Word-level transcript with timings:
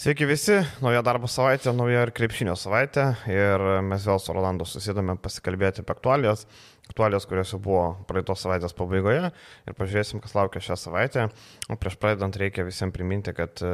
Sveiki 0.00 0.24
visi, 0.24 0.54
nauja 0.80 1.02
darbo 1.04 1.28
savaitė, 1.28 1.74
nauja 1.76 2.06
ir 2.06 2.10
krepšinio 2.16 2.54
savaitė 2.56 3.02
ir 3.28 3.64
mes 3.84 4.06
vėl 4.08 4.16
su 4.24 4.32
Rolandu 4.32 4.64
susėdame 4.64 5.18
pasikalbėti 5.20 5.82
apie 5.82 5.92
aktualijas 5.92 6.46
aktualijas, 6.90 7.26
kurios 7.30 7.54
jau 7.54 7.60
buvo 7.62 7.84
praeitos 8.08 8.42
savaitės 8.42 8.74
pabaigoje 8.76 9.30
ir 9.30 9.76
pažiūrėsim, 9.78 10.20
kas 10.22 10.34
laukia 10.36 10.62
šią 10.64 10.76
savaitę. 10.80 11.26
O 11.70 11.78
prieš 11.80 11.96
pradedant 12.02 12.36
reikia 12.40 12.66
visiems 12.66 12.94
priminti, 12.94 13.32
kad 13.36 13.62
e, 13.62 13.70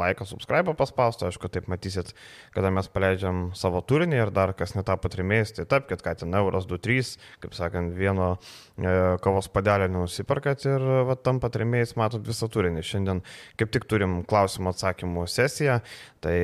laiką 0.00 0.26
subscribe 0.28 0.74
paspausti, 0.78 1.28
aišku, 1.28 1.50
taip 1.52 1.68
matysit, 1.70 2.12
kada 2.54 2.72
mes 2.74 2.88
paleidžiam 2.92 3.44
savo 3.58 3.82
turinį 3.86 4.18
ir 4.18 4.34
dar 4.34 4.54
kas 4.58 4.74
netapo 4.74 5.10
trimėjais, 5.12 5.54
tai 5.60 5.68
taip, 5.70 5.88
kad 6.02 6.22
ten 6.22 6.34
euras 6.38 6.66
2-3, 6.70 7.14
kaip 7.44 7.56
sakant, 7.56 7.94
vieno 7.96 8.34
e, 8.34 8.92
kavos 9.22 9.50
padelio 9.52 9.88
nenusiperkat 9.92 10.66
ir 10.66 10.86
va, 11.08 11.16
tampa 11.16 11.52
trimėjais, 11.52 11.94
matot 12.00 12.26
visą 12.26 12.50
turinį. 12.52 12.82
Šiandien 12.86 13.22
kaip 13.60 13.72
tik 13.74 13.86
turim 13.90 14.20
klausimų 14.28 14.72
atsakymų 14.72 15.26
sesiją, 15.30 15.80
tai 16.22 16.36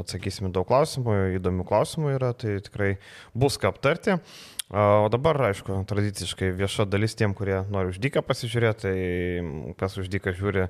atsakysim 0.00 0.50
daug 0.54 0.68
klausimų, 0.68 1.16
įdomių 1.38 1.66
klausimų 1.68 2.16
yra, 2.16 2.32
tai 2.36 2.58
tikrai 2.64 2.94
bus 3.36 3.60
ką 3.60 3.72
aptarti. 3.72 4.20
O 4.74 5.06
dabar, 5.14 5.38
aišku, 5.52 5.84
tradiciškai 5.86 6.48
vieša 6.58 6.88
dalis 6.90 7.14
tiem, 7.14 7.36
kurie 7.38 7.60
nori 7.70 7.92
uždyką 7.92 8.18
pasižiūrėti, 8.26 8.82
tai 8.82 9.74
kas 9.78 9.94
uždyką 10.02 10.34
žiūri, 10.34 10.64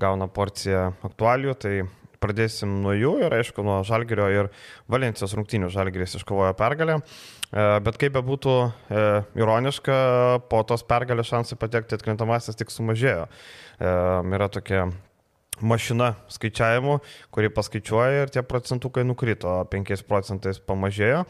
gauna 0.00 0.24
porciją 0.32 0.86
aktualių, 1.04 1.52
tai 1.60 1.74
pradėsim 2.22 2.78
nuo 2.80 2.94
jų 2.96 3.12
ir, 3.26 3.36
aišku, 3.42 3.64
nuo 3.66 3.82
Žalgerio 3.84 4.30
ir 4.32 4.48
Valencijos 4.88 5.36
rungtynių 5.36 5.68
Žalgeris 5.74 6.16
iškovojo 6.20 6.54
pergalę. 6.56 7.00
E, 7.02 7.66
bet 7.84 7.98
kaip 8.00 8.16
bebūtų 8.16 8.56
e, 8.64 9.06
ironiška, 9.42 9.96
po 10.48 10.62
tos 10.68 10.86
pergalės 10.88 11.28
šansai 11.28 11.58
patekti 11.60 11.98
atkrintamasis 11.98 12.56
tik 12.56 12.72
sumažėjo. 12.72 13.26
E, 13.28 13.96
yra 14.38 14.48
tokia 14.52 14.86
mašina 15.62 16.12
skaičiavimų, 16.32 16.98
kuri 17.34 17.50
paskaičiuoja 17.54 18.24
ir 18.26 18.32
tie 18.34 18.42
procentukai 18.46 19.04
nukrito, 19.06 19.54
5 19.72 20.04
procentais 20.08 20.60
pamažėjo. 20.62 21.22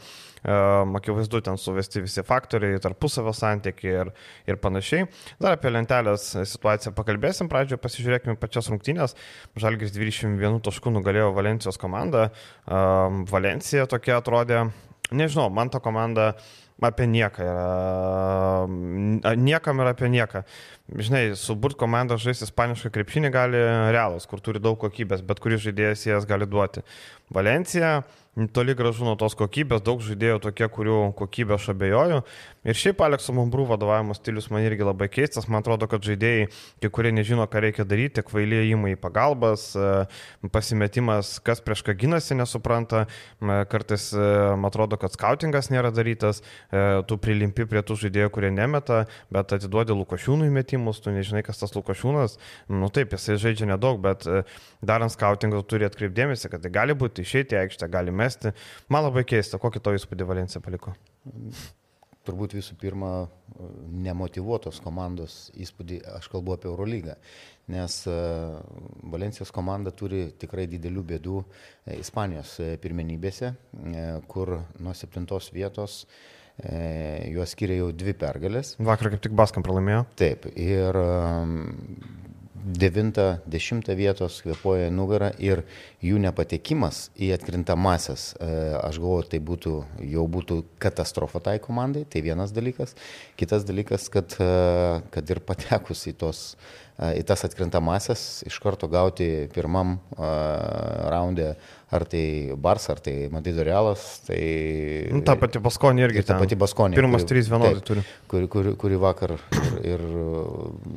Akivaizdu, 0.43 1.39
ten 1.45 1.55
suvesti 1.61 2.01
visi 2.03 2.23
faktoriai, 2.27 2.81
tarpusavio 2.83 3.31
santykiai 3.37 3.93
ir, 4.01 4.09
ir 4.49 4.57
panašiai. 4.59 5.05
Dar 5.39 5.55
apie 5.55 5.71
lentelės 5.71 6.33
situaciją 6.35 6.91
pakalbėsim. 6.97 7.47
Pradžioje 7.51 7.79
pasižiūrėkime 7.79 8.35
pačias 8.41 8.67
rungtynės. 8.73 9.15
Žalgis 9.55 9.95
21 9.95 10.59
taškų 10.67 10.91
nugalėjo 10.97 11.31
Valencijos 11.37 11.79
komandą. 11.79 12.27
Valencija 13.31 13.87
tokia 13.87 14.19
atrodė, 14.19 14.65
nežinau, 15.15 15.47
man 15.53 15.71
ta 15.71 15.79
komanda 15.83 16.33
apie 16.89 17.07
nieką 17.09 17.45
yra. 17.45 19.35
Niekam 19.39 19.81
yra 19.83 19.93
apie 19.95 20.09
nieką. 20.11 20.43
Žinai, 20.99 21.23
suburt 21.39 21.77
komandą 21.79 22.17
žaisti 22.21 22.47
ispanišką 22.47 22.91
krepšinį 22.93 23.31
gali 23.33 23.61
realas, 23.95 24.27
kur 24.29 24.43
turi 24.43 24.61
daug 24.63 24.79
kokybės, 24.81 25.23
bet 25.25 25.39
kuris 25.43 25.63
žaidėjas 25.63 26.07
jas 26.09 26.27
gali 26.29 26.47
duoti. 26.49 26.83
Valencija 27.33 28.01
toli 28.53 28.73
gražu 28.73 29.05
nuo 29.05 29.13
tos 29.19 29.35
kokybės, 29.37 29.83
daug 29.85 30.01
žaidėjų 30.01 30.39
tokie, 30.47 30.65
kurių 30.73 30.97
kokybė 31.17 31.53
aš 31.59 31.69
abejoju. 31.75 32.23
Ir 32.65 32.77
šiaip 32.79 33.01
Alekso 33.05 33.33
Mambrų 33.35 33.67
vadovavimo 33.69 34.15
stilius 34.17 34.47
man 34.49 34.63
irgi 34.65 34.85
labai 34.87 35.09
keistas. 35.11 35.45
Man 35.51 35.61
atrodo, 35.61 35.85
kad 35.91 36.01
žaidėjai, 36.05 36.47
kai 36.81 36.89
kurie 36.95 37.11
nežino, 37.13 37.45
ką 37.45 37.61
reikia 37.65 37.85
daryti, 37.85 38.23
kvailiai 38.25 38.71
įmai 38.71 38.95
į 38.95 38.99
pagalbas, 39.03 39.67
e, 39.77 40.47
pasimetimas, 40.53 41.35
kas 41.45 41.61
prieš 41.61 41.83
ką 41.85 41.95
ginasi, 41.99 42.37
nesupranta. 42.39 43.03
Kartais 43.69 44.07
e, 44.15 44.23
man 44.55 44.71
atrodo, 44.71 44.97
kad 45.01 45.13
skautingas 45.13 45.69
nėra 45.69 45.91
darytas, 45.93 46.41
e, 46.71 47.03
tu 47.05 47.19
prilimpi 47.21 47.67
prie 47.69 47.83
tų 47.85 47.99
žaidėjų, 48.05 48.33
kurie 48.33 48.53
nemeta, 48.55 49.03
bet 49.33 49.53
atiduodi 49.59 49.93
Lukošiūnų 49.99 50.49
įmetimus, 50.49 51.03
tu 51.03 51.13
nežinai, 51.13 51.43
kas 51.45 51.61
tas 51.61 51.75
Lukošiūnas. 51.77 52.39
Nu 52.71 52.89
taip, 52.89 53.13
jisai 53.13 53.37
žaidžia 53.43 53.69
nedaug, 53.75 54.01
bet 54.01 54.25
darant 54.81 55.11
skautingą 55.13 55.61
turi 55.67 55.85
atkreipdėmėsi, 55.85 56.49
kad 56.49 56.63
tai 56.63 56.71
gali 56.73 56.95
būti 56.97 57.27
išeiti 57.27 57.59
į 57.59 57.61
aikštę, 57.65 57.91
gali 57.91 58.15
mesti. 58.23 58.55
Man 58.93 59.07
labai 59.07 59.27
keista, 59.27 59.61
kokį 59.61 59.83
to 59.83 59.95
įspūdį 59.99 60.29
Valencija 60.33 60.63
paliko. 60.63 60.95
Turbūt 62.23 62.53
visų 62.55 62.77
pirma, 62.79 63.25
nemotivuotos 63.91 64.77
komandos 64.83 65.49
įspūdį, 65.59 65.97
aš 66.15 66.29
kalbu 66.31 66.53
apie 66.55 66.69
Eurolygą, 66.69 67.17
nes 67.73 67.97
e, 68.07 68.13
Valencijos 69.11 69.51
komanda 69.51 69.91
turi 69.91 70.29
tikrai 70.39 70.63
didelių 70.71 71.03
bėdų 71.09 71.41
e, 71.43 71.97
Ispanijos 71.97 72.55
e, 72.63 72.69
pirmenybėse, 72.79 73.51
kur 74.31 74.55
nuo 74.79 74.95
septintos 74.95 75.51
vietos 75.55 76.05
juos 77.33 77.49
skiria 77.55 77.79
jau 77.79 77.87
dvi 77.97 78.13
pergalės. 78.13 78.75
Vakar 78.77 79.09
kaip 79.09 79.23
tik 79.25 79.33
Baskam 79.35 79.65
pralaimėjo. 79.65 80.03
Taip, 80.21 80.45
ir 80.53 80.99
9-10 82.63 83.95
vietos 83.99 84.39
kvepuoja 84.45 84.91
nugarą 84.93 85.31
ir 85.43 85.63
jų 86.03 86.21
nepatekimas 86.23 87.09
į 87.19 87.33
atkrintamasias, 87.35 88.33
e, 88.39 88.51
aš 88.79 89.01
galvoju, 89.03 89.27
tai 89.33 89.41
būtų, 89.43 89.73
jau 90.13 90.27
būtų 90.37 90.61
katastrofa 90.83 91.43
tai 91.43 91.57
komandai, 91.63 92.05
tai 92.05 92.23
vienas 92.25 92.55
dalykas. 92.55 92.95
Kitas 93.39 93.67
dalykas, 93.67 94.07
kad, 94.13 94.37
e, 94.39 95.01
kad 95.13 95.35
ir 95.35 95.43
patekus 95.43 96.07
į 96.07 96.17
tos 96.23 96.45
į 96.93 97.23
tas 97.25 97.41
atkrintamasias 97.41 98.43
iš 98.45 98.59
karto 98.61 98.85
gauti 98.85 99.49
pirmam 99.53 99.95
raunde 100.13 101.55
ar 101.93 102.05
tai 102.09 102.25
Bars, 102.57 102.87
ar 102.89 102.99
tai 103.03 103.27
Madrido 103.31 103.63
Realas. 103.63 104.21
Tai... 104.25 104.39
Nu, 105.13 105.21
ta 105.25 105.35
pati 105.39 105.61
Baskonė 105.63 106.07
irgi. 106.07 106.23
Ta 106.27 106.37
pati 106.41 106.57
Baskonė. 106.59 106.97
Pirmas 106.97 107.25
trys 107.29 107.49
vienodai 107.51 107.83
turi. 107.85 108.03
Kuri, 108.31 108.49
kuri, 108.49 108.73
kuri 108.79 108.97
vakar 109.01 109.35
ir, 109.35 109.75
ir 109.93 110.03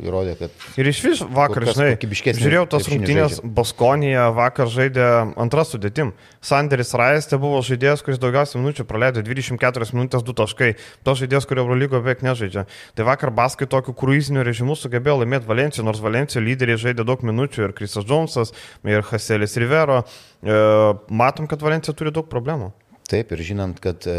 įrodė, 0.06 0.36
kad... 0.40 0.54
Ir 0.80 0.88
iš 0.88 1.02
vis 1.04 1.22
vakar, 1.36 1.66
žinai, 1.68 1.92
žiūrėjau 2.00 2.64
tas 2.72 2.88
rungtynės, 2.90 3.40
Baskonėje 3.44 4.24
vakar 4.36 4.72
žaidė 4.72 5.08
antrą 5.36 5.66
sudėtim. 5.68 6.14
Sanderis 6.46 6.94
Raistė 6.96 7.40
buvo 7.42 7.60
žaidėjas, 7.66 8.04
kuris 8.06 8.20
daugiausiai 8.22 8.60
minučių 8.62 8.86
praleido, 8.88 9.24
24 9.26 9.90
minutės 9.96 10.24
2 10.24 10.36
taškai. 10.40 10.70
To 11.06 11.16
žaidėjas, 11.18 11.48
kurio 11.48 11.66
Eurolygo 11.66 12.00
beveik 12.00 12.24
nežaidžia. 12.24 12.66
Tai 12.96 13.08
vakar 13.08 13.34
Baskai 13.36 13.68
tokiu 13.70 13.94
kruiziniu 13.98 14.46
režimu 14.46 14.78
sugebėjo 14.78 15.20
laimėti 15.22 15.50
Valenciją, 15.50 15.84
nors 15.88 16.00
Valencijo 16.04 16.44
lyderiai 16.44 16.80
žaidė 16.80 17.04
daug 17.08 17.24
minučių 17.26 17.68
ir 17.68 17.76
Krisas 17.76 18.06
Džonsas, 18.06 18.54
ir 18.86 19.04
Haselis 19.10 19.58
Rivero. 19.60 20.04
E, 20.46 20.94
matom, 21.08 21.48
kad 21.50 21.62
Valencija 21.62 21.94
turi 21.96 22.12
daug 22.14 22.28
problemų. 22.30 22.70
Taip, 23.10 23.30
ir 23.34 23.42
žinant, 23.46 23.78
kad 23.82 24.06
e, 24.10 24.14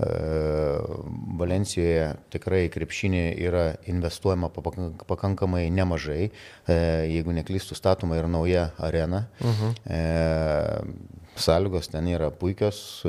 e, 0.00 0.08
Valencijoje 1.40 2.06
tikrai 2.32 2.62
krepšinė 2.72 3.24
yra 3.40 3.64
investuojama 3.88 4.50
pakankamai 5.08 5.66
nemažai, 5.72 6.30
jeigu 6.68 7.36
neklystų 7.36 7.78
statoma 7.78 8.20
ir 8.20 8.28
nauja 8.28 8.70
arena. 8.78 9.26
Uh 9.40 9.46
mhm. 9.52 9.72
-huh. 9.86 10.94
Sąlygos 11.40 11.88
ten 11.88 12.08
yra 12.08 12.30
puikios 12.30 13.06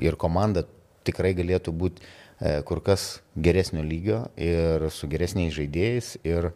ir 0.00 0.16
komanda 0.16 0.64
tikrai 1.04 1.34
galėtų 1.34 1.70
būti 1.70 2.02
kur 2.64 2.80
kas 2.82 3.20
geresnio 3.36 3.82
lygio 3.82 4.24
ir 4.36 4.90
su 4.90 5.06
geresniais 5.06 5.54
žaidėjais. 5.54 6.16
Ir, 6.24 6.50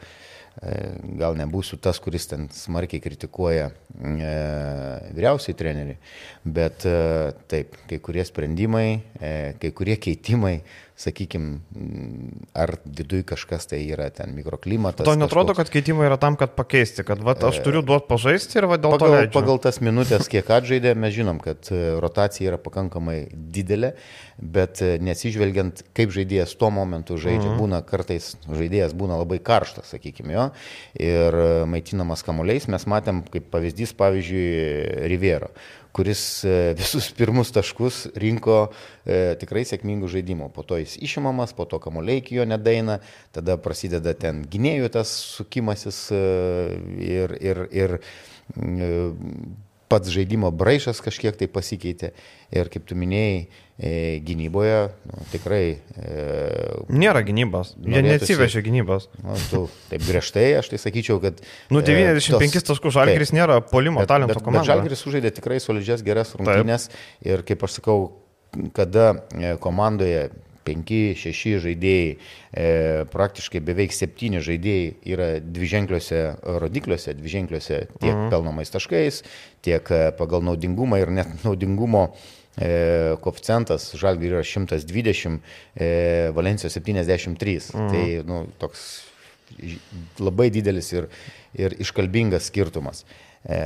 gal 1.21 1.37
nebūsiu 1.37 1.77
tas, 1.79 2.01
kuris 2.01 2.27
ten 2.27 2.49
smarkiai 2.49 3.01
kritikuoja 3.01 3.71
vyriausiai 3.97 5.57
treneriai, 5.57 5.99
bet 6.45 6.85
e, 6.89 6.97
taip, 7.51 7.79
kai 7.89 8.01
kurie 8.05 8.25
sprendimai, 8.29 8.89
e, 9.21 9.31
kai 9.61 9.73
kurie 9.77 9.97
keitimai 10.01 10.59
sakykime, 10.97 11.59
ar 12.57 12.73
viduj 12.85 13.21
kažkas 13.29 13.69
tai 13.69 13.83
yra 13.85 14.09
ten 14.17 14.33
mikroklimatas. 14.33 15.05
To 15.05 15.13
netrodo, 15.19 15.53
kažkoks... 15.53 15.69
kad 15.69 15.75
keitimai 15.75 16.07
yra 16.09 16.17
tam, 16.21 16.39
kad 16.41 16.55
pakeisti, 16.57 17.05
kad 17.05 17.21
va, 17.25 17.35
aš 17.51 17.59
turiu 17.65 17.83
duoti 17.85 18.09
pažaisti 18.09 18.57
ir 18.57 18.69
va, 18.71 18.79
dėl 18.81 18.95
pagal, 18.97 19.05
to. 19.05 19.19
Leidžiu. 19.19 19.35
Pagal 19.37 19.61
tas 19.67 19.79
minutės, 19.85 20.31
kiek 20.33 20.49
atžaidė, 20.57 20.95
mes 20.97 21.13
žinom, 21.13 21.41
kad 21.45 21.69
e, 21.69 21.83
rotacija 22.01 22.49
yra 22.49 22.61
pakankamai 22.63 23.19
didelė, 23.33 23.93
bet 24.41 24.81
e, 24.85 24.95
nesižvelgiant, 25.05 25.85
kaip 25.97 26.17
žaidėjas 26.17 26.57
tuo 26.57 26.73
momentu 26.73 27.21
žaidžia, 27.21 27.51
mhm. 27.53 27.61
būna 27.61 27.83
kartais 27.85 28.33
žaidėjas 28.49 28.97
būna 28.97 29.21
labai 29.21 29.37
karštas, 29.45 29.93
sakykime, 29.93 30.33
jo, 30.33 30.49
ir 30.97 31.41
e, 31.43 31.51
maitinamas 31.77 32.25
kamuoliais, 32.25 32.71
mes 32.73 32.89
matėm 32.89 33.21
kaip 33.37 33.53
pavyzdys, 33.53 33.86
pavyzdžiui, 33.95 34.47
Rivero 35.13 35.53
kuris 35.97 36.45
e, 36.45 36.75
visus 36.77 37.09
pirmus 37.17 37.53
taškus 37.57 38.03
rinko 38.21 38.57
e, 39.09 39.35
tikrai 39.41 39.65
sėkmingų 39.69 40.11
žaidimų. 40.13 40.51
Po 40.53 40.65
to 40.67 40.81
jis 40.83 40.99
išimamas, 41.07 41.55
po 41.57 41.65
to 41.69 41.81
kamuoliai 41.83 42.21
iki 42.21 42.37
jo 42.37 42.45
nedaina, 42.49 42.99
tada 43.37 43.57
prasideda 43.61 44.13
ten 44.19 44.45
gynėjų 44.53 44.93
tas 44.99 45.13
sukimasis 45.39 46.03
e, 46.13 46.21
ir, 47.07 47.37
ir, 47.41 47.63
ir 47.73 47.97
e, 47.97 48.91
pats 49.89 50.11
žaidimo 50.11 50.51
braižas 50.55 51.01
kažkiek 51.05 51.37
tai 51.39 51.49
pasikeitė. 51.51 52.13
Ir 52.55 52.71
kaip 52.71 52.87
tu 52.87 52.97
minėjai, 52.99 53.39
e, 53.79 53.93
gynyboje 54.27 54.81
nu, 55.11 55.27
tikrai. 55.33 55.63
E, 55.99 56.27
Nėra 56.91 57.23
gynybos. 57.27 57.75
Jie 57.83 58.03
neatsivežė 58.07 58.63
gynybos. 58.67 59.09
Nu, 59.23 59.39
tu, 59.51 59.63
taip 59.91 60.07
griežtai, 60.07 60.49
aš 60.61 60.73
tai 60.73 60.81
sakyčiau, 60.83 61.21
kad. 61.23 61.43
Nu, 61.75 61.83
95 61.87 62.61
e, 62.61 62.65
taškų 62.71 62.95
žalgeris 62.95 63.35
nėra 63.37 63.61
polimo 63.67 64.03
bet, 64.03 64.11
talento 64.15 64.39
komanda. 64.41 64.65
Bet 64.65 64.73
žalgeris 64.73 65.07
sužaidė 65.07 65.35
tikrai 65.39 65.61
solidžias 65.63 66.07
geras 66.07 66.35
rungtynės. 66.39 66.91
Ir 67.27 67.47
kaip 67.47 67.67
aš 67.67 67.81
sakau, 67.81 68.01
kada 68.77 69.13
e, 69.35 69.55
komandoje 69.63 70.29
5-6 70.67 71.61
žaidėjai, 71.65 72.15
e, 72.53 72.69
praktiškai 73.13 73.63
beveik 73.65 73.95
7 73.95 74.41
žaidėjai 74.45 74.89
yra 75.15 75.29
dviženkliuose 75.41 76.23
rodikliuose, 76.63 77.17
dviženkliuose 77.19 77.83
tiek 78.01 78.15
mhm. 78.15 78.31
pelnomais 78.35 78.73
taškais, 78.75 79.23
tiek 79.67 79.93
e, 79.95 80.03
pagal 80.19 80.45
naudingumą 80.47 81.01
ir 81.03 81.15
net 81.15 81.33
naudingumo 81.47 82.09
e, 82.11 83.17
koficijantas 83.25 83.93
Žalgiui 83.99 84.33
yra 84.35 84.45
120, 84.45 85.39
e, 85.75 85.91
Valencijos 86.37 86.79
73. 86.79 87.71
Mhm. 87.75 87.93
Tai 87.93 88.07
nu, 88.29 88.43
toks 88.61 88.89
labai 90.19 90.51
didelis 90.51 90.91
ir, 90.95 91.09
ir 91.57 91.77
iškalbingas 91.83 92.51
skirtumas. 92.51 93.05
E, 93.47 93.59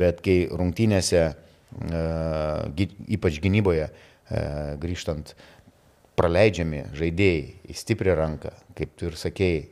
bet 0.00 0.22
kai 0.24 0.36
rungtynėse, 0.48 1.24
e, 1.32 2.04
ypač 3.16 3.40
gynyboje, 3.44 3.88
e, 3.88 4.44
grįžtant, 4.80 5.34
praleidžiami 6.18 6.86
žaidėjai 6.96 7.44
į 7.72 7.76
stiprią 7.76 8.16
ranką, 8.18 8.52
kaip 8.76 8.92
tu 8.98 9.08
ir 9.08 9.16
sakėjai, 9.18 9.62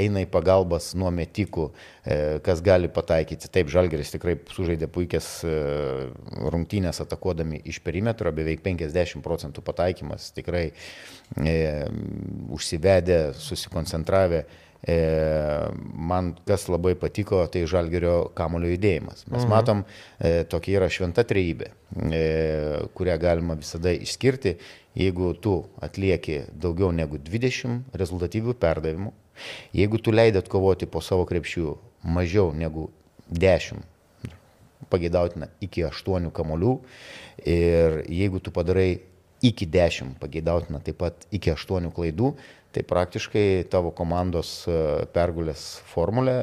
eina 0.00 0.24
į 0.24 0.28
pagalbas 0.30 0.90
nuo 0.98 1.10
metikų, 1.14 1.68
kas 2.44 2.62
gali 2.64 2.90
pataikyti. 2.92 3.48
Taip, 3.52 3.70
Žalgeris 3.72 4.12
tikrai 4.12 4.36
sužaidė 4.52 4.90
puikias 4.92 5.28
rungtynės 6.54 7.00
atakuodami 7.04 7.62
iš 7.70 7.80
perimetro, 7.84 8.32
beveik 8.34 8.64
50 8.66 9.22
procentų 9.24 9.64
pataikymas, 9.66 10.30
tikrai 10.36 10.66
e, 10.70 11.54
užsivedė, 12.52 13.22
susikoncentravę 13.38 14.44
E, 14.44 14.69
man 14.88 16.32
kas 16.48 16.68
labai 16.72 16.94
patiko, 16.96 17.42
tai 17.52 17.66
žalgerio 17.68 18.30
kamulio 18.34 18.70
judėjimas. 18.72 19.26
Mes 19.28 19.42
mhm. 19.44 19.50
matom, 19.52 19.82
e, 20.18 20.44
tokia 20.48 20.78
yra 20.80 20.88
šventa 20.92 21.24
trejybė, 21.28 21.68
e, 22.08 22.22
kurią 22.96 23.18
galima 23.20 23.58
visada 23.60 23.92
išskirti, 23.92 24.56
jeigu 24.96 25.34
tu 25.36 25.58
atlieki 25.84 26.46
daugiau 26.50 26.90
negu 26.96 27.20
20 27.20 27.92
rezultatyvių 28.00 28.56
perdavimų, 28.60 29.12
jeigu 29.76 30.00
tu 30.00 30.14
leidėt 30.14 30.48
kovoti 30.52 30.88
po 30.90 31.04
savo 31.04 31.28
krepšių 31.28 31.76
mažiau 32.16 32.54
negu 32.56 32.88
10 33.30 33.84
pageidautina 34.90 35.50
iki 35.62 35.84
8 35.86 36.32
kamolių 36.34 36.74
ir 37.46 38.00
jeigu 38.08 38.40
tu 38.42 38.50
padarai 38.50 39.02
iki 39.44 39.66
10 39.66 40.16
pageidautina 40.20 40.80
taip 40.84 40.98
pat 41.00 41.26
iki 41.32 41.52
8 41.54 41.92
klaidų, 41.96 42.34
tai 42.74 42.84
praktiškai 42.86 43.46
tavo 43.70 43.90
komandos 43.96 44.52
e, 44.70 44.76
pergulės 45.14 45.80
formulė 45.90 46.36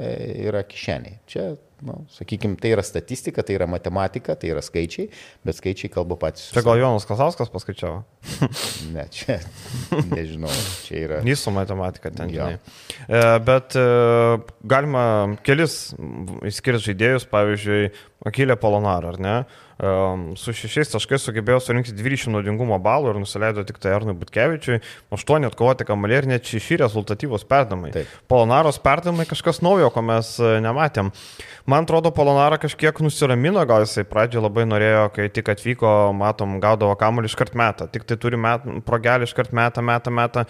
yra 0.47 0.63
kišeniai. 0.67 1.19
Čia, 1.29 1.45
nu, 1.87 2.01
sakykime, 2.11 2.57
tai 2.59 2.73
yra 2.75 2.83
statistika, 2.85 3.45
tai 3.47 3.55
yra 3.55 3.67
matematika, 3.69 4.35
tai 4.39 4.51
yra 4.51 4.63
skaičiai, 4.65 5.07
bet 5.47 5.59
skaičiai 5.59 5.91
kalba 5.93 6.17
patys. 6.19 6.49
Čia 6.55 6.65
gal 6.67 6.81
Jonas 6.81 7.07
Kasauskas 7.07 7.51
paskaičiavo? 7.53 8.01
ne, 8.95 9.07
čia 9.13 9.39
nežinau, 10.11 10.51
čia 10.87 11.03
yra. 11.05 11.21
Nysų 11.27 11.55
matematika 11.55 12.11
ten. 12.11 12.33
Ja. 12.35 12.49
E, 13.07 13.23
bet 13.47 13.77
e, 13.79 13.87
galima 14.67 15.05
kelis 15.47 15.95
išskirti 16.51 16.89
žaidėjus, 16.91 17.29
pavyzdžiui, 17.31 17.87
Akilė 18.27 18.57
Polonarą, 18.59 19.15
ar 19.15 19.23
ne? 19.23 19.37
Su 19.77 20.53
šešiais 20.57 20.89
taškais 20.89 21.27
sugebėjo 21.27 21.59
surinkti 21.61 21.93
20 21.93 22.33
naudingumo 22.33 22.79
balų 22.81 23.11
ir 23.11 23.19
nusileido 23.21 23.61
tik 23.67 23.77
tai 23.81 23.93
Arnui 23.93 24.15
Butkevičiui, 24.17 24.79
8 25.13 25.49
atkovoti 25.51 25.85
kamalį 25.85 26.17
ir 26.17 26.29
net 26.31 26.49
6 26.49 26.79
rezultatyvos 26.81 27.45
perdamai. 27.49 27.91
Polonaros 28.31 28.81
perdamai 28.81 29.27
kažkas 29.29 29.61
naujo, 29.65 29.91
ko 29.93 30.01
mes 30.05 30.33
nematėm. 30.65 31.11
Man 31.69 31.85
atrodo, 31.85 32.09
Polonara 32.15 32.57
kažkiek 32.61 33.03
nusiramino, 33.03 33.61
gal 33.69 33.85
jisai 33.85 34.07
pradžioje 34.07 34.47
labai 34.47 34.65
norėjo, 34.65 35.05
kai 35.13 35.29
tik 35.33 35.53
atvyko, 35.53 35.93
matom, 36.17 36.57
gaudavo 36.63 36.95
kamuolį 36.97 37.29
iškart 37.29 37.57
metą, 37.59 37.89
tik 37.91 38.07
tai 38.09 38.17
turi 38.17 38.39
met, 38.39 38.65
progelį 38.87 39.29
iškart 39.29 39.53
metą, 39.53 39.85
metą, 39.85 40.13
metą. 40.13 40.47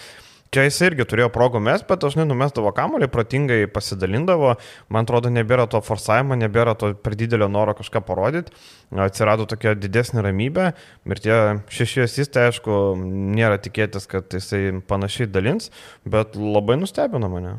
Čia 0.53 0.63
jis 0.63 0.77
irgi 0.85 1.03
turėjo 1.07 1.27
progų 1.35 1.59
mes, 1.63 1.81
bet 1.88 1.99
dažnai 1.99 2.23
numestavo 2.27 2.71
kamuolį, 2.75 3.09
protingai 3.11 3.59
pasidalindavo, 3.71 4.53
man 4.94 5.07
atrodo, 5.07 5.31
nebėra 5.33 5.65
to 5.71 5.81
forsavimo, 5.83 6.38
nebėra 6.39 6.75
to 6.79 6.94
per 7.03 7.17
didelio 7.19 7.49
noro 7.51 7.75
kažką 7.75 8.01
parodyti, 8.07 8.55
atsirado 9.07 9.47
tokia 9.49 9.75
didesnė 9.75 10.23
ramybė 10.23 10.69
ir 11.11 11.23
tie 11.23 11.38
šeši 11.79 12.05
asistai, 12.05 12.47
aišku, 12.51 12.79
nėra 13.35 13.59
tikėtis, 13.59 14.07
kad 14.07 14.31
jisai 14.31 14.79
panašiai 14.88 15.27
dalins, 15.27 15.71
bet 16.07 16.39
labai 16.39 16.79
nustebino 16.79 17.31
mane. 17.33 17.57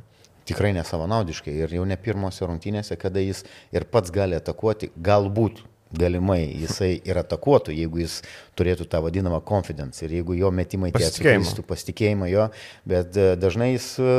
Tikrai 0.49 0.73
nesavanaudiškai 0.79 1.58
ir 1.61 1.75
jau 1.76 1.85
ne 1.85 1.99
pirmose 2.00 2.46
rungtynėse, 2.49 2.96
kada 2.96 3.20
jis 3.20 3.44
ir 3.75 3.85
pats 3.85 4.14
gali 4.14 4.38
atakuoti, 4.38 4.94
galbūt 4.96 5.61
galimai 5.93 6.43
jisai 6.61 6.99
ir 7.06 7.19
atakuotų, 7.20 7.73
jeigu 7.76 8.02
jis 8.02 8.19
turėtų 8.58 8.88
tą 8.90 9.00
vadinamą 9.05 9.40
confidence 9.46 10.05
ir 10.05 10.19
jeigu 10.19 10.37
jo 10.37 10.50
metimai 10.55 10.90
tie 10.94 11.06
atsitiktų 11.08 11.64
pasitikėjimą 11.69 12.29
jo, 12.32 12.49
bet 12.88 13.17
e, 13.17 13.31
dažnai 13.40 13.73
jis 13.73 13.94
e, 14.02 14.12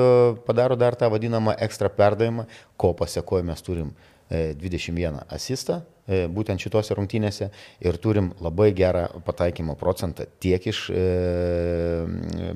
padaro 0.48 0.78
dar 0.80 0.98
tą 1.00 1.12
vadinamą 1.14 1.56
ekstra 1.62 1.92
perdavimą, 1.94 2.48
ko 2.80 2.94
pasiekoje 2.98 3.46
mes 3.46 3.66
turim 3.66 3.94
21 4.30 5.22
e, 5.22 5.26
asistą 5.36 5.82
būtent 6.10 6.58
šitose 6.58 6.96
rungtynėse 6.98 7.52
ir 7.86 7.98
turim 8.02 8.32
labai 8.42 8.72
gerą 8.74 9.06
pataikymo 9.28 9.76
procentą 9.78 10.26
tiek 10.42 10.64
iš 10.72 10.88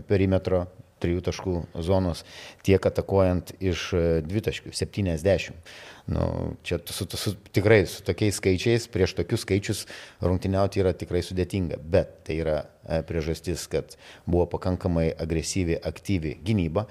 perimetro 0.09 0.63
trijų 1.03 1.21
taškų 1.27 1.53
zonos, 1.85 2.23
tiek 2.65 2.81
atakuojant 2.89 3.53
iš 3.61 3.91
dvitaškių 4.25 4.73
70. 4.73 5.53
Nu, 6.05 6.55
čia 6.63 6.79
su, 6.85 7.05
su, 7.17 7.31
tikrai 7.51 7.85
su 7.87 8.03
tokiais 8.03 8.35
skaičiais, 8.35 8.89
prieš 8.91 9.13
tokius 9.15 9.45
skaičius 9.45 9.85
rungtyniauti 10.19 10.81
yra 10.83 10.91
tikrai 10.99 11.21
sudėtinga, 11.23 11.77
bet 11.79 12.17
tai 12.27 12.41
yra 12.43 12.57
e, 12.59 12.99
priežastis, 13.07 13.63
kad 13.71 13.95
buvo 14.27 14.49
pakankamai 14.51 15.13
agresyvi, 15.15 15.77
aktyvi 15.79 16.35
gynyba. 16.43 16.89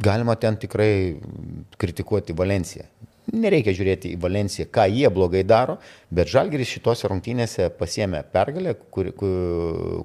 Galima 0.00 0.36
ten 0.36 0.60
tikrai 0.60 1.16
kritikuoti 1.80 2.36
Valenciją. 2.36 2.84
Nereikia 3.32 3.72
žiūrėti 3.76 4.12
į 4.12 4.20
Valenciją, 4.20 4.68
ką 4.72 4.86
jie 4.90 5.08
blogai 5.12 5.42
daro, 5.46 5.78
bet 6.12 6.28
Žalgiris 6.28 6.68
šitose 6.74 7.08
rungtynėse 7.08 7.68
pasiemė 7.78 8.24
pergalę, 8.32 8.74
kuri, 8.92 9.12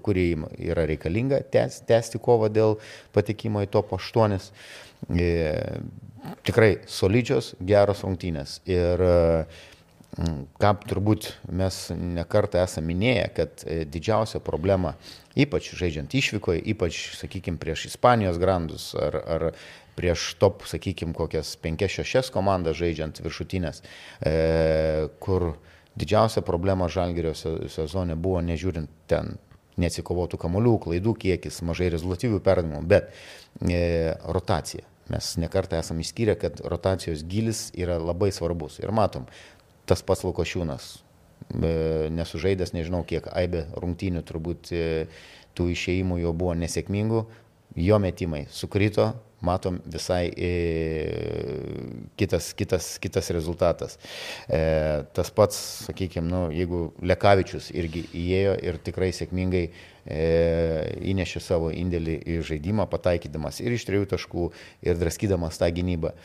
kuri 0.06 0.26
yra 0.64 0.88
reikalinga 0.88 1.42
tęsti 1.52 2.22
kovą 2.24 2.52
dėl 2.54 2.78
patekimo 3.16 3.64
į 3.66 3.72
top 3.74 3.96
8. 3.98 4.38
E, 6.26 6.36
tikrai 6.48 6.74
solidžios, 6.90 7.54
geros 7.62 8.04
rungtynės. 8.06 8.60
Ir 8.66 9.06
ką 10.16 10.72
turbūt 10.88 11.28
mes 11.52 11.78
nekartą 11.92 12.62
esame 12.64 12.94
minėję, 12.94 13.26
kad 13.36 13.66
e, 13.68 13.84
didžiausia 13.90 14.40
problema, 14.44 14.96
ypač 15.36 15.74
žaidžiant 15.76 16.14
išvykoje, 16.16 16.62
ypač, 16.72 17.00
sakykime, 17.20 17.60
prieš 17.60 17.90
Ispanijos 17.92 18.40
grandus 18.40 18.94
ar, 18.96 19.18
ar 19.20 19.48
prieš 20.00 20.34
top, 20.40 20.64
sakykime, 20.70 21.16
kokias 21.16 21.56
5-6 21.64 22.32
komandas 22.36 22.80
žaidžiant 22.80 23.20
viršutinės, 23.24 23.84
e, 24.24 24.36
kur 25.20 25.54
didžiausia 26.00 26.44
problema 26.48 26.88
Žalgerio 26.92 27.36
sezone 27.36 28.16
buvo 28.16 28.40
nežiūrint 28.44 28.92
ten 29.12 29.36
neatsikovotų 29.80 30.40
kamolių, 30.40 30.78
klaidų 30.88 31.16
kiekis, 31.20 31.60
mažai 31.68 31.92
rezultatyvių 31.92 32.40
perdavimų, 32.44 32.84
bet 32.88 33.12
e, 33.68 34.16
rotacija 34.32 34.95
Mes 35.14 35.36
nekartą 35.38 35.78
esame 35.78 36.02
išskyrę, 36.02 36.34
kad 36.42 36.62
rotacijos 36.66 37.22
gilis 37.30 37.68
yra 37.78 38.00
labai 38.02 38.32
svarbus. 38.34 38.80
Ir 38.82 38.94
matom, 38.96 39.28
tas 39.86 40.02
pats 40.02 40.26
Lukošiūnas, 40.26 40.88
nesužaidęs 42.16 42.74
nežinau 42.74 43.04
kiek, 43.06 43.28
aibė 43.30 43.68
rungtynių 43.78 44.24
turbūt 44.26 44.72
e, 44.74 44.84
tų 45.56 45.70
išėjimų 45.76 46.20
jo 46.24 46.34
buvo 46.34 46.56
nesėkmingų, 46.58 47.22
jo 47.86 48.00
metimai 48.02 48.46
sukrito, 48.50 49.12
matom 49.46 49.80
visai 49.92 50.30
e, 50.34 50.52
kitas, 52.20 52.52
kitas, 52.58 52.90
kitas 53.02 53.30
rezultatas. 53.36 53.98
E, 54.50 54.62
tas 55.16 55.32
pats, 55.36 55.60
sakykime, 55.88 56.28
nu, 56.30 56.42
jeigu 56.56 56.88
Lekavičius 57.06 57.72
irgi 57.76 58.06
įėjo 58.16 58.56
ir 58.66 58.80
tikrai 58.86 59.12
sėkmingai 59.16 59.66
e, 59.68 60.24
įnešė 61.14 61.44
savo 61.44 61.72
indėlį 61.74 62.18
į 62.36 62.40
žaidimą, 62.50 62.88
pataikydamas 62.92 63.62
ir 63.64 63.76
iš 63.76 63.86
trijų 63.90 64.10
taškų, 64.16 64.50
ir 64.86 65.00
draskydamas 65.02 65.62
tą 65.62 65.70
gynybą. 65.76 66.16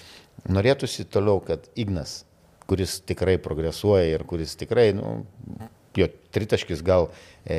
Norėtųsi 0.51 1.05
toliau, 1.13 1.43
kad 1.45 1.69
Ignas, 1.79 2.23
kuris 2.71 3.01
tikrai 3.05 3.37
progresuoja 3.43 4.15
ir 4.15 4.25
kuris 4.29 4.55
tikrai, 4.59 4.91
nu, 4.97 5.19
jo 5.99 6.07
tritaškis 6.35 6.85
gal 6.87 7.11
e, 7.45 7.59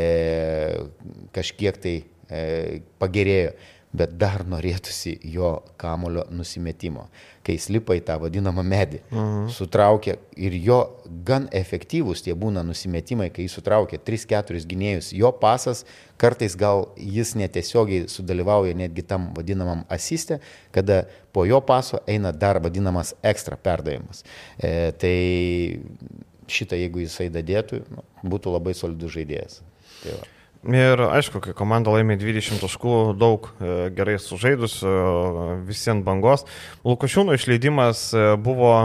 kažkiek 1.36 1.78
tai 1.84 1.96
e, 2.32 2.82
pagerėjo, 3.02 3.54
bet 3.92 4.14
dar 4.20 4.46
norėtųsi 4.48 5.18
jo 5.34 5.58
kamulio 5.80 6.24
nusimetimo, 6.32 7.08
kai 7.44 7.58
jis 7.58 7.68
lipa 7.74 7.98
į 7.98 8.04
tą 8.08 8.16
vadinamą 8.22 8.64
medį, 8.64 9.02
mhm. 9.12 9.50
sutraukia 9.52 10.16
ir 10.40 10.56
jo 10.64 10.80
gan 11.28 11.50
efektyvūs 11.56 12.24
tie 12.26 12.36
būna 12.38 12.64
nusimetimai, 12.68 13.30
kai 13.36 13.48
jis 13.48 13.58
sutraukia 13.60 14.00
3-4 14.08 14.64
gynėjus, 14.72 15.12
jo 15.18 15.34
pasas 15.42 15.84
kartais 16.22 16.56
gal 16.56 16.88
jis 16.96 17.34
netiesiogiai 17.40 18.08
sudalyvauja 18.12 18.78
netgi 18.78 19.04
tam 19.08 19.32
vadinamam 19.36 19.84
asiste, 19.92 20.40
kada 20.72 21.04
po 21.34 21.46
jo 21.50 21.60
paso 21.66 22.00
eina 22.08 22.32
dar 22.32 22.62
vadinamas 22.64 23.16
ekstra 23.26 23.58
perdavimas. 23.60 24.24
E, 24.58 24.92
tai 25.02 25.16
šitą, 26.52 26.78
jeigu 26.80 27.04
jisai 27.04 27.32
dadėtų, 27.34 27.82
nu, 27.92 28.06
būtų 28.24 28.54
labai 28.56 28.76
solidus 28.78 29.16
žaidėjas. 29.16 29.62
Tai 30.04 30.20
va. 30.20 30.30
Ir 30.62 31.02
aišku, 31.02 31.40
kai 31.42 31.56
komanda 31.58 31.90
laimė 31.90 32.20
20 32.22 32.62
taškų, 32.62 32.98
daug 33.18 33.48
e, 33.58 33.90
gerai 33.98 34.20
sužaidusių, 34.22 34.92
visi 35.66 35.90
ant 35.90 36.06
bangos. 36.06 36.46
Lukošiūno 36.86 37.34
išleidimas 37.34 38.12
buvo 38.46 38.76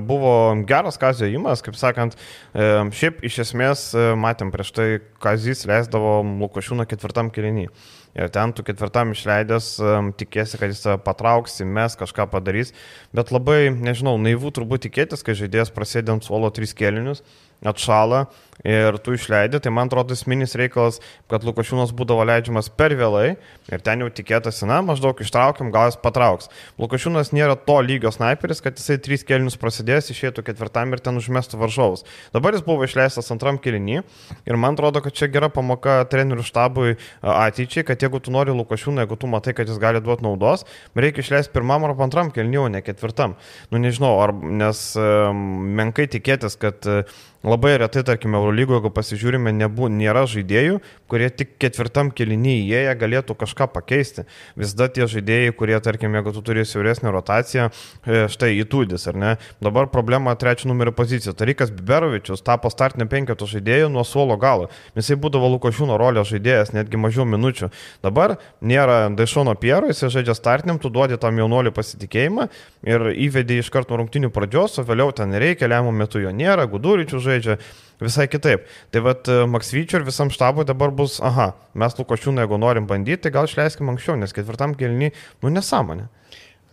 buvo 0.00 0.54
geras 0.68 0.98
Kazio 1.00 1.26
įmas, 1.26 1.62
kaip 1.64 1.74
sakant, 1.74 2.14
šiaip 2.54 3.24
iš 3.26 3.40
esmės 3.42 3.88
matėm 4.18 4.52
prieš 4.54 4.70
tai, 4.74 4.88
Kazis 5.22 5.64
leisdavo 5.66 6.20
Lukošiūną 6.22 6.86
ketvirtam 6.86 7.32
kilinį. 7.34 7.68
Ir 8.14 8.30
ten 8.30 8.52
tu 8.54 8.62
ketvirtam 8.62 9.10
išleidęs 9.10 9.72
tikėsi, 10.20 10.58
kad 10.60 10.70
jis 10.70 10.84
patrauks, 11.02 11.58
mes 11.66 11.96
kažką 11.98 12.28
padarys. 12.30 12.70
Bet 13.10 13.32
labai, 13.34 13.72
nežinau, 13.74 14.14
naivu 14.22 14.54
turbūt 14.54 14.86
tikėtis, 14.86 15.26
kai 15.26 15.34
žaidėjas 15.34 15.74
prasėdė 15.74 16.14
ant 16.14 16.26
suolo 16.26 16.52
tris 16.54 16.76
kelinius, 16.78 17.24
atšala 17.64 18.26
ir 18.64 18.96
tu 19.04 19.12
išleidai, 19.12 19.60
tai 19.60 19.72
man 19.74 19.90
atrodo 19.90 20.14
esminis 20.16 20.54
reikalas, 20.56 21.00
kad 21.28 21.44
Lukošiūnas 21.44 21.92
būdavo 21.96 22.24
leidžiamas 22.28 22.70
per 22.72 22.94
vėlai 22.96 23.34
ir 23.68 23.82
ten 23.84 24.04
jau 24.04 24.08
tikėtasi, 24.14 24.64
na, 24.70 24.78
maždaug 24.86 25.18
ištraukiam, 25.20 25.72
gal 25.74 25.90
jis 25.90 25.98
patrauks. 26.00 26.48
Lukošiūnas 26.80 27.34
nėra 27.36 27.58
to 27.60 27.76
lygio 27.84 28.12
sniperis, 28.14 28.62
kad 28.64 28.78
jisai 28.80 28.96
trys 29.04 29.26
kelnius 29.28 29.58
prasidės, 29.60 30.08
išėtų 30.14 30.46
ketvirtam 30.46 30.94
ir 30.94 31.02
ten 31.04 31.20
užmestų 31.20 31.60
varžovus. 31.60 32.06
Dabar 32.32 32.56
jis 32.56 32.64
buvo 32.64 32.86
išleistas 32.88 33.28
antram 33.34 33.58
kelinį 33.60 34.00
ir 34.00 34.60
man 34.60 34.78
atrodo, 34.78 35.02
kad 35.04 35.16
čia 35.18 35.28
gera 35.34 35.50
pamoka 35.52 36.00
trenerių 36.08 36.46
štabui 36.46 36.96
ateičiai, 37.20 37.84
kad 37.90 38.00
jeigu 38.00 38.22
tu 38.22 38.32
nori 38.32 38.54
Lukošiūną, 38.56 39.04
jeigu 39.04 39.20
tu 39.20 39.28
matai, 39.28 39.56
kad 39.58 39.68
jis 39.68 39.82
gali 39.82 40.00
duoti 40.04 40.24
naudos, 40.24 40.64
reikia 40.96 41.24
išleisti 41.24 41.52
pirmam 41.52 41.84
ar 41.84 41.96
antram 42.06 42.32
kelinį, 42.32 42.62
o 42.62 42.66
ne 42.72 42.80
ketvirtam. 42.86 43.36
Nu 43.74 43.82
nežinau, 43.82 44.16
ar, 44.24 44.32
nes 44.32 44.86
menkai 44.94 46.06
tikėtis, 46.10 46.56
kad 46.60 46.86
uh, 46.88 47.04
Labai 47.44 47.76
retai, 47.76 48.00
tarkime, 48.08 48.38
Eurolygoje, 48.40 48.78
jeigu 48.78 48.88
pasižiūrime, 48.96 49.52
nebū, 49.52 49.90
nėra 49.92 50.22
žaidėjų, 50.32 50.78
kurie 51.12 51.26
tik 51.28 51.50
ketvirtam 51.60 52.08
kelinyje 52.16 52.62
įėję 52.70 52.92
galėtų 52.96 53.34
kažką 53.36 53.66
pakeisti. 53.68 54.22
Visada 54.56 54.86
tie 54.88 55.04
žaidėjai, 55.12 55.50
kurie, 55.52 55.74
tarkime, 55.84 56.16
jeigu 56.16 56.32
tu 56.32 56.40
turi 56.46 56.64
siauresnę 56.64 57.12
rotaciją, 57.12 57.66
e, 57.68 58.22
štai 58.32 58.48
įtūdis, 58.62 59.04
ar 59.12 59.18
ne? 59.20 59.32
Dabar 59.60 59.90
problema 59.92 60.32
trečio 60.40 60.70
numerio 60.70 60.94
pozicija. 60.96 61.34
Tarikas 61.36 61.68
Biberovičius 61.68 62.40
tapo 62.40 62.70
startinio 62.72 63.04
penketo 63.12 63.44
žaidėjų 63.44 63.92
nuo 63.92 64.06
suolo 64.08 64.38
galo. 64.40 64.70
Jisai 64.96 65.20
būdavo 65.20 65.52
Lukošiūno 65.58 66.00
rolės 66.00 66.32
žaidėjas, 66.32 66.72
netgi 66.72 66.96
mažiau 66.96 67.28
minučių. 67.28 67.68
Dabar 68.00 68.38
nėra 68.64 69.12
Daišono 69.12 69.52
Piero, 69.60 69.92
jisai 69.92 70.08
žaidžia 70.16 70.38
startiniam, 70.40 70.80
tu 70.80 70.88
duodi 70.88 71.20
tam 71.20 71.36
jaunuoliu 71.44 71.76
pasitikėjimą 71.76 72.48
ir 72.88 73.06
įvedi 73.28 73.60
iš 73.60 73.68
karto 73.68 74.00
rungtinių 74.00 74.32
pradžios, 74.32 74.80
o 74.80 74.88
vėliau 74.88 75.12
ten 75.12 75.36
reikia, 75.36 75.68
lemiamų 75.68 75.92
metų 76.00 76.24
jo 76.24 76.32
nėra, 76.32 76.64
Guduričių 76.72 77.20
žaidžia 77.20 77.33
žaidžia 77.34 77.58
visai 78.02 78.26
kitaip. 78.30 78.66
Tai 78.94 79.02
vad 79.04 79.28
e, 79.28 79.44
Maksvyčio 79.50 80.00
ir 80.00 80.06
visam 80.06 80.30
štabui 80.32 80.66
dabar 80.68 80.92
bus, 80.94 81.18
aha, 81.24 81.52
mes 81.78 81.96
Lukošiūną, 81.98 82.44
jeigu 82.44 82.58
norim 82.60 82.88
bandyti, 82.90 83.26
tai 83.26 83.34
gal 83.34 83.48
išleiskime 83.48 83.92
anksčiau, 83.94 84.16
nes 84.20 84.34
ketvirtam 84.34 84.76
kelniui, 84.78 85.12
nu 85.42 85.52
nesąmonė. 85.54 86.08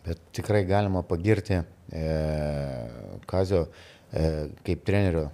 Bet 0.07 0.23
tikrai 0.37 0.63
galima 0.69 1.03
pagirti 1.05 1.59
e, 1.59 2.07
Kazio 3.29 3.67
e, 3.67 4.25
kaip 4.65 4.87
trenerio 4.87 5.27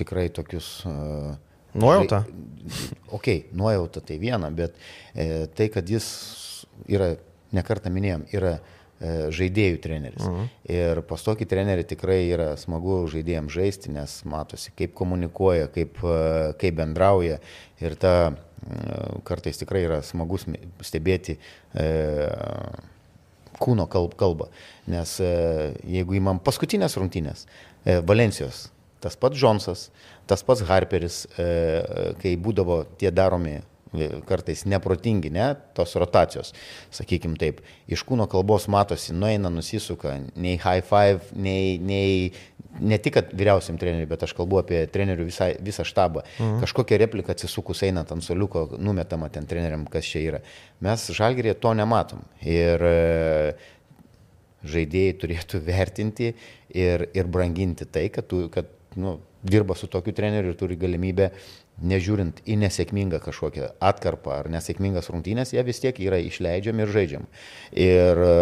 tikrai 0.00 0.28
tokius. 0.34 0.72
E, 0.88 0.96
nuojauta? 1.78 2.24
Ok, 3.14 3.30
nuojauta 3.56 4.02
tai 4.06 4.18
viena, 4.22 4.50
bet 4.54 4.74
e, 5.14 5.46
tai, 5.54 5.70
kad 5.72 5.88
jis 5.90 6.10
yra, 6.90 7.14
nekartą 7.54 7.90
minėjom, 7.94 8.28
yra 8.34 8.58
E, 8.58 8.79
žaidėjų 9.00 9.80
treneris. 9.80 10.26
Mhm. 10.26 10.48
Ir 10.68 11.00
pas 11.08 11.22
tokį 11.24 11.48
trenerį 11.48 11.86
tikrai 11.94 12.20
yra 12.28 12.50
smagu 12.60 13.02
žaidėjams 13.10 13.54
žaisti, 13.54 13.92
nes 13.94 14.18
matosi, 14.28 14.74
kaip 14.76 14.92
komunikuoja, 14.98 15.70
kaip, 15.72 16.02
e, 16.04 16.52
kaip 16.60 16.76
bendrauja. 16.76 17.40
Ir 17.80 17.96
ta 18.00 18.14
e, 18.28 18.34
kartais 19.24 19.60
tikrai 19.60 19.86
yra 19.86 20.02
smagus 20.04 20.44
stebėti 20.84 21.38
e, 21.72 21.88
kūno 23.60 23.88
kalbą. 23.88 24.50
Nes 24.90 25.16
e, 25.24 25.32
jeigu 25.96 26.20
įmam 26.20 26.40
paskutinės 26.44 26.98
rungtynės, 27.00 27.46
e, 27.84 28.00
Valencijos, 28.04 28.68
tas 29.00 29.16
pats 29.16 29.40
Džonsas, 29.40 29.88
tas 30.28 30.44
pats 30.44 30.64
Harperis, 30.68 31.24
e, 31.40 32.14
kai 32.20 32.36
būdavo 32.40 32.82
tie 33.00 33.12
daromi 33.12 33.58
kartais 34.28 34.62
neprotingi, 34.70 35.32
ne, 35.34 35.48
tos 35.74 35.96
rotacijos, 35.98 36.52
sakykim 36.94 37.34
taip. 37.40 37.60
Iš 37.90 38.04
kūno 38.06 38.28
kalbos 38.30 38.68
matosi, 38.70 39.14
nueina, 39.16 39.50
nusisuka, 39.50 40.14
nei 40.36 40.58
high 40.60 40.84
five, 40.86 41.32
nei, 41.34 41.78
nei 41.82 42.30
ne 42.78 42.98
tik 43.02 43.18
vyriausiam 43.34 43.78
treneriui, 43.80 44.08
bet 44.10 44.22
aš 44.26 44.34
kalbu 44.38 44.60
apie 44.62 44.84
trenerių 44.92 45.26
visą, 45.26 45.50
visą 45.64 45.86
štabą. 45.86 46.22
Mhm. 46.38 46.60
Kažkokia 46.62 47.00
replika 47.02 47.34
atsisukus 47.34 47.82
einant 47.86 48.12
ant 48.14 48.24
soliuko, 48.24 48.68
numetama 48.78 49.30
ten 49.32 49.48
treneriam, 49.50 49.86
kas 49.90 50.06
čia 50.06 50.22
yra. 50.28 50.42
Mes 50.84 51.08
žalgerėje 51.16 51.58
to 51.60 51.74
nematom. 51.76 52.22
Ir 52.46 52.86
e, 52.86 53.54
žaidėjai 54.70 55.16
turėtų 55.24 55.62
vertinti 55.66 56.30
ir, 56.68 57.08
ir 57.16 57.32
branginti 57.32 57.88
tai, 57.90 58.06
kad, 58.14 58.28
tu, 58.30 58.46
kad 58.52 58.70
nu, 59.00 59.18
dirba 59.42 59.74
su 59.74 59.88
tokiu 59.90 60.14
treneriu 60.16 60.52
ir 60.52 60.58
turi 60.60 60.76
galimybę 60.80 61.30
nežiūrint 61.80 62.42
į 62.44 62.58
nesėkmingą 62.60 63.22
kažkokią 63.24 63.72
atkarpą 63.90 64.34
ar 64.36 64.50
nesėkmingas 64.52 65.08
rungtynės, 65.12 65.54
jie 65.54 65.64
vis 65.64 65.80
tiek 65.80 65.96
yra 66.02 66.20
išleidžiami 66.20 66.84
ir 66.84 66.92
žaidžiami. 66.96 67.30
Ir 67.86 68.24
e, 68.26 68.34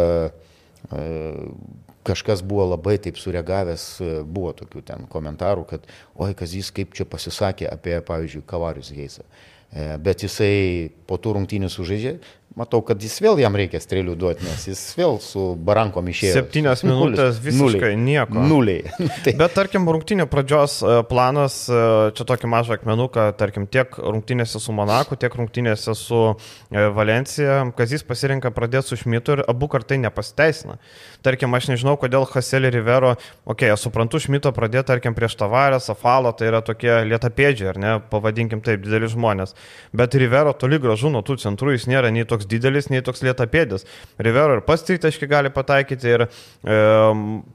kažkas 2.08 2.42
buvo 2.46 2.66
labai 2.72 2.96
taip 3.02 3.20
sureagavęs, 3.20 3.84
buvo 4.24 4.54
tokių 4.56 4.82
ten 4.90 5.06
komentarų, 5.12 5.66
kad 5.68 5.86
oi, 6.16 6.32
kas 6.38 6.56
jis 6.56 6.72
kaip 6.74 6.96
čia 6.96 7.06
pasisakė 7.08 7.68
apie, 7.70 7.98
pavyzdžiui, 8.08 8.46
Kavarius 8.48 8.90
Heisą. 8.96 9.26
E, 9.68 9.90
bet 10.00 10.24
jisai 10.24 10.90
po 11.06 11.18
tų 11.20 11.36
rungtynių 11.36 11.68
sužaidžia, 11.72 12.16
matau, 12.58 12.80
kad 12.84 13.00
jis 13.02 13.16
vėl 13.22 13.38
jam 13.40 13.56
reikia 13.58 13.80
strėlių 13.82 14.14
duoti, 14.18 14.46
nes 14.46 14.66
jis 14.70 14.80
vėl 14.98 15.18
su 15.22 15.52
barankom 15.68 16.08
išėjo. 16.10 16.34
Septynios 16.40 16.82
minutės 16.86 17.38
visiškai 17.42 17.94
nuliai. 17.94 18.00
nieko. 18.02 18.44
Nuliai. 18.50 18.92
tai. 19.24 19.34
Bet 19.38 19.54
tarkim, 19.56 19.86
rungtynio 19.88 20.26
pradžios 20.30 20.78
e, 20.82 20.98
planas, 21.08 21.60
e, 21.70 21.82
čia 22.18 22.26
tokį 22.28 22.50
mažą 22.50 22.78
akmenuką, 22.78 23.28
tarkim, 23.38 23.68
tiek 23.70 23.94
rungtynėse 23.98 24.60
su 24.62 24.74
Monaku, 24.74 25.18
tiek 25.20 25.34
rungtynėse 25.38 25.94
su 25.98 26.22
e, 26.28 26.86
Valencija, 26.94 27.60
Kazis 27.78 28.04
pasirinka 28.06 28.52
pradėti 28.54 28.92
su 28.92 29.00
Šmitu 29.02 29.38
ir 29.38 29.44
abu 29.48 29.70
kartai 29.70 30.00
nepasiteisina. 30.02 30.78
Tarkim, 31.24 31.54
aš 31.54 31.70
nežinau, 31.72 31.96
kodėl 32.00 32.26
Haselį 32.28 32.72
Rivero, 32.78 33.14
okei, 33.44 33.68
okay, 33.68 33.74
aš 33.74 33.86
suprantu, 33.88 34.20
Šmito 34.22 34.52
pradėti, 34.56 34.88
tarkim, 34.90 35.16
prieš 35.16 35.38
Tavarę, 35.40 35.80
Safalą, 35.82 36.34
tai 36.36 36.50
yra 36.50 36.62
tokie 36.64 36.90
lietapėdžiai, 37.08 37.70
ar 37.72 37.80
ne, 37.82 37.94
pavadinkim 38.12 38.62
taip, 38.64 38.82
dideli 38.84 39.10
žmonės. 39.10 39.54
Bet 39.96 40.16
Rivero 40.18 40.54
toli 40.56 40.80
gražu 40.82 41.12
nuo 41.12 41.22
tų 41.26 41.38
centrų, 41.42 41.74
jis 41.76 41.88
nėra 41.90 42.12
nei 42.14 42.26
toks 42.28 42.47
didelis, 42.50 42.88
nei 42.92 43.02
toks 43.04 43.22
lietapėdis. 43.26 43.86
Rivero 44.22 44.58
ir 44.58 44.64
pats 44.66 44.84
tritaškį 44.88 45.28
gali 45.30 45.52
pataikyti 45.54 46.10
ir 46.10 46.24
e, 46.26 46.78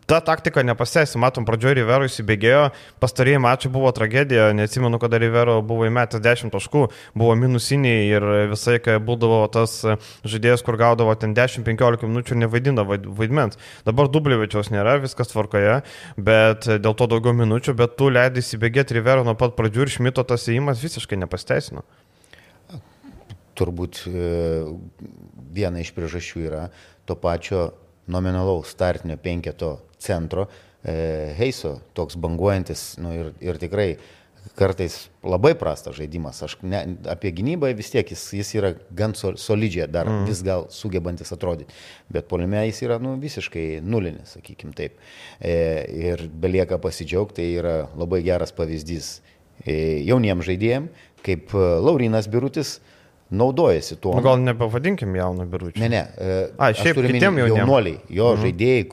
ta 0.10 0.20
taktika 0.26 0.64
nepasėsi. 0.66 1.20
Matom, 1.22 1.48
pradžioje 1.48 1.80
Rivero 1.82 2.08
įsibėgėjo, 2.08 2.68
pastarėjai 3.04 3.42
mačiai 3.44 3.74
buvo 3.74 3.92
tragedija, 3.96 4.52
neatsimenu, 4.58 5.00
kada 5.02 5.20
Rivero 5.22 5.60
buvo 5.66 5.88
įmetęs 5.90 6.24
10 6.24 6.54
taškų, 6.54 6.86
buvo 7.18 7.38
minusiniai 7.40 8.06
ir 8.12 8.28
visai, 8.54 8.78
kai 8.84 9.00
būdavo 9.04 9.42
tas 9.54 9.80
žaidėjas, 10.24 10.64
kur 10.66 10.78
gaudavo 10.80 11.16
ten 11.20 11.36
10-15 11.38 12.08
minučių 12.08 12.36
ir 12.36 12.42
nevaidindavo 12.46 13.00
vaidmens. 13.20 13.60
Dabar 13.88 14.12
Dublievičiaus 14.14 14.72
nėra, 14.74 15.00
viskas 15.04 15.34
tvarkoje, 15.34 15.82
bet 16.18 16.70
dėl 16.70 16.98
to 16.98 17.10
daugiau 17.12 17.36
minučių, 17.38 17.78
bet 17.80 17.98
tu 18.00 18.12
leidai 18.14 18.44
įsibėgėti 18.44 19.00
Rivero 19.00 19.26
nuo 19.28 19.38
pat 19.40 19.58
pradžių 19.60 19.88
ir 19.88 19.94
Šmito 19.98 20.26
tas 20.28 20.48
įimas 20.52 20.82
visiškai 20.84 21.20
nepasteisino 21.24 21.86
turbūt 23.58 24.04
e, 24.08 24.26
viena 25.54 25.82
iš 25.84 25.94
priežasčių 25.96 26.44
yra 26.48 26.66
to 27.08 27.18
pačio 27.20 27.70
nominalaus 28.08 28.74
startinio 28.74 29.18
penketo 29.22 29.78
centro 30.02 30.48
e, 30.84 31.34
Heiso, 31.38 31.78
toks 31.96 32.18
banguojantis 32.20 32.94
nu, 33.04 33.14
ir, 33.16 33.32
ir 33.44 33.60
tikrai 33.62 33.94
kartais 34.60 35.08
labai 35.24 35.54
prastas 35.56 35.96
žaidimas. 35.96 36.42
Aš 36.44 36.58
ne, 36.68 36.82
apie 37.10 37.32
gynybą 37.36 37.70
vis 37.78 37.94
tiek 37.94 38.10
jis, 38.12 38.26
jis 38.36 38.50
yra 38.60 38.74
gan 38.92 39.16
sol, 39.16 39.38
solidžiai, 39.40 39.88
dar 39.92 40.10
mm. 40.10 40.26
vis 40.28 40.44
gal 40.46 40.68
sugebantis 40.74 41.32
atrodyti, 41.36 41.72
bet 42.12 42.28
polime 42.32 42.66
jis 42.68 42.84
yra 42.84 43.00
nu, 43.02 43.16
visiškai 43.22 43.80
nulinis, 43.86 44.36
sakykim 44.36 44.74
taip. 44.76 45.00
E, 45.40 45.56
ir 46.12 46.28
belieka 46.28 46.80
pasidžiaugti, 46.84 47.40
tai 47.40 47.48
yra 47.62 47.78
labai 47.96 48.20
geras 48.26 48.52
pavyzdys 48.56 49.16
e, 49.64 50.04
jauniems 50.04 50.46
žaidėjim, 50.50 50.92
kaip 51.24 51.56
Laurinas 51.56 52.28
Birutis, 52.28 52.76
e, 52.78 52.93
naudojasi 53.30 53.96
tuo. 53.96 54.16
Nu, 54.16 54.22
gal 54.22 54.40
nepavadinkim 54.42 55.16
jauno 55.16 55.46
biručio. 55.46 55.82
Ne, 55.82 55.90
ne. 55.90 56.02
E, 56.18 56.48
A, 56.58 56.70
šiaip 56.74 57.00
kitiem 57.08 57.40
jaunuoliai, 57.42 57.98
jo 58.14 58.30
mhm. 58.34 58.44
žaidėjai, 58.44 58.84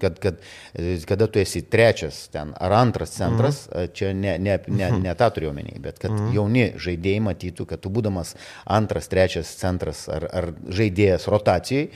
kad, 0.00 0.18
kad, 0.22 0.40
e, 0.74 0.96
kada 1.08 1.28
tu 1.30 1.42
esi 1.42 1.62
trečias 1.70 2.24
ten 2.34 2.54
ar 2.58 2.74
antras 2.80 3.14
centras, 3.14 3.64
mhm. 3.68 3.94
čia 3.94 4.12
ne, 4.12 4.36
ne, 4.38 4.58
ne, 4.66 4.88
mhm. 4.88 5.00
ne 5.06 5.14
tą 5.18 5.30
turiu 5.36 5.52
omeny, 5.52 5.78
bet 5.84 6.02
kad 6.02 6.10
mhm. 6.10 6.34
jauni 6.34 6.66
žaidėjai 6.80 7.24
matytų, 7.30 7.68
kad 7.70 7.84
tu 7.84 7.92
būdamas 7.94 8.34
antras, 8.64 9.10
trečias 9.12 9.54
centras 9.60 10.06
ar, 10.12 10.28
ar 10.32 10.50
žaidėjas 10.74 11.28
rotacijai, 11.30 11.88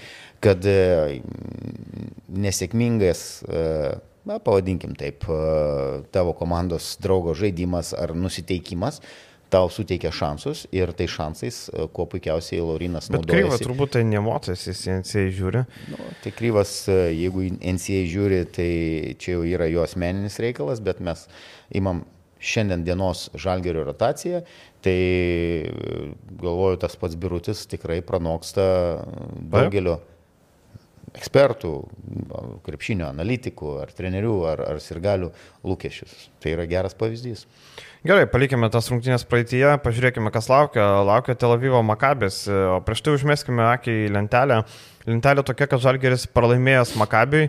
kad 0.44 0.62
nesėkmingas 2.30 3.22
na, 4.28 4.36
pavadinkim 4.38 4.92
taip, 4.94 5.24
tavo 6.14 6.34
komandos 6.38 6.92
draugo 7.02 7.34
žaidimas 7.34 7.90
ar 7.96 8.14
nusiteikimas 8.14 9.00
tau 9.52 9.70
suteikia 9.72 10.12
šansus 10.14 10.66
ir 10.74 10.92
tai 10.96 11.06
šansais, 11.10 11.60
e, 11.72 11.86
kuo 11.94 12.06
puikiausiai 12.10 12.60
Laurinas 12.64 13.08
Bet 13.08 13.20
naudojasi. 13.20 13.46
kryva 13.46 13.58
turbūt 13.64 13.94
tai 13.96 14.04
nemotas, 14.08 14.66
jis 14.68 14.84
NCA 14.98 15.24
žiūri. 15.38 15.64
Nu, 15.92 16.10
tai 16.24 16.32
kryvas, 16.36 16.74
e, 16.92 16.98
jeigu 17.16 17.48
NCA 17.56 18.02
žiūri, 18.12 18.42
tai 18.52 18.70
čia 19.20 19.38
jau 19.38 19.46
yra 19.48 19.70
jo 19.72 19.84
asmeninis 19.86 20.38
reikalas, 20.42 20.82
bet 20.84 21.00
mes 21.04 21.26
imam 21.74 22.04
šiandien 22.38 22.84
dienos 22.86 23.28
žalgerio 23.34 23.82
rotaciją, 23.88 24.44
tai 24.84 24.98
e, 24.98 26.12
galvoju, 26.42 26.82
tas 26.84 26.94
pats 27.00 27.18
birutis 27.18 27.64
tikrai 27.70 28.00
pranoksta 28.06 28.68
daugelio 29.50 29.98
ekspertų, 31.18 31.72
krepšinio 32.66 33.08
analitikų, 33.08 33.72
ar 33.82 33.92
trenerių, 33.96 34.34
ar, 34.50 34.62
ar 34.74 34.80
sirgalių 34.82 35.32
lūkesčius. 35.66 36.28
Tai 36.42 36.52
yra 36.54 36.68
geras 36.70 36.94
pavyzdys. 36.98 37.46
Gerai, 38.06 38.28
palikime 38.30 38.68
tas 38.70 38.86
rungtynės 38.92 39.24
praeitie, 39.26 39.64
pažiūrėkime, 39.82 40.30
kas 40.30 40.46
laukia. 40.46 40.84
Laukia 41.02 41.34
Tel 41.34 41.50
Avivo 41.56 41.80
Makabės, 41.82 42.44
o 42.46 42.76
prieš 42.86 43.00
tai 43.02 43.14
užmėskime 43.16 43.64
akį 43.72 43.94
į 44.04 44.12
lentelę. 44.14 44.60
Lentelė 45.08 45.42
tokia, 45.42 45.66
kad 45.66 45.82
Žalgeris 45.82 46.28
pralaimėjęs 46.30 46.92
Makabiui, 47.00 47.48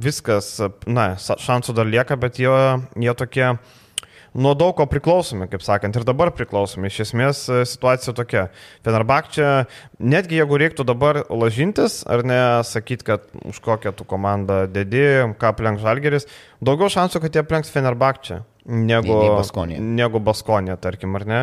viskas, 0.00 0.48
na, 0.88 1.10
šansų 1.20 1.74
dar 1.76 1.90
lieka, 1.92 2.16
bet 2.16 2.40
jie, 2.40 2.54
jie 3.04 3.14
tokie 3.18 3.50
nuo 4.32 4.54
daug 4.56 4.72
ko 4.78 4.86
priklausomi, 4.88 5.44
kaip 5.52 5.60
sakant, 5.60 5.98
ir 5.98 6.06
dabar 6.08 6.32
priklausomi. 6.32 6.88
Iš 6.88 7.02
esmės 7.04 7.42
e, 7.52 7.58
situacija 7.68 8.14
tokia. 8.16 8.46
Fenerbakčia, 8.86 9.50
netgi 10.00 10.38
jeigu 10.38 10.56
reiktų 10.62 10.86
dabar 10.88 11.20
lažintis, 11.28 11.98
ar 12.08 12.24
ne 12.24 12.40
sakyti, 12.64 13.04
kad 13.10 13.28
už 13.44 13.60
kokią 13.60 13.92
tu 13.98 14.08
komandą 14.08 14.62
dedi, 14.72 15.04
ką 15.36 15.52
aplenks 15.52 15.84
Žalgeris, 15.84 16.24
daugiau 16.64 16.88
šansų, 16.96 17.20
kad 17.26 17.36
jie 17.36 17.44
aplenks 17.44 17.74
Fenerbakčia 17.74 18.40
negu, 18.66 19.14
Baskonė. 19.36 19.78
negu 19.80 20.20
Baskonė, 20.22 20.76
tarkim, 20.80 21.16
ar 21.18 21.26
ne. 21.26 21.40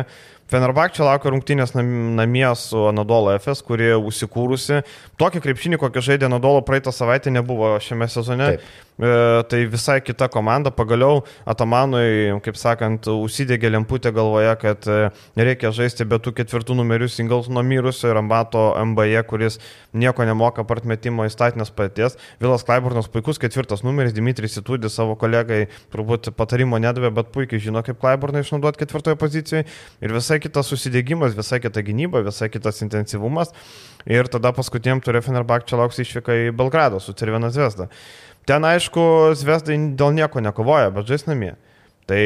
Fenerbakčia 0.50 1.04
laukia 1.06 1.30
rungtynės 1.30 1.76
namie 1.78 2.48
su 2.58 2.80
Anadolo 2.88 3.36
FS, 3.38 3.62
kurie 3.62 3.92
užsikūrusi. 3.94 4.80
Tokį 5.20 5.42
krepšinį, 5.44 5.78
kokį 5.78 6.02
žaidė 6.08 6.26
Anadolo 6.26 6.64
praeitą 6.66 6.90
savaitę, 6.94 7.30
nebuvo 7.30 7.76
šiame 7.82 8.08
sezone. 8.10 8.56
Taip. 8.56 8.64
E, 9.00 9.42
tai 9.48 9.64
visai 9.64 10.00
kita 10.00 10.28
komanda. 10.28 10.70
Pagaliau 10.70 11.24
Atamanui, 11.48 12.36
kaip 12.44 12.58
sakant, 12.60 13.08
užsidegė 13.08 13.70
lemputė 13.72 14.12
galvoje, 14.12 14.52
kad 14.60 14.88
e, 14.92 14.98
reikia 15.40 15.70
žaisti 15.72 16.04
be 16.04 16.18
tų 16.20 16.34
ketvirtų 16.36 16.76
numerių 16.76 17.08
singles 17.08 17.48
nuo 17.48 17.64
mirusio 17.64 18.10
ir 18.12 18.20
ambato 18.20 18.66
MBE, 18.90 19.22
kuris 19.30 19.56
nieko 19.96 20.26
nemoka 20.28 20.66
partmetimo 20.68 21.24
įstatinės 21.24 21.72
paties. 21.72 22.18
Vilas 22.44 22.66
Klaiburnas 22.68 23.08
puikus 23.08 23.40
ketvirtas 23.40 23.80
numeris, 23.86 24.12
Dimitris 24.12 24.60
Itudis 24.60 25.00
savo 25.00 25.16
kolegai 25.16 25.62
turbūt 25.94 26.34
patarimo 26.36 26.76
nedavė, 26.76 27.08
bet 27.22 27.32
puikiai 27.32 27.62
žino, 27.70 27.80
kaip 27.86 28.02
Klaiburną 28.04 28.44
išnaudoti 28.44 28.84
ketvirtoje 28.84 29.16
pozicijoje. 29.16 29.64
Ir 30.04 30.12
visai 30.12 30.42
kitas 30.44 30.68
susidėgymas, 30.68 31.32
visai 31.38 31.62
kita 31.64 31.80
gynyba, 31.88 32.20
visai 32.28 32.52
kitas 32.52 32.84
intensyvumas. 32.84 33.56
Ir 34.08 34.28
tada 34.32 34.52
paskutiniam 34.56 35.00
turė 35.04 35.20
Fenerbakčia 35.24 35.80
lauks 35.80 36.00
išvyka 36.00 36.36
į 36.46 36.50
Belgradą 36.56 37.00
su 37.00 37.16
Cervena 37.16 37.50
Zvezda. 37.52 37.88
Ten 38.48 38.64
aišku, 38.64 39.34
Zvezdai 39.38 39.76
dėl 39.98 40.14
nieko 40.16 40.40
nekovoja, 40.42 40.92
bet 40.94 41.10
žais 41.10 41.26
namie. 41.28 41.54
Tai 42.08 42.20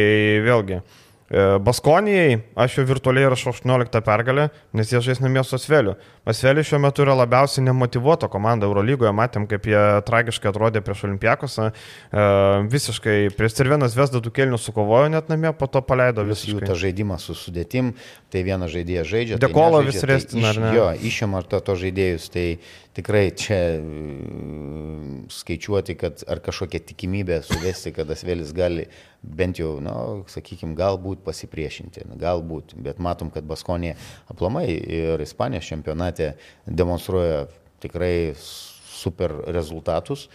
vėlgi, 0.44 0.78
E, 0.80 1.03
Baskonijai 1.35 2.38
aš 2.55 2.76
jau 2.79 2.85
virtualiai 2.87 3.26
rašau 3.33 3.50
18 3.50 4.00
pergalę, 4.07 4.49
nes 4.76 4.93
jie 4.93 5.00
žais 5.03 5.19
namie 5.23 5.43
su 5.45 5.57
Asveliu. 5.57 5.97
Asvelis 6.31 6.69
šiuo 6.69 6.79
metu 6.85 7.03
yra 7.03 7.17
labiausiai 7.19 7.64
nemotivuota 7.67 8.29
komanda 8.31 8.69
Eurolygoje, 8.69 9.11
matėm, 9.17 9.49
kaip 9.50 9.67
jie 9.69 9.83
tragiškai 10.07 10.53
atrodė 10.53 10.81
prieš 10.85 11.03
Olimpiakosą, 11.09 11.71
e, 11.73 12.26
visiškai 12.71 13.17
prieš 13.35 13.59
Cervenas 13.59 13.97
Vesda 13.99 14.23
du 14.23 14.31
kelnius 14.35 14.69
sukovojo 14.69 15.11
net 15.12 15.33
namie, 15.33 15.50
po 15.59 15.67
to 15.67 15.83
paleido 15.83 16.23
Vis 16.25 16.45
visiškai. 16.45 16.61
jų 16.61 16.71
tą 16.71 16.79
žaidimą 16.85 17.19
su 17.19 17.35
sudėtim, 17.38 17.95
tai 18.31 18.45
vieną 18.47 18.71
žaidėją 18.71 19.05
žaidžia. 19.11 19.41
Dekolo 19.43 19.83
tai 19.83 19.91
vis 19.91 20.07
restina, 20.07 20.53
tai 20.53 20.55
ar 20.55 20.62
ne? 20.62 20.73
Jo, 20.79 20.87
išėm 21.11 21.35
ar 21.35 21.49
to, 21.50 21.61
to 21.67 21.76
žaidėjus, 21.83 22.31
tai 22.31 22.47
tikrai 22.95 23.25
čia 23.35 23.59
mm, 23.83 25.26
skaičiuoti, 25.35 25.99
kad 25.99 26.23
ar 26.31 26.38
kažkokia 26.45 26.81
tikimybė 26.93 27.43
suvesti, 27.43 27.93
kad 27.97 28.11
Asvelis 28.14 28.55
gali 28.55 28.87
bent 29.25 29.59
jau, 29.61 29.76
na, 29.85 29.95
sakykime, 30.31 30.76
galbūt 30.78 31.25
pasipriešinti, 31.25 32.04
galbūt, 32.21 32.76
bet 32.85 33.00
matom, 33.02 33.33
kad 33.35 33.47
Baskonė 33.49 33.95
aplamai 34.32 34.67
ir 34.69 35.23
Ispanijos 35.25 35.71
čempionate 35.73 36.34
demonstruoja 36.67 37.47
tikrai 37.84 38.34
super 38.37 39.34
rezultatus 39.52 40.28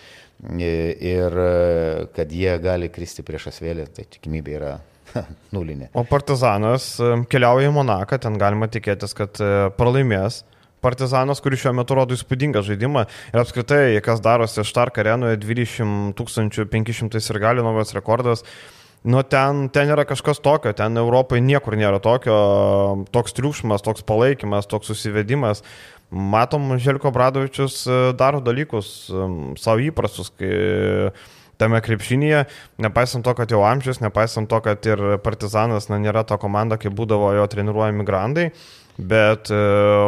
ir 0.59 1.35
kad 2.15 2.31
jie 2.31 2.53
gali 2.63 2.89
kristi 2.93 3.25
prieš 3.27 3.49
Asvelį, 3.51 3.89
tai 3.95 4.05
tikimybė 4.07 4.55
yra 4.55 4.77
nulinė. 5.55 5.89
O 5.97 6.05
Partizanas 6.07 6.93
keliauja 7.31 7.69
į 7.69 7.75
Monaką, 7.75 8.19
ten 8.21 8.37
galima 8.39 8.69
tikėtis, 8.71 9.15
kad 9.17 9.41
e, 9.41 9.69
pralaimės. 9.77 10.43
Partizanas, 10.79 11.41
kuris 11.43 11.59
šiuo 11.59 11.73
metu 11.75 11.97
rodo 11.97 12.15
įspūdingą 12.15 12.61
žaidimą 12.63 13.01
ir 13.33 13.41
apskritai, 13.41 13.97
kas 14.03 14.21
darosi 14.23 14.63
Štark 14.63 15.01
arenoje 15.01 15.35
20 15.41 16.13
500 16.15 17.19
ir 17.19 17.39
gali 17.43 17.65
naujas 17.65 17.91
rekordas. 17.97 18.45
Nu, 19.03 19.21
ten, 19.23 19.69
ten 19.71 19.87
yra 19.93 20.03
kažkas 20.03 20.41
tokio, 20.43 20.73
ten 20.75 20.99
Europoje 20.99 21.39
niekur 21.39 21.77
nėra 21.79 22.01
tokio, 22.03 22.35
toks 23.15 23.35
triukšmas, 23.37 23.83
toks 23.85 24.03
palaikymas, 24.03 24.67
toks 24.67 24.91
susivedimas. 24.91 25.63
Matom, 26.11 26.73
Želko 26.81 27.13
Bradovičius 27.15 27.83
e, 27.87 27.99
daro 28.17 28.41
dalykus 28.43 29.11
savo 29.61 29.83
įprastus, 29.85 30.33
kai 30.35 31.13
tame 31.59 31.79
krepšinėje, 31.83 32.45
nepaisant 32.81 33.23
to, 33.27 33.35
kad 33.37 33.51
jau 33.51 33.61
amžius, 33.67 34.01
nepaisant 34.03 34.49
to, 34.51 34.59
kad 34.63 34.83
ir 34.87 35.03
Partizanas 35.23 35.89
na, 35.91 35.99
nėra 36.01 36.25
ta 36.27 36.39
komanda, 36.41 36.79
kaip 36.79 36.95
būdavo 36.95 37.33
jo 37.37 37.47
treniruojami 37.51 38.07
grandai. 38.07 38.49
Bet 38.99 39.47
e, 39.47 39.57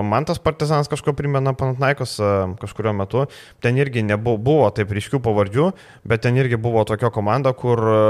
man 0.04 0.26
tas 0.28 0.40
partizanas 0.44 0.90
kažko 0.92 1.14
primena 1.16 1.54
Panatnaikos 1.56 2.18
e, 2.20 2.32
kažkurio 2.60 2.92
metu. 2.94 3.24
Ten 3.64 3.78
irgi 3.80 4.04
nebuvo 4.04 4.36
buvo 4.42 4.66
taip 4.76 4.92
ryškių 4.92 5.22
pavardžių, 5.24 5.68
bet 6.12 6.26
ten 6.26 6.40
irgi 6.40 6.60
buvo 6.60 6.84
tokia 6.88 7.12
komanda, 7.14 7.54
kur 7.56 7.80
e, 7.80 8.02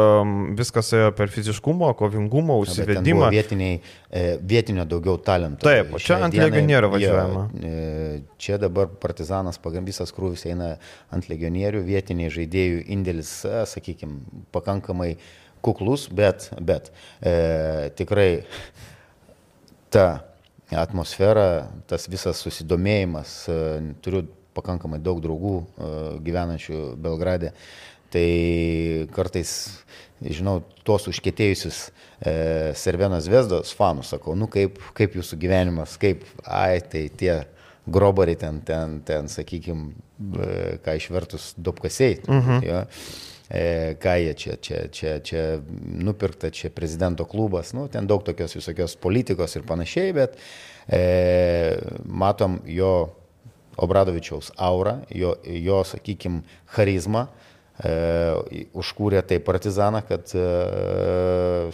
viskas 0.57 0.89
ėjo 0.97 1.11
per 1.17 1.29
fiziškumo, 1.33 1.91
kovingumo, 1.99 2.57
užsivedimą. 2.63 3.29
Vietiniai, 3.31 3.77
vietinio 4.41 4.87
daugiau 4.89 5.19
talento. 5.21 5.67
Taip, 5.67 5.93
o 5.93 6.01
čia 6.01 6.17
ant 6.25 6.35
legionierių 6.35 6.89
važiuojama. 6.95 7.45
Čia 8.41 8.57
dabar 8.61 8.89
partizanas 9.01 9.61
pagambysas 9.61 10.11
krūvis 10.15 10.47
eina 10.49 10.73
ant 11.13 11.29
legionierių, 11.29 11.83
vietiniai 11.85 12.33
žaidėjų 12.33 12.81
indėlis, 12.97 13.35
sakykime, 13.69 14.43
pakankamai 14.55 15.13
kuklus, 15.61 16.07
bet, 16.09 16.49
bet 16.57 16.89
e, 17.21 17.93
tikrai 17.97 18.41
ta 19.93 20.30
atmosfera, 20.77 21.69
tas 21.87 22.07
visas 22.11 22.41
susidomėjimas, 22.43 23.33
e, 23.51 23.57
turiu 24.03 24.25
pakankamai 24.55 24.99
daug 25.03 25.21
draugų 25.23 25.55
e, 25.61 25.89
gyvenančių 26.25 26.81
Belgrade, 27.01 27.53
tai 28.11 29.07
kartais, 29.15 29.53
žinau, 30.23 30.59
tuos 30.87 31.07
užkėtėjusius 31.11 31.81
e, 31.87 32.35
Servenas 32.79 33.27
Vesdos 33.31 33.73
fanus 33.75 34.11
sakau, 34.15 34.35
nu 34.39 34.49
kaip, 34.51 34.79
kaip 34.97 35.15
jūsų 35.19 35.39
gyvenimas, 35.41 35.97
kaip, 36.01 36.23
ai, 36.45 36.81
tai 36.83 37.07
tie 37.19 37.41
grobariai 37.91 38.37
ten, 38.39 38.61
ten, 38.63 38.99
ten 39.07 39.31
sakykime, 39.31 39.91
ką 40.85 40.97
išvertus 40.99 41.53
dopkasiai. 41.57 42.19
Mhm. 42.27 42.59
-huh. 42.61 43.30
E, 43.51 43.95
ką 43.99 44.15
jie 44.23 44.33
čia, 44.39 44.55
čia, 44.63 44.81
čia, 44.87 45.15
čia 45.19 45.43
nupirkta, 46.07 46.51
čia 46.55 46.71
prezidento 46.71 47.27
klubas, 47.27 47.73
nu, 47.75 47.87
ten 47.91 48.07
daug 48.07 48.23
tokios 48.23 48.55
visokios 48.55 48.95
politikos 48.95 49.57
ir 49.59 49.67
panašiai, 49.67 50.13
bet 50.15 50.39
e, 50.87 51.77
matom 52.07 52.61
jo 52.65 53.11
Obradovičiaus 53.81 54.51
aurą, 54.59 54.99
jo, 55.15 55.35
jo 55.43 55.79
sakykime, 55.87 56.43
charizmą, 56.75 57.25
e, 57.79 58.67
užkūrė 58.77 59.23
tai 59.27 59.39
partizaną, 59.43 60.03
kad 60.07 60.33
e, 60.35 60.43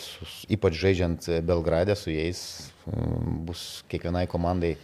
su, 0.02 0.30
ypač 0.54 0.78
žaidžiant 0.78 1.30
Belgradę 1.46 1.98
su 1.98 2.14
jais 2.14 2.40
bus 3.48 3.84
kiekvienai 3.92 4.28
komandai 4.30 4.76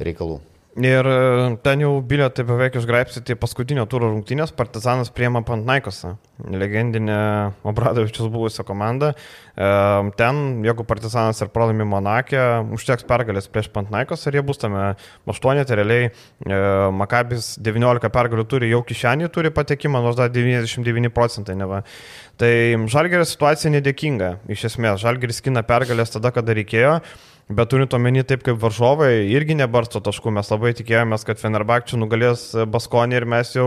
reikalų. 0.00 0.40
Ir 0.74 1.06
e, 1.06 1.18
ten 1.62 1.82
jau 1.84 2.00
bilietai 2.02 2.42
beveik 2.48 2.74
išgraipsyti 2.80 3.36
paskutinio 3.38 3.84
turo 3.86 4.08
rungtynės, 4.10 4.50
Partizanas 4.58 5.12
priema 5.14 5.38
Pantnaikosą, 5.46 6.16
legendinė 6.50 7.18
Obradovičius 7.62 8.26
buvusią 8.32 8.64
komandą. 8.66 9.12
E, 9.14 9.68
ten, 10.18 10.40
jeigu 10.66 10.82
Partizanas 10.88 11.38
ir 11.44 11.52
pralaimi 11.54 11.86
Monakė, 11.86 12.40
užteks 12.74 13.06
pergalės 13.06 13.46
prieš 13.46 13.68
Pantnaikosą 13.76 14.32
ir 14.32 14.40
jie 14.40 14.42
bus 14.48 14.58
tame 14.58 14.88
8, 15.30 15.62
tai 15.62 15.78
realiai 15.78 16.08
e, 16.10 16.58
Makabis 16.98 17.52
19 17.62 18.10
pergalių 18.16 18.46
turi, 18.50 18.72
jau 18.74 18.82
kišenį 18.88 19.30
turi 19.30 19.54
patekimą, 19.54 20.02
nors 20.02 20.18
dar 20.18 20.34
99 20.34 21.12
procentai 21.14 21.54
neva. 21.60 21.84
Tai 22.34 22.50
Žalgerio 22.90 23.22
situacija 23.30 23.70
nedėkinga, 23.76 24.40
iš 24.50 24.66
esmės. 24.72 24.98
Žalgeris 25.06 25.38
skina 25.38 25.62
pergalės 25.62 26.10
tada, 26.16 26.34
kada 26.34 26.58
reikėjo. 26.58 26.96
Bet 27.48 27.68
turint 27.68 27.92
omeny 27.92 28.22
taip, 28.24 28.40
kaip 28.46 28.56
varžovai 28.56 29.26
irgi 29.28 29.56
nebarsto 29.58 30.00
taškų, 30.04 30.32
mes 30.32 30.48
labai 30.48 30.70
tikėjomės, 30.78 31.26
kad 31.28 31.40
Fenerbakčių 31.42 31.98
nugalės 32.00 32.46
Baskonį 32.72 33.18
ir 33.18 33.26
mes 33.28 33.50
jau, 33.52 33.66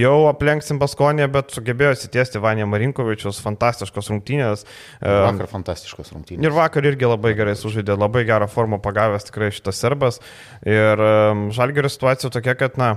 jau 0.00 0.14
aplenksim 0.30 0.80
Baskonį, 0.80 1.26
bet 1.34 1.52
sugebėjo 1.52 1.92
įsitiesti 1.98 2.40
Vanė 2.40 2.64
Marinkovičius, 2.72 3.42
fantastiškos 3.44 4.08
rungtynės. 4.14 4.64
Vakar 5.02 5.50
fantastiškos 5.52 6.14
rungtynės. 6.14 6.46
Ir 6.46 6.56
vakar 6.56 6.88
irgi 6.88 7.10
labai 7.10 7.34
gerai 7.36 7.52
sužaidė, 7.58 7.98
labai 8.00 8.24
gerą 8.28 8.48
formą 8.48 8.80
pagavęs 8.80 9.28
tikrai 9.28 9.52
šitas 9.52 9.84
serbas. 9.84 10.22
Ir 10.64 11.04
žalgerio 11.52 11.92
situacija 11.92 12.32
tokia, 12.32 12.56
kad, 12.56 12.80
na, 12.80 12.94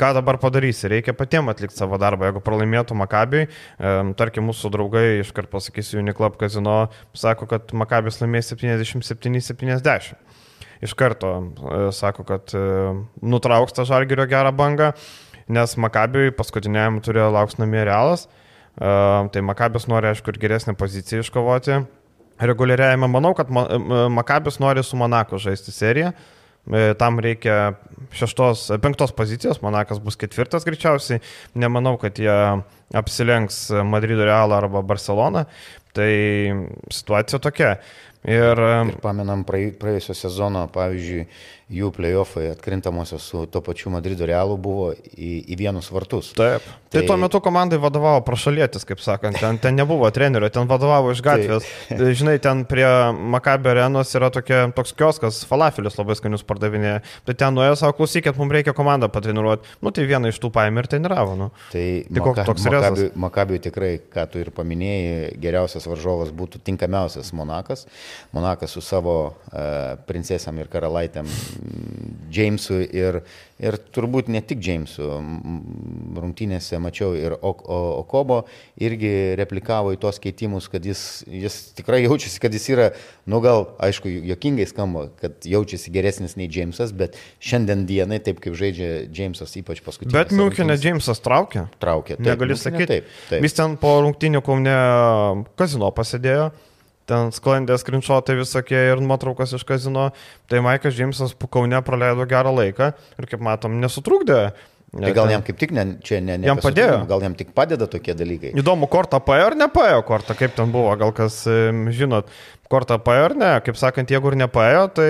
ką 0.00 0.12
dabar 0.16 0.38
padarysi, 0.42 0.88
reikia 0.90 1.14
patiems 1.16 1.52
atlikti 1.52 1.78
savo 1.78 1.98
darbą. 2.00 2.28
Jeigu 2.30 2.42
pralaimėtų 2.44 2.96
Makabiui, 2.98 3.46
e, 3.46 3.92
tarkim, 4.18 4.48
mūsų 4.50 4.70
draugai, 4.74 5.06
iškart 5.22 5.50
pasakysiu, 5.52 6.00
Uniklub 6.02 6.38
kazino, 6.40 6.88
sako, 7.14 7.46
kad 7.50 7.74
Makabis 7.76 8.20
laimės 8.22 8.52
77-70. 8.54 10.14
Iš 10.82 10.94
karto 10.98 11.32
e, 11.38 11.82
sako, 11.94 12.24
kad 12.26 12.54
e, 12.58 12.62
nutrauks 13.22 13.76
tą 13.76 13.86
žalgerio 13.86 14.26
gerą 14.26 14.50
bangą, 14.58 14.92
nes 15.52 15.76
Makabiui 15.78 16.32
paskutiniajam 16.34 16.98
turėjo 17.04 17.30
lauks 17.36 17.60
namie 17.62 17.84
realas. 17.86 18.26
E, 18.74 18.90
tai 19.30 19.44
Makabis 19.46 19.86
nori, 19.90 20.10
aišku, 20.10 20.32
ir 20.34 20.40
geresnę 20.42 20.74
poziciją 20.78 21.22
iškovoti. 21.22 21.82
Reguliariajame 22.42 23.06
manau, 23.06 23.36
kad 23.38 23.52
Ma- 23.54 23.68
Makabis 24.10 24.58
nori 24.58 24.82
su 24.82 24.98
Monako 24.98 25.38
žaisti 25.38 25.70
seriją. 25.70 26.10
E, 26.70 26.92
Tam 26.98 27.18
reikia 27.22 27.74
šeštos, 28.14 28.68
penktos 28.82 29.14
pozicijos, 29.16 29.62
Monakas 29.64 29.98
bus 30.02 30.18
ketvirtas 30.20 30.66
greičiausiai. 30.68 31.22
Nemanau, 31.58 31.96
kad 32.00 32.18
jie 32.20 32.36
apsilenks 32.94 33.64
Madrido 33.88 34.26
Realą 34.28 34.60
arba 34.60 34.82
Barceloną. 34.86 35.46
Tai 35.92 36.12
situacija 36.92 37.40
tokia. 37.42 37.76
Ir 38.22 38.54
Ir 38.58 39.00
pamenam 39.02 39.42
praėj- 39.44 39.72
praėjusio 39.80 40.14
sezono, 40.14 40.68
pavyzdžiui, 40.70 41.24
jų 41.72 41.88
playoffai 41.96 42.50
atkrintamosios 42.52 43.24
su 43.24 43.46
to 43.50 43.62
pačiu 43.64 43.88
Madrido 43.90 44.26
Realu 44.28 44.58
buvo 44.60 44.90
į, 45.16 45.30
į 45.48 45.56
vienus 45.56 45.88
vartus. 45.90 46.28
Taip. 46.36 46.60
Tai, 46.62 47.00
tai 47.00 47.02
tuo 47.08 47.16
metu 47.16 47.40
komandai 47.40 47.78
vadovavo 47.80 48.20
prašalėtis, 48.26 48.84
kaip 48.84 49.00
sakant, 49.00 49.38
ten, 49.40 49.56
ten 49.58 49.74
nebuvo 49.74 50.04
trenerio, 50.12 50.50
ten 50.52 50.68
vadovavo 50.68 51.10
iš 51.14 51.22
gatvės. 51.24 51.64
Tai. 51.88 52.10
Žinai, 52.12 52.34
ten 52.44 52.62
prie 52.68 52.84
Makabio 53.32 53.72
arenos 53.72 54.12
yra 54.14 54.28
tokia, 54.30 54.66
toks 54.76 54.92
kioskas, 54.92 55.40
falafelis 55.48 55.96
labai 55.98 56.14
skanius 56.20 56.44
pardavinėje. 56.44 57.00
Tai 57.24 57.34
ten 57.40 57.56
nuėjo 57.56 57.78
savo 57.80 57.96
klausykit, 57.96 58.36
mums 58.36 58.52
reikia 58.52 58.76
komandą 58.76 59.08
patreniruoti. 59.10 59.64
Nu 59.82 59.90
tai 59.96 60.04
vieną 60.06 60.28
iš 60.30 60.38
tų 60.44 60.52
paėmė 60.52 60.84
ir 60.84 60.90
treniravo. 60.92 61.34
Nu. 61.40 61.50
Tai, 61.72 61.86
Tai 62.12 62.26
koks 62.28 62.44
toks? 62.52 62.68
Makabiui, 62.68 63.10
Makabiui 63.16 63.62
tikrai, 63.64 63.94
ką 64.12 64.28
tu 64.30 64.44
ir 64.44 64.52
paminėjai, 64.54 65.32
geriausias 65.40 65.88
varžovas 65.88 66.30
būtų 66.36 66.60
tinkamiausias 66.68 67.32
Monakas. 67.32 67.86
Monakas 68.32 68.74
su 68.76 68.82
savo 68.84 69.16
uh, 69.30 69.94
princesėm 70.08 70.60
ir 70.62 70.70
karalaitėm 70.72 71.28
mm, 71.28 72.10
Jamesu 72.32 72.80
ir, 72.82 73.20
ir 73.62 73.78
turbūt 73.94 74.30
ne 74.32 74.42
tik 74.44 74.62
Jamesu. 74.64 75.08
Rungtynėse 76.22 76.78
mačiau 76.82 77.16
ir 77.18 77.36
Okobo 77.40 78.42
irgi 78.80 79.12
replikavo 79.40 79.94
į 79.94 80.00
tos 80.02 80.20
keitimus, 80.22 80.68
kad 80.72 80.84
jis, 80.86 81.22
jis 81.26 81.58
tikrai 81.78 82.02
jaučiasi, 82.04 82.40
kad 82.42 82.54
jis 82.54 82.68
yra, 82.72 82.90
nu 83.30 83.40
gal, 83.44 83.66
aišku, 83.82 84.10
jokingai 84.32 84.68
skamba, 84.68 85.06
kad 85.20 85.48
jaučiasi 85.48 85.92
geresnis 85.94 86.36
nei 86.40 86.50
Jamesas, 86.52 86.92
bet 86.96 87.18
šiandien 87.42 87.86
dienai, 87.88 88.20
taip 88.24 88.42
kaip 88.44 88.56
žaidžia 88.58 89.06
Jamesas, 89.12 89.56
ypač 89.60 89.82
paskutinį. 89.84 90.14
Bet 90.16 90.32
Miunkinė 90.36 90.76
Džeimsas 90.80 91.22
traukia. 91.22 91.66
Traukia. 91.82 92.16
Taip, 92.18 92.26
Negali 92.26 92.56
sakyti. 92.58 92.88
Taip, 92.90 93.14
taip. 93.30 93.46
Jis 93.46 93.56
ten 93.58 93.76
po 93.80 93.94
rungtinių 94.04 94.42
kaune 94.44 94.76
kazino 95.58 95.90
pasėdėjo. 95.94 96.50
Ten 97.10 97.32
sklandė 97.34 97.76
skrinšotai 97.80 98.36
visokie 98.38 98.78
ir 98.92 99.00
nuotraukos 99.02 99.56
iš 99.58 99.64
kazino. 99.66 100.10
Tai 100.50 100.60
Maikas 100.64 100.94
Džeimsas 100.94 101.34
po 101.38 101.48
kaune 101.50 101.80
praleido 101.86 102.26
gerą 102.30 102.52
laiką 102.54 102.92
ir, 103.18 103.26
kaip 103.30 103.42
matom, 103.42 103.80
nesutrukdė. 103.82 104.42
Tai 104.92 105.10
gal 105.16 105.30
jam 105.32 105.40
kaip 105.40 105.56
tik 105.56 105.70
ne, 105.72 105.86
čia 106.04 106.18
ne, 106.20 106.36
ne 106.36 106.48
Jam 106.50 106.58
padėjo. 106.60 106.98
Gal 107.08 107.22
jam 107.24 107.34
tik 107.36 107.54
padeda 107.56 107.86
tokie 107.88 108.12
dalykai. 108.12 108.50
Įdomu, 108.60 108.90
kortą 108.92 109.22
paėjo 109.24 109.46
ar 109.48 109.56
nepaėjo 109.56 110.02
kortą, 110.04 110.36
kaip 110.36 110.52
ten 110.58 110.74
buvo, 110.74 110.92
gal 111.00 111.14
kas 111.16 111.38
žinot, 111.96 112.28
kortą 112.68 112.98
paėjo 113.00 113.30
ar 113.30 113.34
ne, 113.40 113.52
kaip 113.64 113.80
sakant, 113.80 114.12
jeigu 114.12 114.34
ir 114.34 114.36
nepaėjo, 114.44 114.82
tai 114.98 115.08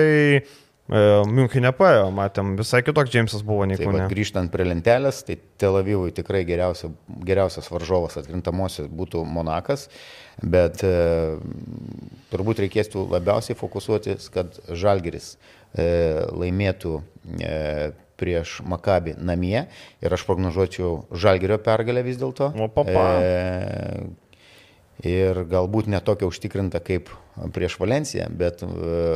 e, 0.89 1.01
Münchenė 1.29 1.71
paėjo, 1.77 2.09
matėm, 2.15 2.53
visai 2.59 2.83
kitoks 2.85 3.11
Džeimsas 3.13 3.45
buvo 3.47 3.67
nei 3.69 3.79
va, 3.79 4.07
grįžtant 4.11 4.51
prie 4.53 4.67
lentelės, 4.67 5.23
tai 5.27 5.37
Tel 5.61 5.79
Avivui 5.79 6.13
tikrai 6.15 6.43
geriausia, 6.47 6.91
geriausias 7.27 7.69
varžovas 7.73 8.19
atkrintamosios 8.21 8.91
būtų 8.91 9.23
Monakas, 9.29 9.87
bet 10.41 10.83
e, 10.87 10.93
turbūt 12.33 12.63
reikėtų 12.65 13.07
labiausiai 13.13 13.57
fokusuotis, 13.59 14.29
kad 14.33 14.57
Žalgeris 14.69 15.35
e, 15.35 15.85
laimėtų 16.31 16.97
e, 17.39 17.53
prieš 18.19 18.59
Makabį 18.69 19.17
namie 19.19 19.65
ir 20.03 20.15
aš 20.15 20.25
prognozuočiau 20.27 21.05
Žalgerio 21.11 21.59
pergalę 21.63 22.03
vis 22.05 22.19
dėlto. 22.21 22.51
O, 22.55 22.69
papa. 22.71 23.07
E, 23.19 24.22
ir 25.01 25.43
galbūt 25.49 25.89
netokia 25.89 26.27
užtikrinta 26.29 26.81
kaip 26.83 27.09
prieš 27.55 27.79
Valenciją, 27.81 28.27
bet 28.29 28.61
e, 28.63 28.67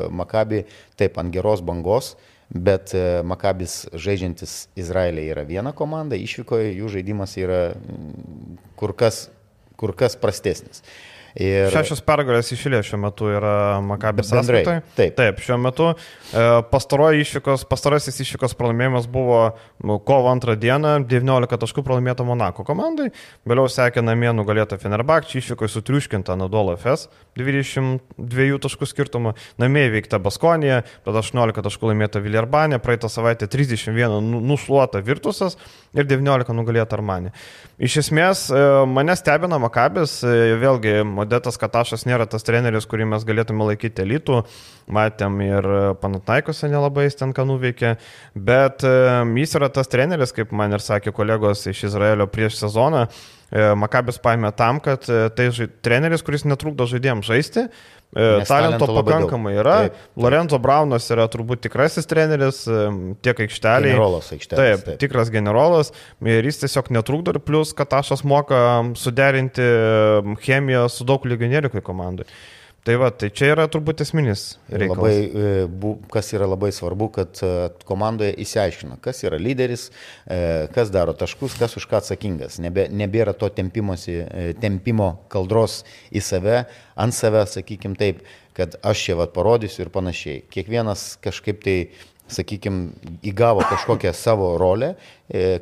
Makabi 0.10 0.64
taip 0.98 1.20
ant 1.22 1.34
geros 1.34 1.62
bangos, 1.66 2.16
bet 2.50 2.96
e, 2.98 3.22
Makabis 3.28 3.86
žaidžiantis 3.94 4.68
Izraelė 4.80 5.28
yra 5.34 5.46
viena 5.48 5.74
komanda, 5.78 6.18
išvykoje 6.18 6.74
jų 6.80 6.90
žaidimas 6.98 7.38
yra 7.38 7.62
kur 8.80 8.96
kas, 8.98 9.28
kur 9.78 9.94
kas 9.98 10.18
prastesnis. 10.20 10.82
Ir 11.38 11.70
Šešios 11.70 12.00
pergalės 12.02 12.48
išėlė 12.50 12.80
šiuo 12.82 12.98
metu 12.98 13.28
yra 13.30 13.78
Makabės 13.86 14.32
sąskaitoje. 14.32 14.82
taip. 14.98 15.14
Taip, 15.20 15.42
šiuo 15.46 15.58
metu 15.62 15.92
e, 15.94 16.46
išvykos, 17.22 17.66
pastarasis 17.70 18.18
išvykos 18.24 18.56
pralaimėjimas 18.58 19.06
buvo 19.12 19.54
nu, 19.86 20.00
kovo 20.00 20.32
antrą 20.32 20.56
dieną, 20.58 21.06
19 21.06 21.60
taškų 21.62 21.84
pralaimėta 21.86 22.26
Monako 22.26 22.66
komandai, 22.66 23.12
vėliau 23.46 23.70
sekė 23.70 24.02
namie 24.02 24.32
nugalėta 24.34 24.80
Fenerbakčia, 24.82 25.38
išvykoje 25.44 25.70
sutriuškinta 25.76 26.34
Nadolo 26.40 26.74
FS, 26.74 27.06
22 27.38 28.58
taškų 28.64 28.90
skirtumą, 28.90 29.36
namie 29.62 29.86
įveikta 29.92 30.18
Baskonija, 30.24 30.82
tada 31.06 31.22
18 31.22 31.62
taškų 31.70 31.92
laimėta 31.92 32.22
Viljarbanė, 32.24 32.82
praeitą 32.82 33.12
savaitę 33.14 33.46
31 33.46 34.18
nu- 34.26 34.42
nušluota 34.42 35.04
Virtusas 35.06 35.58
ir 35.94 36.10
19 36.10 36.54
nugalėta 36.58 36.98
Armanė. 36.98 37.32
Iš 37.78 38.00
esmės, 38.02 38.48
e, 38.50 38.86
mane 38.90 39.14
stebina 39.16 39.60
Makabis, 39.62 40.24
e, 40.26 40.58
vėlgi, 40.58 41.04
Modetas 41.28 41.60
Katašas 41.60 42.06
nėra 42.08 42.24
tas 42.32 42.46
treneris, 42.48 42.88
kurį 42.88 43.10
mes 43.12 43.26
galėtume 43.28 43.68
laikyti 43.68 44.06
elitų, 44.06 44.46
matėm 44.88 45.42
ir 45.44 45.66
Panatnaikose 46.00 46.70
nelabai 46.72 47.10
jis 47.10 47.20
ten 47.20 47.34
ką 47.36 47.44
nuveikė, 47.50 47.98
bet 48.48 48.86
e, 48.88 48.94
jis 49.42 49.58
yra 49.60 49.68
tas 49.76 49.92
treneris, 49.92 50.32
kaip 50.32 50.56
man 50.56 50.78
ir 50.78 50.84
sakė 50.84 51.12
kolegos 51.12 51.66
iš 51.68 51.90
Izraelio 51.90 52.30
prieš 52.32 52.62
sezoną, 52.62 53.10
e, 53.52 53.74
Makabis 53.80 54.18
paėmė 54.24 54.52
tam, 54.56 54.80
kad 54.84 55.06
e, 55.10 55.30
tai 55.36 55.50
žai- 55.56 55.70
treneris, 55.86 56.24
kuris 56.26 56.44
netrukdo 56.48 56.88
žaidėjams 56.90 57.28
žaisti, 57.30 57.64
e, 57.68 58.26
Nes 58.40 58.48
talento 58.50 58.80
talento 58.86 58.88
labai 58.96 59.14
daug. 59.14 59.28
pakankamai 59.28 59.54
yra, 59.60 59.76
Taip, 59.86 59.94
taip. 59.98 60.24
Lorenzo 60.24 60.60
Braunas 60.60 61.08
yra 61.14 61.28
turbūt 61.32 61.62
tikrasis 61.68 62.08
treneris 62.08 62.64
tiek 63.24 63.38
aikšteliai. 63.46 63.92
generolas 63.94 64.32
aikštelės. 64.36 64.60
Taip, 64.62 64.86
taip, 64.86 65.00
tikras 65.06 65.30
generolas 65.32 65.92
ir 66.24 66.44
jis 66.48 66.60
tiesiog 66.66 66.92
netrukdo 66.92 67.36
ir 67.36 67.40
plus, 67.40 67.74
kad 67.74 67.90
Ašas 68.00 68.24
moka 68.24 68.62
suderinti 68.96 69.66
chemiją 70.46 70.88
su 70.92 71.04
daug 71.08 71.24
legionierių 71.28 71.72
kai 71.72 71.82
komandai. 71.82 72.26
Tai 72.88 72.96
va, 72.96 73.10
tai 73.12 73.28
čia 73.36 73.50
yra 73.52 73.66
turbūt 73.68 74.00
esminis 74.06 74.54
reikalas. 74.72 74.96
Labai, 74.96 75.16
e, 75.28 75.96
kas 76.14 76.30
yra 76.32 76.46
labai 76.48 76.70
svarbu, 76.72 77.10
kad 77.18 77.40
e, 77.44 77.50
komandoje 77.88 78.32
įsiaiškina, 78.46 78.96
kas 79.04 79.26
yra 79.28 79.36
lyderis, 79.42 79.90
e, 80.24 80.38
kas 80.72 80.88
daro 80.96 81.12
taškus, 81.12 81.58
kas 81.60 81.76
už 81.76 81.84
ką 81.92 82.00
atsakingas. 82.00 82.62
Nebe, 82.64 82.86
nebėra 82.88 83.34
to 83.36 83.50
tempimosi, 83.52 84.22
tempimo 84.64 85.10
kaldros 85.34 85.82
į 86.16 86.24
save, 86.24 86.62
ant 86.96 87.16
save, 87.18 87.42
sakykim 87.52 87.98
taip, 88.00 88.22
kad 88.56 88.78
aš 88.80 89.04
čia 89.10 89.18
vat 89.20 89.34
parodysiu 89.36 89.84
ir 89.84 89.92
panašiai. 89.92 90.46
Kiekvienas 90.48 91.18
kažkaip 91.26 91.60
tai 91.66 91.76
sakykime, 92.32 93.12
įgavo 93.28 93.66
kažkokią 93.68 94.14
savo 94.16 94.54
rolę, 94.60 94.94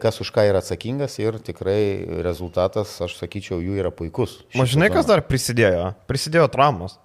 kas 0.02 0.22
už 0.22 0.30
ką 0.34 0.46
yra 0.50 0.62
atsakingas 0.62 1.18
ir 1.22 1.38
tikrai 1.46 2.22
rezultatas, 2.26 2.94
aš 3.06 3.18
sakyčiau, 3.18 3.60
jų 3.66 3.82
yra 3.82 3.94
puikus. 3.94 4.40
Mažinai, 4.58 4.92
kas 4.94 5.10
dar 5.10 5.26
prisidėjo? 5.26 5.92
Prisidėjo 6.10 6.48
traumos. 6.54 7.00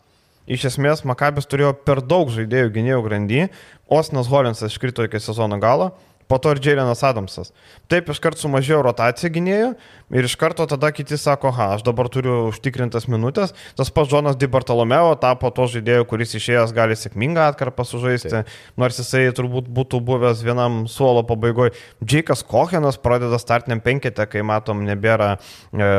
Iš 0.48 0.70
esmės, 0.72 1.04
Makabis 1.08 1.48
turėjo 1.50 1.74
per 1.84 2.00
daug 2.00 2.30
žaidėjų 2.32 2.70
gynėjų 2.74 3.02
grandy, 3.04 3.42
Osnas 3.90 4.30
Holinsas 4.30 4.72
iškrito 4.72 5.04
iki 5.04 5.20
sezono 5.20 5.58
galo, 5.60 5.90
po 6.30 6.38
to 6.38 6.54
ir 6.54 6.60
Džiailinas 6.62 7.02
Adamsas. 7.06 7.50
Taip 7.90 8.08
iškart 8.12 8.38
sumažėjo 8.38 8.84
rotacija 8.86 9.32
gynėjų, 9.34 9.72
ir 10.10 10.26
iš 10.26 10.34
karto 10.40 10.66
tada 10.66 10.90
kiti 10.94 11.18
sako, 11.18 11.52
ha, 11.54 11.70
aš 11.76 11.84
dabar 11.86 12.08
turiu 12.12 12.50
užtikrintas 12.50 13.06
minutės. 13.10 13.54
Tas 13.78 13.92
pats 13.94 14.10
Džonas 14.10 14.38
Di 14.40 14.48
Bartolomeo 14.50 15.12
tapo 15.20 15.50
to 15.54 15.66
žaidėjo, 15.70 16.06
kuris 16.10 16.34
išėjęs 16.38 16.74
gali 16.76 16.96
sėkmingą 16.98 17.46
atkarpą 17.52 17.86
sužaisti, 17.86 18.32
Taip. 18.32 18.54
nors 18.80 18.98
jisai 19.00 19.26
turbūt 19.36 19.70
būtų 19.70 20.00
buvęs 20.06 20.42
vienam 20.46 20.82
suolo 20.90 21.22
pabaigoje. 21.26 21.74
Džeikas 22.04 22.42
Kohenas 22.46 22.98
pradeda 23.00 23.38
startiniam 23.40 23.82
penketę, 23.84 24.26
kai 24.30 24.42
matom 24.46 24.82
nebėra 24.86 25.36
e, 25.36 25.90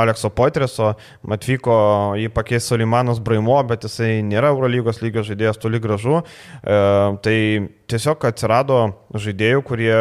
Alekso 0.00 0.30
Poitreso, 0.34 0.94
atvyko 1.36 1.78
jį 2.20 2.28
pakeis 2.34 2.68
Solimanas 2.68 3.22
Braimo, 3.24 3.56
bet 3.68 3.88
jisai 3.88 4.18
nėra 4.26 4.52
Eurolygos 4.54 5.00
lygio 5.04 5.24
žaidėjas 5.26 5.60
toli 5.62 5.80
gražu. 5.82 6.20
E, 6.20 6.78
tai 7.24 7.38
tiesiog 7.90 8.24
atsirado 8.28 8.78
žaidėjų, 9.14 9.62
kurie 9.66 9.96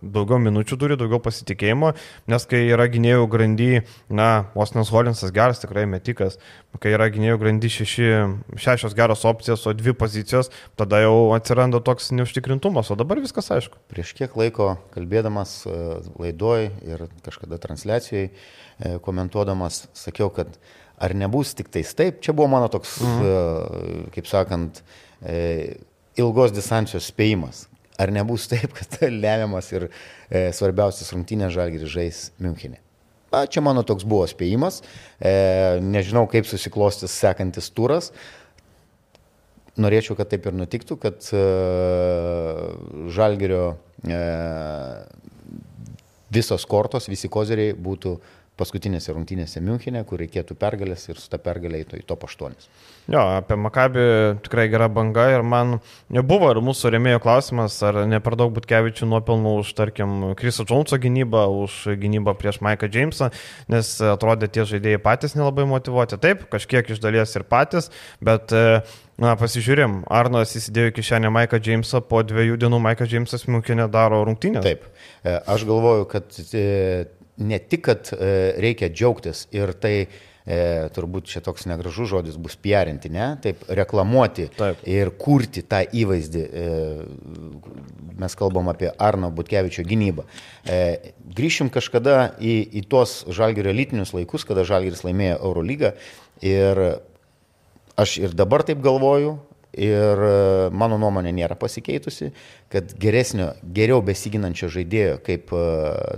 daugiau 0.00 0.38
minučių 0.42 0.78
turi, 0.80 0.98
daugiau 0.98 1.20
pasitikėjimo, 1.22 1.92
nes 2.30 2.46
kai 2.50 2.62
yra 2.70 2.86
gynėjų 3.04 3.26
grandy, 3.28 3.82
na, 4.08 4.46
Osnas 4.56 4.88
Holinsas 4.92 5.32
geras, 5.34 5.60
tikrai 5.60 5.84
metikas, 5.86 6.38
kai 6.80 6.94
yra 6.96 7.10
gynėjų 7.12 7.38
grandy 7.42 7.68
šeši, 7.70 8.08
šešios 8.56 8.96
geros 8.96 9.24
opcijos, 9.28 9.66
o 9.68 9.74
dvi 9.76 9.92
pozicijos, 9.96 10.50
tada 10.78 11.02
jau 11.04 11.34
atsiranda 11.36 11.82
toks 11.84 12.10
neužtikrintumas, 12.16 12.90
o 12.90 12.96
dabar 12.96 13.20
viskas 13.20 13.50
aišku. 13.52 13.76
Prieš 13.92 14.14
kiek 14.16 14.36
laiko 14.40 14.74
kalbėdamas 14.94 15.52
e, 15.68 15.76
laidoj 16.16 16.70
ir 16.88 17.04
kažkada 17.26 17.60
transliacijai 17.60 18.30
e, 18.30 18.96
komentuodamas, 19.04 19.84
sakiau, 19.96 20.30
kad 20.32 20.56
ar 20.96 21.14
nebus 21.14 21.52
tik 21.58 21.68
tais 21.74 21.92
taip, 21.94 22.22
čia 22.24 22.32
buvo 22.32 22.48
mano 22.54 22.70
toks, 22.72 22.96
mhm. 23.02 24.08
kaip 24.14 24.28
sakant, 24.30 24.78
ilgos 26.20 26.54
distancijos 26.54 27.10
spėjimas. 27.10 27.64
Ar 27.98 28.10
nebus 28.14 28.48
taip, 28.50 28.72
kad 28.74 28.96
lemiamas 29.24 29.70
ir 29.74 29.86
e, 29.86 30.48
svarbiausias 30.54 31.12
rungtynės 31.14 31.54
žalgiris 31.54 31.94
žais 31.94 32.24
Münchenė? 32.42 32.83
Na, 33.34 33.46
čia 33.50 33.64
mano 33.66 33.82
toks 33.82 34.06
buvo 34.06 34.26
spėjimas. 34.30 34.80
E, 35.18 35.34
nežinau, 35.82 36.28
kaip 36.30 36.46
susiklostys 36.46 37.14
sekantis 37.18 37.66
turas. 37.74 38.12
Norėčiau, 39.74 40.14
kad 40.14 40.30
taip 40.30 40.46
ir 40.46 40.54
nutiktų, 40.54 40.96
kad 41.02 41.26
e, 41.34 41.42
žalgerio 43.16 43.64
e, 44.06 44.20
visos 46.34 46.66
kortos, 46.70 47.10
visi 47.10 47.30
kozeriai 47.32 47.74
būtų 47.74 48.14
paskutinėse 48.60 49.14
rungtynėse 49.14 49.62
Münchenė, 49.64 50.04
kur 50.06 50.20
reikėtų 50.22 50.56
pergalės 50.58 51.08
ir 51.08 51.18
su 51.18 51.30
ta 51.32 51.40
pergalė 51.42 51.82
į 51.84 52.02
top 52.06 52.26
8. 52.28 52.54
Jo, 53.10 53.20
apie 53.36 53.56
Makabį 53.60 54.04
tikrai 54.46 54.68
gera 54.72 54.86
banga 54.88 55.26
ir 55.34 55.42
man 55.44 55.78
buvo 56.08 56.48
ir 56.54 56.60
mūsų 56.64 56.94
remėjo 56.94 57.20
klausimas, 57.24 57.76
ar 57.84 58.04
ne 58.08 58.20
per 58.24 58.38
daug 58.40 58.54
Butkevičių 58.56 59.08
nuopelnų 59.10 59.56
už, 59.60 59.74
tarkim, 59.76 60.14
Kriso 60.40 60.64
Džonso 60.64 60.96
gynybą, 61.02 61.44
už 61.66 61.98
gynybą 62.00 62.36
prieš 62.38 62.62
Maiką 62.64 62.88
Jamesą, 62.88 63.32
nes 63.68 63.94
atrodė 64.14 64.48
tie 64.48 64.64
žaidėjai 64.70 65.02
patys 65.04 65.36
nelabai 65.36 65.66
motivuoti. 65.68 66.20
Taip, 66.22 66.46
kažkiek 66.52 66.94
iš 66.94 67.02
dalies 67.04 67.34
ir 67.36 67.48
patys, 67.48 67.90
bet 68.24 68.54
Na, 69.14 69.36
pasižiūrėm, 69.38 70.00
Arnas 70.10 70.56
įsidėjo 70.58 70.90
į 70.90 70.94
kišenę 70.96 71.30
Maiką 71.30 71.60
Jamesą, 71.62 72.00
po 72.02 72.24
dviejų 72.26 72.56
dienų 72.64 72.80
Maikas 72.82 73.12
Jamesas 73.12 73.44
Miunkinė 73.46 73.86
daro 73.86 74.24
rungtynę. 74.26 74.58
Taip, 74.64 74.88
e, 75.22 75.36
aš 75.38 75.62
galvoju, 75.68 76.08
kad 76.10 76.34
e, 76.50 76.64
ne 77.36 77.58
tik, 77.58 77.84
kad 77.88 78.12
e, 78.14 78.54
reikia 78.62 78.90
džiaugtis 78.92 79.46
ir 79.54 79.72
tai 79.80 79.94
e, 80.04 80.58
turbūt 80.94 81.30
čia 81.32 81.42
toks 81.44 81.66
negražus 81.70 82.10
žodis 82.12 82.36
bus 82.40 82.56
piarinti, 82.60 83.10
ne? 83.12 83.32
Taip, 83.42 83.64
reklamuoti 83.68 84.48
Taip. 84.56 84.82
ir 84.88 85.10
kurti 85.18 85.64
tą 85.66 85.82
įvaizdį. 85.88 86.44
E, 86.44 86.66
mes 88.20 88.36
kalbam 88.38 88.70
apie 88.70 88.92
Arno 89.02 89.32
Butkevičio 89.34 89.86
gynybą. 89.88 90.26
E, 90.66 91.14
grįšim 91.34 91.72
kažkada 91.74 92.34
į, 92.38 92.60
į 92.78 92.84
tuos 92.90 93.22
žalgerio 93.34 93.72
elitinius 93.74 94.14
laikus, 94.14 94.46
kada 94.46 94.66
žalgeris 94.68 95.02
laimėjo 95.06 95.40
Eurolygą 95.40 95.94
ir 96.44 96.84
aš 97.98 98.18
ir 98.22 98.34
dabar 98.36 98.64
taip 98.66 98.80
galvoju, 98.84 99.36
ir 99.76 100.22
e, 100.26 100.34
mano 100.74 100.98
nuomonė 101.00 101.32
nėra 101.36 101.56
pasikeitusi, 101.58 102.30
kad 102.72 102.94
geresnio, 103.00 103.52
geriau 103.76 104.02
besiginančio 104.04 104.70
žaidėjo 104.72 105.18
kaip 105.26 105.52
e, 105.54 105.64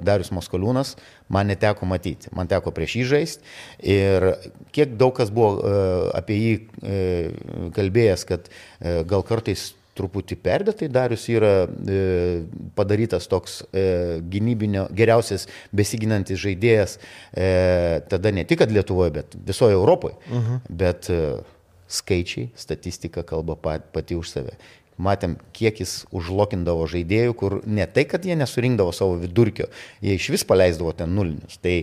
Darius 0.04 0.32
Moskoliūnas 0.36 0.94
man 1.32 1.50
neteko 1.50 1.88
matyti. 1.88 2.30
Man 2.36 2.50
teko 2.50 2.72
prieš 2.76 2.98
jį 3.00 3.08
žaisti 3.14 3.56
ir 3.96 4.30
kiek 4.76 4.94
daug 5.00 5.16
kas 5.16 5.32
buvo 5.34 5.56
e, 5.56 5.80
apie 6.16 6.38
jį 6.42 6.54
kalbėjęs, 7.76 8.24
kad 8.28 8.48
gal 9.08 9.24
kartais 9.26 9.72
truputį 9.96 10.38
perdėtai 10.44 10.88
Darius 10.92 11.24
yra 11.32 11.52
e, 11.64 11.98
padarytas 12.76 13.28
toks 13.30 13.60
e, 13.70 14.20
gynybinio, 14.32 14.86
geriausias 14.96 15.46
besiginantis 15.76 16.40
žaidėjas, 16.42 16.98
e, 17.32 17.48
tada 18.10 18.32
ne 18.34 18.44
tik 18.48 18.64
Lietuvoje, 18.66 19.12
bet 19.14 19.36
visoje 19.46 19.76
Europoje. 19.76 20.16
Uh 20.28 20.36
mhm. 20.36 20.54
-huh. 20.56 20.60
Bet 20.68 21.10
e, 21.10 21.20
skaičiai, 21.88 22.50
statistika 22.58 23.22
kalba 23.26 23.56
pati 23.56 24.18
už 24.18 24.32
save. 24.32 24.58
Matėm, 24.96 25.34
kiek 25.52 25.82
jis 25.82 26.06
užlokindavo 26.08 26.86
žaidėjų, 26.88 27.32
kur 27.36 27.58
ne 27.68 27.84
tai, 27.84 28.06
kad 28.08 28.24
jie 28.24 28.32
nesurinkdavo 28.40 28.94
savo 28.96 29.18
vidurkio, 29.20 29.66
jie 30.00 30.14
iš 30.16 30.30
vis 30.32 30.44
paleisdavo 30.48 30.94
ten 30.96 31.12
nulinius. 31.12 31.58
Tai 31.60 31.74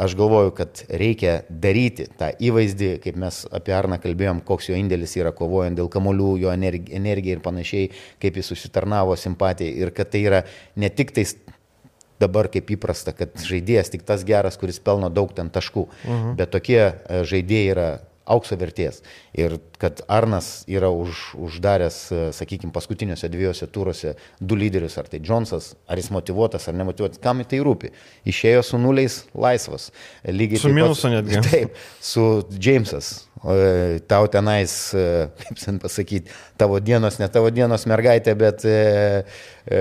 aš 0.00 0.14
galvoju, 0.16 0.54
kad 0.56 0.80
reikia 0.88 1.42
daryti 1.52 2.06
tą 2.16 2.30
įvaizdį, 2.40 2.94
kaip 3.04 3.18
mes 3.20 3.42
apie 3.52 3.76
Arną 3.76 4.00
kalbėjom, 4.00 4.40
koks 4.48 4.70
jo 4.70 4.78
indėlis 4.80 5.18
yra 5.20 5.34
kovojant 5.36 5.76
dėl 5.76 5.92
kamolių, 5.92 6.30
jo 6.46 6.54
energija 6.56 7.36
ir 7.36 7.44
panašiai, 7.44 7.90
kaip 8.24 8.40
jis 8.40 8.54
susitarnavo 8.54 9.18
simpatiją 9.20 9.84
ir 9.84 9.92
kad 9.92 10.08
tai 10.14 10.24
yra 10.30 10.40
ne 10.72 10.88
tik 10.88 11.12
tais 11.12 11.36
dabar 12.22 12.48
kaip 12.52 12.70
įprasta, 12.72 13.12
kad 13.16 13.36
žaidėjas 13.42 13.92
tik 13.92 14.06
tas 14.08 14.24
geras, 14.24 14.56
kuris 14.60 14.80
pelno 14.80 15.10
daug 15.12 15.32
ten 15.36 15.50
taškų, 15.52 15.84
mhm. 16.06 16.34
bet 16.40 16.52
tokie 16.54 16.80
e, 16.80 17.22
žaidėjai 17.28 17.74
yra 17.74 17.90
aukso 18.28 18.56
vertės. 18.58 19.00
Ir 19.36 19.56
kad 19.82 20.02
Arnas 20.10 20.62
yra 20.70 20.90
už, 20.94 21.32
uždaręs, 21.40 21.98
e, 22.12 22.20
sakykime, 22.36 22.72
paskutiniuose 22.74 23.30
dviejose 23.32 23.68
turuose 23.72 24.14
du 24.40 24.58
lyderius, 24.58 24.98
ar 25.00 25.10
tai 25.10 25.22
Džonsas, 25.22 25.72
ar 25.88 26.00
jis 26.00 26.12
motivuotas, 26.14 26.68
ar 26.68 26.78
nemotivuotas, 26.78 27.22
kam 27.22 27.42
tai 27.48 27.62
rūpi. 27.64 27.92
Išėjo 28.28 28.62
su 28.66 28.80
nuliais 28.82 29.22
laisvas. 29.34 29.90
Lygiai 30.28 30.62
su 30.62 30.72
minusu 30.72 31.10
netgi. 31.12 31.42
Taip, 31.50 31.76
su 32.00 32.26
Jamesas. 32.52 33.14
Tau 33.42 34.28
tenais, 34.30 34.72
e, 34.94 35.26
kaip 35.40 35.58
sen 35.58 35.80
pasakyti, 35.82 36.30
tavo 36.60 36.78
dienos, 36.78 37.16
ne 37.18 37.26
tavo 37.26 37.50
dienos 37.50 37.88
mergaitė, 37.90 38.36
bet 38.38 38.62
e, 38.62 38.76
e, 39.66 39.80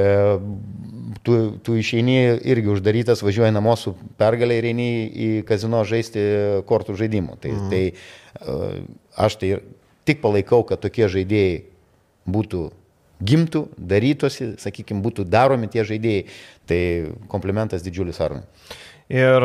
tu, 1.21 1.37
tu 1.61 1.77
išeini 1.77 2.41
irgi 2.41 2.71
uždarytas, 2.73 3.21
važiuoji 3.21 3.53
namo 3.53 3.75
su 3.77 3.93
pergalė 4.17 4.57
ir 4.57 4.69
eini 4.71 4.89
į 5.05 5.29
kazino 5.45 5.83
žaisti 5.85 6.25
kortų 6.65 6.97
žaidimų. 7.03 7.37
Tai, 7.43 7.53
mhm. 7.53 7.69
tai 7.69 8.49
aš 9.29 9.37
tai 9.37 9.53
tik 10.09 10.23
palaikau, 10.25 10.63
kad 10.65 10.81
tokie 10.81 11.05
žaidėjai 11.11 11.61
būtų 12.25 12.65
gimtų, 13.21 13.67
darytųsi, 13.77 14.55
sakykime, 14.61 15.05
būtų 15.05 15.29
daromi 15.29 15.69
tie 15.69 15.85
žaidėjai. 15.85 16.25
Tai 16.65 16.81
komplimentas 17.29 17.85
didžiulis 17.85 18.17
Arnai. 18.23 18.47
Ir, 19.11 19.43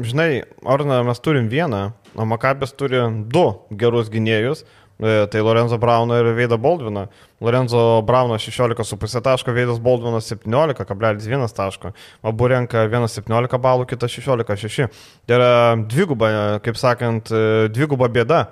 žinai, 0.00 0.46
Arna 0.64 1.02
mes 1.04 1.20
turim 1.22 1.50
vieną, 1.52 1.90
o 2.14 2.26
Makabės 2.28 2.74
turi 2.78 3.02
du 3.30 3.44
gerus 3.78 4.10
gynėjus. 4.12 4.64
E, 5.02 5.26
tai 5.26 5.40
Lorenzo 5.42 5.78
Brauno 5.78 6.14
ir 6.20 6.28
Veido 6.36 6.58
Baldvino. 6.58 7.08
Lorenzo 7.42 8.02
Brauno 8.06 8.38
16,5 8.38 9.22
taško, 9.26 9.52
Veidas 9.52 9.80
Baldvinas 9.82 10.30
17,1 10.30 11.56
taško. 11.56 11.90
Abu 12.22 12.50
renka 12.50 12.86
1,17 12.86 13.58
balų, 13.58 13.88
kitas 13.90 14.14
16,6. 14.14 14.86
Tai 15.26 15.40
yra 15.40 15.50
dviguba, 15.90 16.30
kaip 16.62 16.78
sakant, 16.78 17.34
e, 17.34 17.66
dviguba 17.74 18.08
bėda 18.08 18.44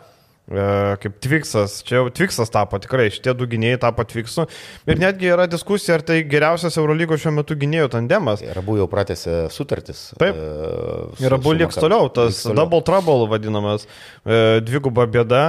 kaip 1.03 1.19
Tviksas, 1.25 1.79
čia 1.87 1.99
jau 2.01 2.07
Tviksas 2.13 2.53
tapo 2.53 2.79
tikrai, 2.83 3.09
šitie 3.15 3.35
du 3.39 3.49
gynėjai 3.51 3.81
tapo 3.83 4.05
Tviksu. 4.09 4.47
Ir 4.89 5.01
netgi 5.01 5.31
yra 5.33 5.49
diskusija, 5.51 5.99
ar 5.99 6.07
tai 6.07 6.21
geriausias 6.29 6.79
Eurolygos 6.81 7.23
šiuo 7.23 7.35
metu 7.39 7.57
gynėjų 7.59 7.93
tandemas. 7.97 8.45
Ir 8.45 8.59
abu 8.61 8.79
jau 8.81 8.89
pratęsė 8.91 9.47
sutartis. 9.55 10.11
Taip. 10.21 10.37
E, 10.39 11.25
ir 11.25 11.37
abu 11.37 11.55
liks 11.57 11.81
toliau, 11.81 12.11
tas 12.13 12.45
toliau. 12.45 12.59
double 12.63 12.83
trouble 12.87 13.31
vadinamas, 13.33 13.89
e, 14.25 14.61
dviguba 14.67 15.09
bėda. 15.11 15.45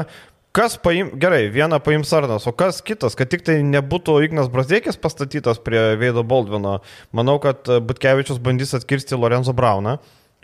Kas 0.54 0.76
paim, 0.78 1.08
gerai, 1.18 1.48
vieną 1.50 1.80
paims 1.82 2.12
Arnas, 2.14 2.44
o 2.46 2.52
kas 2.54 2.78
kitas, 2.86 3.16
kad 3.18 3.32
tik 3.32 3.42
tai 3.42 3.56
nebūtų 3.66 4.20
Ignas 4.28 4.52
Brazdėkis 4.54 5.00
pastatytas 5.02 5.58
prie 5.58 5.82
Veido 5.98 6.22
Baldvino. 6.22 6.76
Manau, 7.10 7.40
kad 7.42 7.66
Butkevičius 7.66 8.38
bandys 8.38 8.76
atkirsti 8.78 9.18
Lorenzo 9.18 9.56
Brauną, 9.58 9.98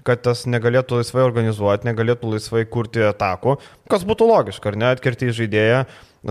kad 0.08 0.22
tas 0.26 0.46
negalėtų 0.50 1.00
laisvai 1.00 1.24
organizuoti, 1.26 1.90
negalėtų 1.90 2.34
laisvai 2.36 2.66
kurti 2.70 3.04
atakų, 3.10 3.58
kas 3.92 4.06
būtų 4.08 4.30
logiška, 4.30 4.72
ar 4.72 4.80
ne, 4.80 4.92
atkirti 4.96 5.32
žaidėją, 5.36 5.84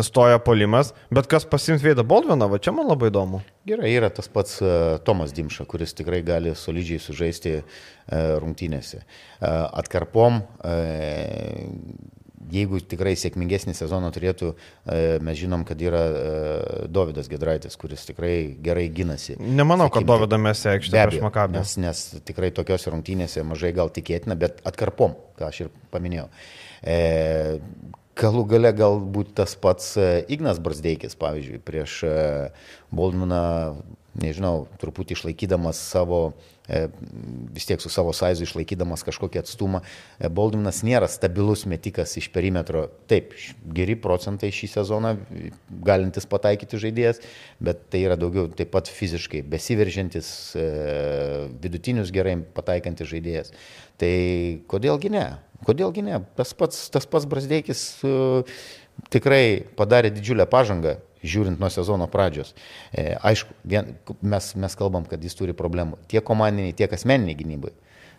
stoja 0.04 0.38
polimas, 0.44 0.92
bet 1.14 1.28
kas 1.31 1.46
pasims 1.48 1.85
Veidą 1.85 2.04
Baldviną, 2.09 2.50
va 2.52 2.61
čia 2.61 2.74
man 2.76 2.90
labai 2.90 3.09
įdomu. 3.12 3.40
Gerai, 3.68 3.90
yra 3.96 4.11
tas 4.12 4.28
pats 4.33 4.59
uh, 4.61 4.98
Tomas 5.04 5.33
Dimša, 5.37 5.64
kuris 5.68 5.96
tikrai 5.96 6.20
gali 6.26 6.54
solidžiai 6.57 7.00
sužaisti 7.02 7.57
uh, 7.61 7.64
rungtynėse. 8.42 9.00
Uh, 9.00 9.66
atkarpom 9.81 10.42
jeigu 12.53 12.81
tikrai 12.85 13.14
sėkmingesnį 13.18 13.74
sezoną 13.77 14.11
turėtų, 14.14 14.53
mes 15.24 15.38
žinom, 15.40 15.64
kad 15.68 15.81
yra 15.83 16.03
Davidas 16.90 17.31
Gedraitis, 17.31 17.77
kuris 17.81 18.07
tikrai 18.09 18.55
gerai 18.64 18.87
ginasi. 18.94 19.38
Nemanau, 19.40 19.90
kad 19.92 20.07
Davidą 20.09 20.40
mes 20.42 20.64
aikštė 20.74 21.05
prieš 21.11 21.24
Makabę. 21.24 21.59
Nes, 21.59 21.77
nes 21.83 22.03
tikrai 22.29 22.51
tokios 22.55 22.88
rungtynėse 22.90 23.44
mažai 23.46 23.74
gal 23.77 23.92
tikėtina, 23.94 24.38
bet 24.38 24.62
atkarpom, 24.68 25.18
ką 25.38 25.53
aš 25.53 25.66
ir 25.66 25.72
paminėjau. 25.94 26.29
E, 26.83 26.98
Galų 28.18 28.40
gale 28.51 28.72
galbūt 28.74 29.29
tas 29.38 29.53
pats 29.55 29.92
Ignas 30.27 30.59
Brasdeikis, 30.59 31.14
pavyzdžiui, 31.20 31.61
prieš 31.62 32.01
Boldmaną 32.90 33.44
nežinau, 34.18 34.66
truputį 34.81 35.16
išlaikydamas 35.16 35.79
savo, 35.79 36.33
e, 36.33 36.58
vis 36.68 37.66
tiek 37.66 37.81
su 37.81 37.90
savo 37.92 38.12
saizu 38.12 38.44
išlaikydamas 38.44 39.04
kažkokį 39.07 39.40
atstumą. 39.40 39.81
E, 40.18 40.28
Boldvinas 40.28 40.83
nėra 40.87 41.09
stabilus 41.11 41.64
metikas 41.70 42.16
iš 42.20 42.28
perimetro. 42.35 42.87
Taip, 43.11 43.33
geri 43.74 43.96
procentai 43.96 44.50
šį 44.54 44.70
sezoną, 44.74 45.14
galintis 45.85 46.28
pataikyti 46.28 46.81
žaidėjas, 46.85 47.22
bet 47.64 47.87
tai 47.92 48.04
yra 48.04 48.18
daugiau 48.20 48.50
taip 48.52 48.72
pat 48.74 48.90
fiziškai 48.92 49.42
besiveržiantis, 49.48 50.31
e, 50.61 50.68
vidutinius 51.62 52.12
gerai 52.14 52.37
pataikantis 52.57 53.09
žaidėjas. 53.11 53.54
Tai 53.98 54.14
kodėlgi 54.70 55.11
ne? 55.16 55.26
Kodėlgi 55.66 56.04
ne? 56.07 56.20
Tas 56.38 56.52
pats, 56.54 56.87
tas 56.92 57.09
pats 57.09 57.26
Brasdeikis 57.26 57.88
tikrai 59.11 59.64
padarė 59.78 60.11
didžiulę 60.14 60.46
pažangą 60.50 60.98
žiūrint 61.31 61.61
nuo 61.61 61.71
sezono 61.73 62.09
pradžios. 62.11 62.55
E, 62.93 63.12
aišku, 63.31 63.55
vien, 63.69 63.95
mes, 64.23 64.53
mes 64.59 64.79
kalbam, 64.79 65.07
kad 65.09 65.23
jis 65.25 65.37
turi 65.38 65.57
problemų 65.57 66.01
tiek 66.11 66.25
komandiniai, 66.27 66.77
tiek 66.77 66.93
asmeniniai 66.95 67.38
gynybai. 67.38 67.75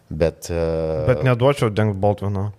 Bet, 0.10 0.50
e, 0.50 0.66
bet 1.10 1.24
neduočiau 1.28 1.70
dengti 1.74 2.00
Baltvino. 2.02 2.50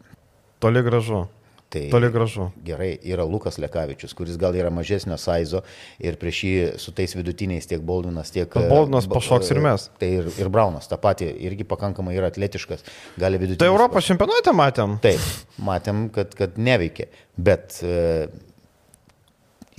Toli 0.63 0.83
gražu. 0.87 1.25
Tai 1.71 1.85
Toli 1.91 2.11
gražu. 2.11 2.49
Gerai, 2.67 2.97
yra 3.07 3.23
Lukas 3.25 3.59
Lekavičius, 3.63 4.11
kuris 4.19 4.35
gal 4.39 4.57
yra 4.59 4.73
mažesnio 4.75 5.15
saizo 5.23 5.61
ir 6.03 6.17
prieš 6.19 6.41
jį 6.43 6.55
su 6.83 6.91
tais 6.95 7.15
vidutiniais 7.15 7.71
tiek 7.71 7.83
Boldinas, 7.87 8.33
tiek... 8.35 8.57
Boldinas 8.71 9.07
pašoks 9.11 9.53
ir 9.55 9.63
mes. 9.63 9.87
Tai 10.01 10.09
ir, 10.19 10.31
ir 10.43 10.51
Braunas, 10.51 10.91
tą 10.91 10.99
patį, 10.99 11.31
irgi 11.47 11.67
pakankamai 11.71 12.17
yra 12.19 12.33
atletiškas, 12.33 12.83
gali 13.23 13.39
vidutinis. 13.39 13.63
Tai 13.63 13.71
Europos 13.71 14.11
čempionate 14.11 14.55
matėm. 14.59 14.99
Taip, 15.05 15.31
matėm, 15.63 16.09
kad, 16.15 16.35
kad 16.39 16.59
neveikia, 16.59 17.07
bet 17.39 17.79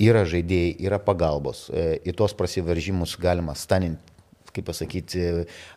yra 0.01 0.23
žaidėjai, 0.29 0.77
yra 0.87 1.01
pagalbos. 1.03 1.67
E, 1.69 1.99
į 2.07 2.15
tos 2.17 2.35
prasiveržimus 2.37 3.17
galima 3.21 3.57
staninti 3.57 4.11
kaip 4.51 4.67
pasakyti, 4.67 5.25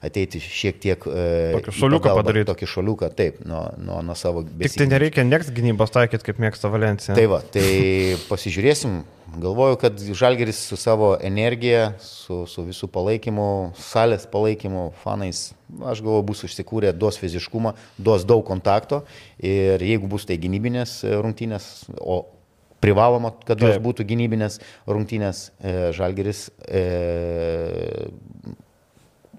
ateiti 0.05 0.41
šiek 0.43 0.79
tiek... 0.83 1.05
E, 1.07 1.25
tokį 1.55 1.75
šaliuką 1.79 2.15
padaryti. 2.19 2.49
Tokį 2.51 2.71
šaliuką, 2.73 3.11
taip, 3.17 3.43
nuo, 3.49 3.65
nuo, 3.79 4.01
nuo 4.07 4.17
savo... 4.19 4.45
Tik 4.45 4.79
tai 4.81 4.89
nereikia 4.91 5.25
nieks 5.27 5.53
gynybos 5.55 5.95
taikyti, 5.95 6.27
kaip 6.27 6.41
mėgsta 6.43 6.71
Valencija. 6.73 7.17
Tai 7.17 7.27
va, 7.31 7.43
tai 7.55 7.69
pasižiūrėsim. 8.29 9.03
Galvoju, 9.35 9.79
kad 9.83 9.99
Žalgeris 9.99 10.61
su 10.69 10.77
savo 10.79 11.15
energija, 11.19 11.97
su, 12.03 12.45
su 12.51 12.63
visų 12.67 12.87
palaikymu, 12.95 13.47
salės 13.83 14.29
palaikymu, 14.31 14.85
fanais, 15.03 15.49
aš 15.83 16.05
galvoju, 16.05 16.27
bus 16.29 16.45
užsikūrę, 16.47 16.93
duos 16.95 17.19
fiziškumą, 17.19 17.73
duos 17.99 18.23
daug 18.29 18.45
kontakto 18.47 19.03
ir 19.43 19.83
jeigu 19.83 20.07
bus 20.13 20.29
tai 20.29 20.39
gynybinės 20.39 21.01
rungtynės, 21.25 21.67
o 21.99 22.21
privaloma, 22.85 23.33
kad 23.49 23.63
jos 23.65 23.81
būtų 23.83 24.07
gynybinės 24.13 24.61
rungtynės 24.87 25.49
e, 25.59 25.75
Žalgeris. 25.97 26.47
E, 26.69 26.85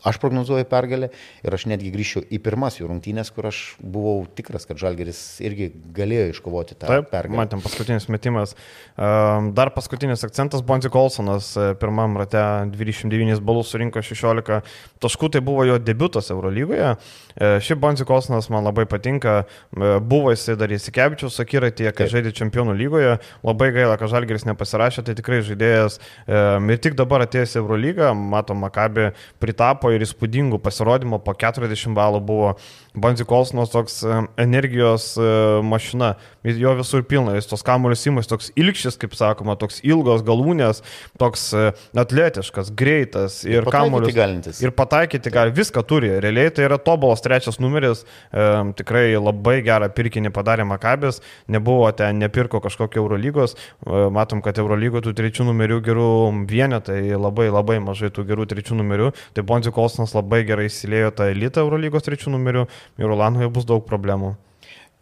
Aš 0.05 0.19
prognozuoju 0.21 0.67
pergalę 0.69 1.09
ir 1.41 1.55
aš 1.57 1.65
netgi 1.71 1.89
grįšiu 1.93 2.21
į 2.29 2.37
pirmas 2.45 2.77
jų 2.77 2.91
rungtynės, 2.91 3.31
kur 3.33 3.47
aš 3.49 3.61
buvau 3.81 4.19
tikras, 4.37 4.67
kad 4.69 4.77
Žalgeris 4.77 5.21
irgi 5.41 5.71
galėjo 5.97 6.27
iškovoti 6.35 6.77
tą 6.77 6.91
Taip, 6.91 7.07
pergalę. 7.09 7.39
Matėm, 7.41 7.63
paskutinis 7.65 8.05
metimas. 8.13 8.53
Dar 8.95 9.71
paskutinis 9.73 10.21
akcentas- 10.27 10.61
Bonzi 10.67 10.91
Kolsonas 10.93 11.55
e, 11.57 11.71
pirmam 11.81 12.17
rate 12.21 12.43
29 12.69 13.41
balus 13.41 13.71
surinko 13.73 14.03
16 14.05 14.61
taškų, 15.01 15.31
tai 15.33 15.41
buvo 15.41 15.65
jo 15.65 15.79
debutas 15.81 16.29
Eurolygoje. 16.29 16.93
E, 17.33 17.49
Ši 17.65 17.79
Bonzi 17.81 18.05
Kolsonas 18.05 18.51
man 18.53 18.63
labai 18.69 18.85
patinka, 18.85 19.45
e, 19.73 19.97
buvo 19.99 20.35
jisai 20.35 20.55
dar 20.55 20.69
įsikevičius 20.69 21.41
akiratėje, 21.41 21.95
kai 21.97 22.09
žaidė 22.13 22.35
čempionų 22.37 22.77
lygoje. 22.77 23.17
Labai 23.41 23.71
gaila, 23.73 23.97
kad 23.97 24.13
Žalgeris 24.13 24.45
nepasirašė, 24.45 25.01
tai 25.09 25.17
tikrai 25.17 25.41
žaidėjas 25.41 25.97
ir 26.27 26.79
tik 26.83 26.93
dabar 26.95 27.25
atėjęs 27.25 27.57
Eurolygą, 27.57 28.13
matom, 28.13 28.61
Makabi 28.61 29.09
pritapo 29.41 29.94
ir 29.95 30.05
įspūdingų 30.05 30.59
pasirodymų, 30.63 31.21
po 31.25 31.35
40 31.35 31.95
balų 31.97 32.21
buvo 32.25 32.53
Banzi 32.95 33.25
Kolsonas 33.27 33.71
toks 33.73 33.99
e, 34.03 34.19
energijos 34.41 35.13
e, 35.17 35.21
mašina, 35.63 36.13
jo 36.43 36.73
visur 36.79 37.03
pilna, 37.07 37.35
jis 37.35 37.49
tos 37.49 37.63
kamuolius 37.65 38.05
įmas, 38.09 38.29
toks 38.29 38.51
ilgšis, 38.59 38.97
kaip 39.01 39.15
sakoma, 39.17 39.57
toks 39.59 39.81
ilgos 39.85 40.23
galūnės, 40.25 40.81
toks 41.19 41.47
e, 41.55 41.65
atletiškas, 41.97 42.71
greitas 42.77 43.41
ir, 43.47 43.61
ir 43.61 43.69
kamuolius. 43.71 44.15
Galintis. 44.15 44.61
Ir 44.63 44.71
pataikyti 44.75 45.33
gali, 45.33 45.53
viską 45.55 45.83
turi, 45.87 46.13
realiai 46.23 46.53
tai 46.55 46.67
yra 46.69 46.79
tobulas 46.81 47.23
trečias 47.25 47.59
numeris, 47.63 48.05
e, 48.31 48.47
tikrai 48.79 49.07
labai 49.19 49.59
gerą 49.65 49.89
pirkinį 49.95 50.31
padarė 50.35 50.67
Makabės, 50.69 51.21
nebuvo 51.51 51.89
ten, 51.97 52.19
nepirko 52.21 52.61
kažkokio 52.63 53.03
Eurolygos, 53.03 53.55
e, 53.55 54.05
matom, 54.15 54.43
kad 54.45 54.59
Eurolygoje 54.61 55.09
tų 55.09 55.15
trečių 55.19 55.49
numerių 55.49 55.81
gerų 55.85 56.09
vienetai 56.49 57.01
labai 57.19 57.49
labai 57.51 57.79
mažai 57.83 58.11
tų 58.13 58.27
gerų 58.29 58.47
trečių 58.53 58.79
numerių, 58.79 59.11
tai 59.35 59.45
Bonzi 59.47 59.73
Kolsonas 59.75 60.15
labai 60.15 60.43
gerai 60.47 60.69
įsilėjo 60.69 61.11
tą 61.19 61.29
elitą 61.33 61.65
Eurolygos 61.65 62.05
trečių 62.07 62.33
numerių 62.37 62.65
ir 62.97 63.07
Rolandoje 63.09 63.51
bus 63.53 63.67
daug 63.67 63.85
problemų. 63.87 64.35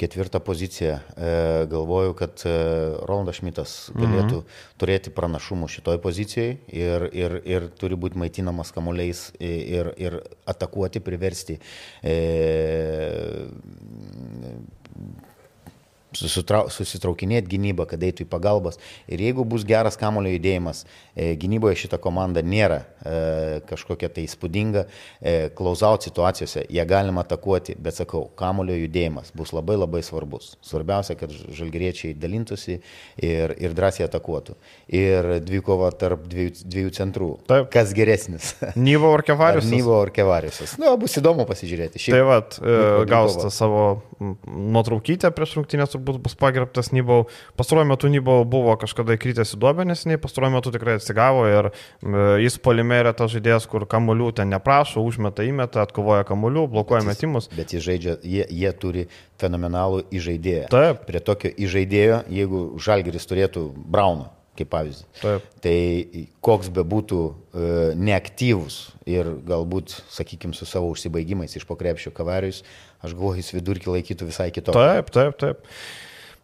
Ketvirtą 0.01 0.39
poziciją. 0.41 0.95
E, 1.15 1.33
galvoju, 1.69 2.15
kad 2.17 2.41
e, 2.49 2.53
Rolandas 3.05 3.37
Šmitas 3.37 3.75
galėtų 3.93 4.39
mhm. 4.39 4.55
turėti 4.81 5.13
pranašumų 5.13 5.69
šitoj 5.69 5.99
pozicijoje 6.01 6.57
ir, 6.73 7.05
ir, 7.13 7.37
ir 7.45 7.67
turi 7.77 7.99
būti 7.99 8.17
maitinamas 8.19 8.73
kamuoliais 8.73 9.27
ir, 9.37 9.93
ir 10.01 10.17
atakuoti, 10.49 11.03
priversti. 11.05 11.59
E, 12.01 12.17
susitraukinėti 16.17 17.51
gynybą, 17.55 17.87
kad 17.89 18.03
eitų 18.03 18.25
į 18.25 18.29
pagalbas. 18.31 18.79
Ir 19.07 19.21
jeigu 19.23 19.45
bus 19.47 19.65
geras 19.67 19.97
kamulio 19.99 20.31
judėjimas, 20.33 20.83
e, 21.15 21.33
gynyboje 21.39 21.83
šita 21.83 21.99
komanda 22.01 22.43
nėra 22.45 22.83
e, 22.83 23.61
kažkokia 23.69 24.09
tai 24.13 24.25
įspūdinga, 24.27 24.85
e, 25.19 25.35
klausaut 25.57 26.05
situacijose, 26.07 26.65
jie 26.69 26.85
galima 26.89 27.23
atakuoti, 27.23 27.75
bet 27.79 27.99
sakau, 27.99 28.25
kamulio 28.39 28.77
judėjimas 28.77 29.33
bus 29.37 29.53
labai 29.55 29.77
labai 29.79 30.03
svarbus. 30.05 30.53
Svarbiausia, 30.65 31.17
kad 31.19 31.33
žalgeriečiai 31.33 32.15
dalintųsi 32.17 32.79
ir, 33.17 33.55
ir 33.57 33.75
drąsiai 33.77 34.07
atakuotų. 34.07 34.57
Ir 34.93 35.29
dvikova 35.43 35.91
tarp 35.97 36.27
dviejų, 36.29 36.55
dviejų 36.67 36.93
centrų. 36.95 37.29
Taip. 37.49 37.69
Kas 37.73 37.93
geresnis? 37.95 38.53
Nyvo 38.79 39.13
ar 39.15 39.25
Kevariusas? 39.25 39.71
Nyvo 39.71 39.99
ar 40.03 40.13
Kevariusas. 40.13 40.77
Na, 40.81 40.93
bus 40.99 41.17
įdomu 41.19 41.47
pasižiūrėti. 41.49 42.01
Šiaip, 42.01 42.15
tai 42.15 42.23
vad, 42.27 42.57
e, 42.59 42.77
gaus 43.09 43.37
savo 43.53 43.83
nuotraukytę 44.47 45.31
prieš 45.35 45.57
rungtynės 45.59 45.93
turbūt 45.93 46.02
bus 46.03 46.35
pagerbtas 46.39 46.91
Nybau. 46.95 47.27
Pastaruoju 47.59 47.89
metu 47.89 48.11
Nybau 48.11 48.43
buvo 48.49 48.75
kažkada 48.81 49.15
įkritęs 49.17 49.55
į 49.55 49.61
duobę, 49.63 49.87
nes 49.87 50.05
nei 50.09 50.19
pastaruoju 50.21 50.57
metu 50.57 50.73
tikrai 50.75 50.97
atsigavo 50.99 51.47
ir 51.49 51.71
jis 52.43 52.59
polime 52.63 52.99
yra 53.03 53.15
tas 53.17 53.31
žaidėjas, 53.33 53.67
kur 53.71 53.87
kamuolių 53.89 54.33
ten 54.39 54.51
neprašo, 54.53 55.03
užmeta 55.05 55.47
įmeta, 55.47 55.87
atkovoja 55.87 56.27
kamuolių, 56.27 56.67
blokuoja 56.75 57.03
bet 57.03 57.09
jis, 57.09 57.23
metimus. 57.23 57.49
Bet 57.55 57.73
jie 57.75 57.83
žaidžia, 57.87 58.19
jie, 58.21 58.45
jie 58.51 58.75
turi 58.77 59.07
fenomenalų 59.41 60.05
įžaidėją. 60.13 60.69
Taip. 60.73 61.03
Prie 61.09 61.23
tokio 61.23 61.51
įžaidėjo, 61.51 62.23
jeigu 62.31 62.63
Žalgeris 62.83 63.29
turėtų 63.29 63.69
Brauną 63.73 64.31
kaip 64.57 64.69
pavyzdį. 64.69 65.05
Taip. 65.17 65.45
Tai 65.63 65.77
koks 66.45 66.69
be 66.73 66.83
būtų 66.85 67.19
e, 67.25 67.33
neaktyvus 67.97 68.79
ir 69.09 69.31
galbūt, 69.47 69.95
sakykime, 70.13 70.53
su 70.57 70.67
savo 70.69 70.91
užsibaigimais 70.93 71.55
iš 71.57 71.65
pokrepšio 71.69 72.13
kavarius, 72.15 72.61
aš 73.03 73.15
galvoju, 73.17 73.41
jis 73.41 73.53
vidurkį 73.57 73.91
laikytų 73.97 74.29
visai 74.31 74.49
kitokį. 74.55 74.79
Taip, 74.79 75.11
taip, 75.15 75.37
taip. 75.41 75.67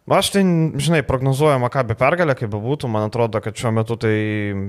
Aš 0.08 0.30
tai, 0.32 0.40
žinai, 0.80 1.02
prognozuoju 1.04 1.60
Makabį 1.60 1.94
pergalę, 2.00 2.34
kaip 2.34 2.48
bebūtų, 2.50 2.88
man 2.90 3.04
atrodo, 3.10 3.38
kad 3.44 3.54
šiuo 3.54 3.70
metu 3.76 3.94
tai 4.00 4.10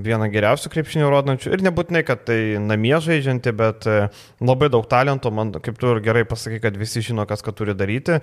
viena 0.04 0.28
geriausių 0.30 0.70
krepšinių 0.70 1.08
rodančių. 1.08 1.54
Ir 1.56 1.64
nebūtinai, 1.66 2.02
kad 2.06 2.26
tai 2.28 2.36
namie 2.60 2.92
žaidžianti, 3.02 3.54
bet 3.56 3.88
e, 3.88 3.96
labai 4.44 4.68
daug 4.70 4.84
talento, 4.90 5.32
man, 5.34 5.54
kaip 5.64 5.80
tu 5.80 5.88
ir 5.94 6.02
gerai 6.04 6.22
pasakai, 6.28 6.60
kad 6.62 6.76
visi 6.78 7.00
žino, 7.02 7.24
kas 7.26 7.42
ką 7.42 7.54
turi 7.58 7.74
daryti, 7.74 8.20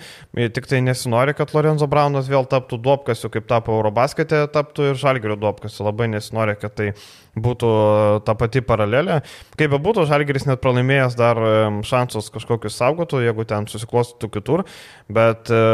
tik 0.53 0.69
tai 0.69 0.83
nesinori, 0.85 1.33
kad 1.35 1.51
Lorenzo 1.57 1.89
Braunas 1.91 2.29
vėl 2.29 2.45
taptų 2.47 2.79
duopkasiu, 2.85 3.33
kaip 3.33 3.49
tapo 3.49 3.73
Eurobaskete, 3.79 4.45
taptų 4.53 4.91
ir 4.91 5.01
Žalgerio 5.01 5.35
duopkasiu, 5.41 5.87
labai 5.89 6.11
nesinori, 6.13 6.55
kad 6.61 6.77
tai 6.77 6.91
būtų 7.35 7.71
ta 8.27 8.35
pati 8.37 8.61
paralelė. 8.65 9.23
Kaip 9.59 9.73
bebūtų, 9.73 10.05
Žalgeris 10.07 10.47
net 10.47 10.61
pralaimėjęs 10.63 11.17
dar 11.19 11.41
e, 11.41 11.57
šansus 11.89 12.29
kažkokius 12.37 12.79
saugotų, 12.79 13.25
jeigu 13.25 13.49
ten 13.49 13.67
susiklostytų 13.67 14.31
kitur, 14.37 14.65
bet 15.09 15.51
e, 15.51 15.65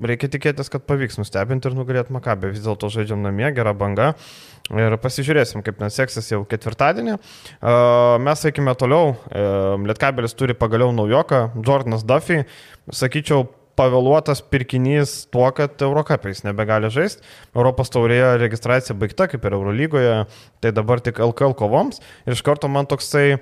reikia 0.00 0.30
tikėtis, 0.32 0.70
kad 0.72 0.84
pavyks 0.88 1.18
nustebinti 1.20 1.70
ir 1.70 1.76
nugalėti 1.78 2.14
Makabę. 2.14 2.50
Vis 2.54 2.64
dėlto 2.64 2.90
žaidžiam 2.92 3.22
namie, 3.22 3.46
gera 3.54 3.74
banga. 3.76 4.12
Ir 4.72 4.96
pasižiūrėsim, 4.98 5.62
kaip 5.62 5.82
nes 5.82 5.94
seksis 5.94 6.30
jau 6.32 6.40
ketvirtadienį. 6.48 7.18
Mes 8.24 8.46
eikime 8.48 8.74
toliau. 8.80 9.12
Lietkabelis 9.84 10.34
turi 10.38 10.56
pagaliau 10.56 10.94
naujoką, 10.96 11.50
Jordanas 11.60 12.06
Duffy. 12.08 12.42
Sakyčiau, 12.90 13.46
pavėluotas 13.74 14.38
pirkinys 14.46 15.24
tuo, 15.34 15.48
kad 15.54 15.82
Eurocapais 15.82 16.44
nebegali 16.46 16.90
žaisti. 16.94 17.26
Europos 17.56 17.90
taurėje 17.90 18.36
registracija 18.38 18.94
baigta, 18.98 19.26
kaip 19.30 19.44
ir 19.44 19.56
Eurolygoje, 19.58 20.16
tai 20.62 20.72
dabar 20.74 21.02
tik 21.02 21.18
LKL 21.18 21.56
kovoms. 21.58 21.98
Ir 22.22 22.36
iš 22.36 22.42
karto 22.46 22.70
man 22.70 22.86
toksai 22.86 23.40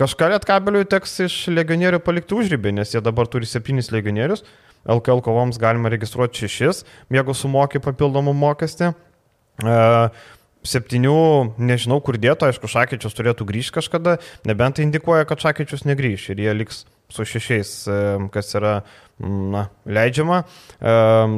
kažką 0.00 0.32
lietkabeliui 0.32 0.88
teks 0.90 1.18
iš 1.26 1.36
legionierių 1.52 2.00
palikti 2.02 2.34
užrybį, 2.34 2.72
nes 2.80 2.96
jie 2.96 3.04
dabar 3.04 3.28
turi 3.30 3.46
septynis 3.46 3.92
legionierius. 3.94 4.42
LKL 4.84 5.24
kovoms 5.24 5.58
galima 5.60 5.92
registruoti 5.92 6.44
šešis, 6.44 6.84
jeigu 7.14 7.36
sumoki 7.36 7.82
papildomų 7.82 8.36
mokestį. 8.36 8.92
Uh, 9.64 10.08
septynių, 10.64 11.54
nežinau 11.60 12.00
kur 12.04 12.18
dėto, 12.20 12.48
aišku, 12.48 12.68
Šakyčius 12.70 13.16
turėtų 13.16 13.46
grįžti 13.48 13.76
kažkada, 13.78 14.16
nebent 14.48 14.78
tai 14.78 14.86
indikuoja, 14.86 15.26
kad 15.28 15.42
Šakyčius 15.44 15.84
negrįž 15.88 16.30
ir 16.32 16.40
jie 16.40 16.54
liks 16.56 16.84
su 17.12 17.26
šešiais, 17.28 17.72
kas 18.32 18.54
yra 18.56 18.74
na, 19.20 19.66
leidžiama. 19.84 20.42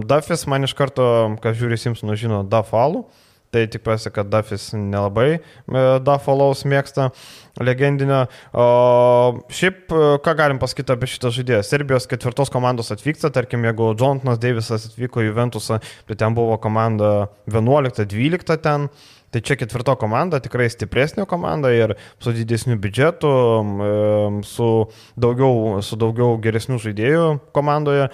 Dafis 0.07 0.47
man 0.49 0.69
iš 0.69 0.77
karto, 0.79 1.09
kas 1.43 1.59
žiūri 1.59 1.79
Simpsonų, 1.81 2.19
žino 2.23 2.43
Dafalų. 2.47 3.05
Tai 3.55 3.63
tikiuosi, 3.71 4.11
kad 4.11 4.29
Dafis 4.29 4.73
nelabai 4.75 5.39
Dafalaus 6.05 6.65
mėgsta 6.69 7.11
legendinio. 7.63 8.25
O 8.53 8.67
šiaip, 9.55 9.87
ką 10.25 10.35
galim 10.37 10.61
pasakyti 10.61 10.93
apie 10.93 11.09
šitą 11.11 11.31
žaidėją? 11.35 11.63
Serbijos 11.65 12.09
ketvirtos 12.11 12.51
komandos 12.53 12.91
atvyksta, 12.93 13.31
tarkim, 13.35 13.65
jeigu 13.69 13.93
Jonathanas 13.95 14.43
Davisas 14.43 14.89
atvyko 14.91 15.25
į 15.25 15.35
Ventusą, 15.37 15.79
tai 16.09 16.19
ten 16.19 16.37
buvo 16.37 16.59
komanda 16.63 17.31
11-12 17.47 18.59
ten. 18.67 18.91
Tai 19.35 19.41
čia 19.43 19.57
ketvirto 19.59 19.93
komanda, 19.99 20.39
tikrai 20.41 20.69
stipresnė 20.71 21.25
komanda 21.29 21.73
ir 21.75 21.97
su 22.23 22.33
didesniu 22.33 22.77
biudžetu, 22.81 23.31
su 24.47 24.69
daugiau, 25.19 25.83
su 25.85 25.99
daugiau 26.01 26.39
geresnių 26.41 26.79
žaidėjų 26.81 27.27
komandoje. 27.57 28.07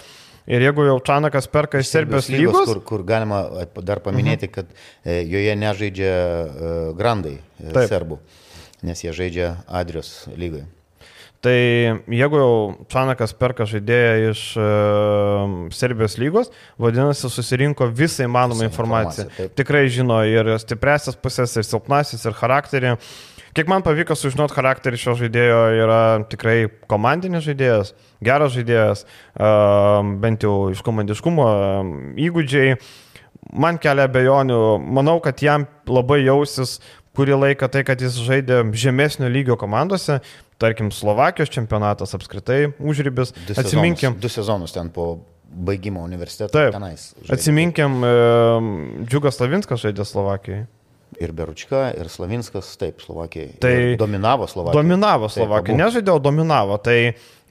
Ir 0.50 0.64
jeigu 0.66 0.86
jau 0.88 0.98
Čanakas 1.06 1.46
perka 1.50 1.78
iš 1.82 1.90
Serbijos 1.92 2.28
lygos, 2.32 2.56
lygos 2.56 2.68
kur, 2.68 2.82
kur 2.82 3.06
galima 3.06 3.44
dar 3.86 4.02
paminėti, 4.02 4.50
uh 4.50 4.54
kad 4.58 4.70
e, 5.04 5.22
joje 5.22 5.56
nežaidžia 5.58 6.12
e, 6.12 6.76
grandai 6.98 7.36
e, 7.38 7.70
Taip. 7.70 7.86
serbų, 7.92 8.18
nes 8.82 9.04
jie 9.04 9.14
žaidžia 9.14 9.56
Adrios 9.70 10.24
lygai. 10.34 10.64
Tai 11.42 11.54
jeigu 12.06 12.38
jau 12.38 12.50
Čanakas 12.90 13.32
perka 13.34 13.64
žaidėją 13.66 14.28
iš 14.30 14.42
uh, 14.62 15.54
Serbijos 15.74 16.14
lygos, 16.14 16.52
vadinasi, 16.78 17.26
susirinko 17.26 17.88
visą 17.90 18.28
įmanomą 18.28 18.68
informaciją. 18.68 19.26
informaciją 19.26 19.56
Tikrai 19.58 19.88
žino 19.90 20.20
ir 20.22 20.52
stipresias 20.62 21.18
pusės, 21.18 21.56
ir 21.58 21.66
silpnasis, 21.66 22.22
ir 22.30 22.38
charakterį. 22.38 22.94
Kiek 23.52 23.68
man 23.68 23.84
pavyko 23.84 24.16
sužinoti 24.16 24.56
charakterį 24.56 25.00
šio 25.00 25.16
žaidėjo, 25.20 25.60
yra 25.84 26.00
tikrai 26.32 26.70
komandinis 26.88 27.44
žaidėjas, 27.44 27.92
geras 28.24 28.54
žaidėjas, 28.54 29.04
uh, 29.04 30.00
bent 30.22 30.46
jau 30.46 30.70
iš 30.72 30.80
komandiškumo 30.86 31.48
uh, 31.48 31.92
įgūdžiai. 32.16 32.78
Man 33.52 33.76
kelia 33.82 34.06
bejonių, 34.08 34.58
manau, 34.96 35.18
kad 35.20 35.42
jam 35.44 35.66
labai 35.90 36.22
jausis 36.22 36.78
kurį 37.16 37.36
laiką 37.38 37.68
tai, 37.72 37.84
kad 37.86 38.00
jis 38.00 38.16
žaidė 38.24 38.62
žemesnio 38.78 39.28
lygio 39.32 39.56
komandose, 39.60 40.20
tarkim, 40.62 40.90
Slovakijos 40.94 41.52
čempionatas 41.52 42.14
apskritai 42.16 42.72
užrybis. 42.80 43.34
Du 43.48 43.56
Atsiminkim. 43.60 44.16
Du 44.22 44.30
sezonus 44.32 44.74
ten 44.74 44.90
po 44.94 45.10
baigimo 45.52 46.04
universiteto. 46.06 46.54
Taip, 46.54 46.72
tenais. 46.76 47.10
Žaidė. 47.18 47.34
Atsiminkim, 47.36 47.98
e, 48.08 48.12
Džiugas 49.04 49.36
Slavinskas 49.36 49.84
žaidė 49.84 50.06
Slovakijoje. 50.08 50.64
Ir 51.22 51.32
Beručka, 51.36 51.84
ir 51.94 52.10
Slavinskas, 52.10 52.72
taip, 52.80 52.98
Slovakijai. 53.04 53.54
Tai 53.62 53.70
ir 53.72 53.94
dominavo 54.00 54.48
Slovakija. 54.50 54.82
Dominavo 54.82 55.30
Slovakija, 55.30 55.76
nežaidė, 55.78 56.10
o 56.16 56.22
dominavo. 56.22 56.78
Tai 56.82 56.96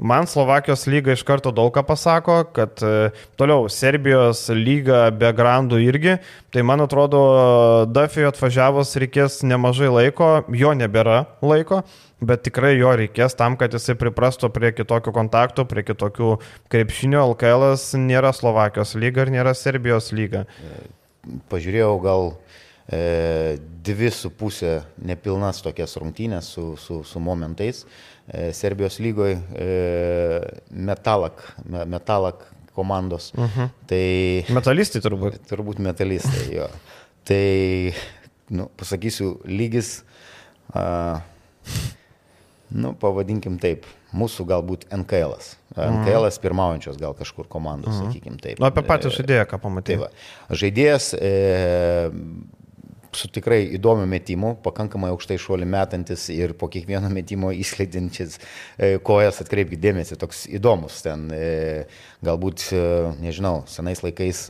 man 0.02 0.28
Slovakijos 0.28 0.84
lyga 0.92 1.16
iš 1.16 1.24
karto 1.28 1.54
daug 1.56 1.72
ką 1.72 1.86
pasako, 1.88 2.42
kad 2.52 2.84
e, 2.84 3.12
toliau 3.40 3.70
Serbijos 3.72 4.44
lyga 4.52 5.06
be 5.16 5.32
grandų 5.38 5.82
irgi. 5.86 6.20
Tai 6.52 6.68
man 6.68 6.84
atrodo, 6.84 7.24
Dafijo 7.88 8.34
atvažiavus 8.34 8.96
reikės 9.00 9.42
nemažai 9.48 9.92
laiko, 9.94 10.34
jo 10.52 10.76
nebėra 10.78 11.26
laiko 11.40 11.86
bet 12.22 12.44
tikrai 12.46 12.76
jo 12.78 12.94
reikės 12.98 13.36
tam, 13.38 13.58
kad 13.58 13.74
jisai 13.74 13.96
priprastų 14.00 14.52
prie 14.54 14.72
kitokių 14.78 15.14
kontaktų, 15.16 15.66
prie 15.70 15.84
kitokių 15.88 16.36
krepšinio. 16.72 17.24
LKL 17.34 17.74
nėra 18.02 18.32
Slovakijos 18.36 18.94
lyga 19.00 19.26
ir 19.26 19.34
nėra 19.34 19.56
Serbijos 19.58 20.12
lyga. 20.16 20.46
Pažiūrėjau 21.52 21.96
gal 22.02 22.32
e, 22.32 22.51
dvi 22.92 24.10
su 24.12 24.32
pusė 24.36 24.82
nepilnas 25.00 25.62
tokias 25.64 25.96
rungtynės 26.00 26.50
su, 26.56 26.66
su, 26.82 27.02
su 27.08 27.22
momentais. 27.24 27.86
E, 28.28 28.52
Serbijos 28.56 29.00
lygoje 29.00 29.38
e, 29.56 29.70
metalak, 30.72 31.44
me, 31.66 31.86
metalak 31.90 32.46
komandos. 32.76 33.32
Mhm. 33.38 33.72
Tai, 33.90 34.06
metalistai 34.56 35.02
turbūt. 35.04 35.42
Turbūt 35.52 35.82
metalistai, 35.84 36.46
jo. 36.56 36.68
Tai, 37.28 37.46
nu, 38.56 38.70
pasakysiu, 38.80 39.36
lygis. 39.48 40.02
Uh, 40.72 41.20
nu, 42.72 42.94
pavadinkim 42.96 43.58
taip, 43.60 43.84
mūsų 44.16 44.46
galbūt 44.48 44.86
NKL. 44.96 45.36
-as. 45.36 45.56
NKL 45.76 46.28
-as 46.28 46.40
pirmaujančios 46.40 46.98
gal 46.98 47.14
kažkur 47.14 47.48
komandos, 47.48 47.96
mhm. 47.96 48.08
sakykim 48.08 48.38
taip. 48.40 48.60
Nu, 48.60 48.66
apie 48.66 48.84
patį 48.88 49.12
žaidėją, 49.18 49.46
ką 49.52 49.60
pamatėjai. 49.60 50.00
Tai 50.00 50.08
va, 50.08 50.56
žaidėjas 50.64 51.14
e, 51.20 51.32
su 53.16 53.30
tikrai 53.32 53.64
įdomiu 53.76 54.08
metimu, 54.10 54.56
pakankamai 54.64 55.12
aukštai 55.14 55.38
šuolį 55.42 55.68
metantis 55.70 56.28
ir 56.34 56.56
po 56.58 56.70
kiekvieno 56.72 57.10
metimo 57.14 57.52
įskleidinčias 57.56 58.38
e, 58.40 58.98
kojas, 59.04 59.42
atkreipkite 59.44 59.82
dėmesį, 59.84 60.18
toks 60.22 60.46
įdomus 60.52 61.02
ten, 61.06 61.30
e, 61.36 61.88
galbūt, 62.26 62.68
e, 62.76 62.84
nežinau, 63.24 63.62
senais 63.72 64.04
laikais 64.06 64.50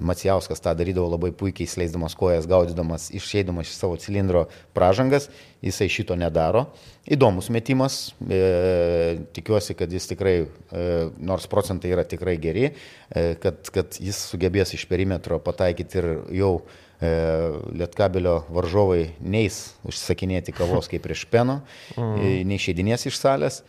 Macijauskas 0.00 0.60
tą 0.60 0.74
darydavo 0.76 1.06
labai 1.08 1.30
puikiai, 1.32 1.68
sleisdamas 1.70 2.12
kojas, 2.18 2.48
gaudydamas, 2.50 3.08
išėdamas 3.14 3.70
iš 3.70 3.76
savo 3.78 3.96
cilindro 4.00 4.44
pražangas, 4.76 5.28
jisai 5.64 5.88
šito 5.92 6.16
nedaro. 6.18 6.66
Įdomus 7.08 7.48
metimas, 7.54 8.10
e, 8.28 9.22
tikiuosi, 9.38 9.76
kad 9.78 9.92
jis 9.94 10.10
tikrai, 10.10 10.34
e, 10.44 10.82
nors 11.30 11.48
procentai 11.48 11.94
yra 11.94 12.04
tikrai 12.04 12.36
geri, 12.42 12.66
e, 12.68 13.24
kad, 13.40 13.70
kad 13.72 13.96
jis 14.02 14.18
sugebės 14.28 14.74
iš 14.76 14.84
perimetro 14.90 15.40
pataikyti 15.40 16.02
ir 16.02 16.10
jau 16.42 16.52
e, 16.58 16.87
Lietkabelio 17.00 18.40
varžovai 18.50 19.12
neis 19.22 19.60
užsakinėti 19.86 20.54
kavos 20.56 20.90
kaip 20.90 21.04
prieš 21.04 21.26
peno, 21.30 21.60
mm. 21.94 22.16
e, 22.18 22.32
neišeidinės 22.48 23.06
iš 23.10 23.20
salės. 23.20 23.60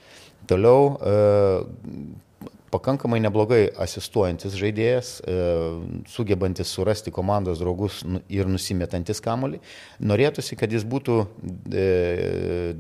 Toliau 0.50 0.96
e, 0.98 1.18
pakankamai 2.74 3.20
neblogai 3.24 3.62
asistuojantis 3.82 4.56
žaidėjas, 4.58 5.12
e, 5.22 5.38
sugebantis 6.10 6.72
surasti 6.74 7.14
komandos 7.14 7.62
draugus 7.62 8.02
nu, 8.06 8.22
ir 8.32 8.50
nusimetantis 8.50 9.22
kamolį. 9.26 9.62
Norėtųsi, 10.06 10.58
kad 10.60 10.74
jis 10.74 10.86
būtų 10.90 11.18
e, 11.70 11.88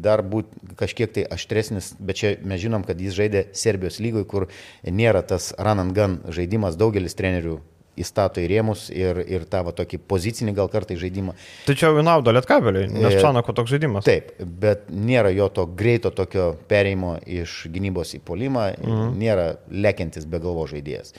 dar 0.01 0.23
būt 0.25 0.53
kažkiek 0.79 1.13
tai 1.17 1.25
aštresnis, 1.37 1.93
bet 1.99 2.21
čia 2.21 2.35
mes 2.41 2.61
žinom, 2.61 2.85
kad 2.87 3.01
jis 3.01 3.17
žaidė 3.17 3.47
Serbijos 3.57 3.99
lygoje, 4.03 4.29
kur 4.29 4.47
nėra 4.85 5.23
tas 5.25 5.51
run 5.57 5.85
and 5.85 5.97
gun 5.97 6.19
žaidimas, 6.29 6.79
daugelis 6.79 7.17
trenerių 7.17 7.59
įstato 7.99 8.41
į 8.41 8.47
rėmus 8.51 8.87
ir, 8.93 9.21
ir 9.27 9.45
tą 9.49 9.61
va, 9.67 9.73
tokį 9.75 9.99
pozicinį 10.09 10.55
gal 10.57 10.71
kartai 10.71 10.97
žaidimą. 10.99 11.35
Čia 11.67 11.91
jau 11.91 12.05
naudo 12.05 12.33
lietkabeliui, 12.35 12.87
nes 12.93 13.17
e, 13.17 13.21
Čanako 13.21 13.55
toks 13.57 13.73
žaidimas. 13.75 14.07
Taip, 14.07 14.31
bet 14.39 14.87
nėra 14.89 15.33
jo 15.35 15.49
to 15.53 15.67
greito 15.79 16.13
tokio 16.15 16.51
pereimo 16.71 17.17
iš 17.27 17.61
gynybos 17.73 18.15
į 18.17 18.23
polimą, 18.25 18.69
mhm. 18.79 19.13
nėra 19.19 19.47
lekiantis 19.69 20.27
be 20.29 20.41
galvo 20.43 20.65
žaidėjas. 20.71 21.15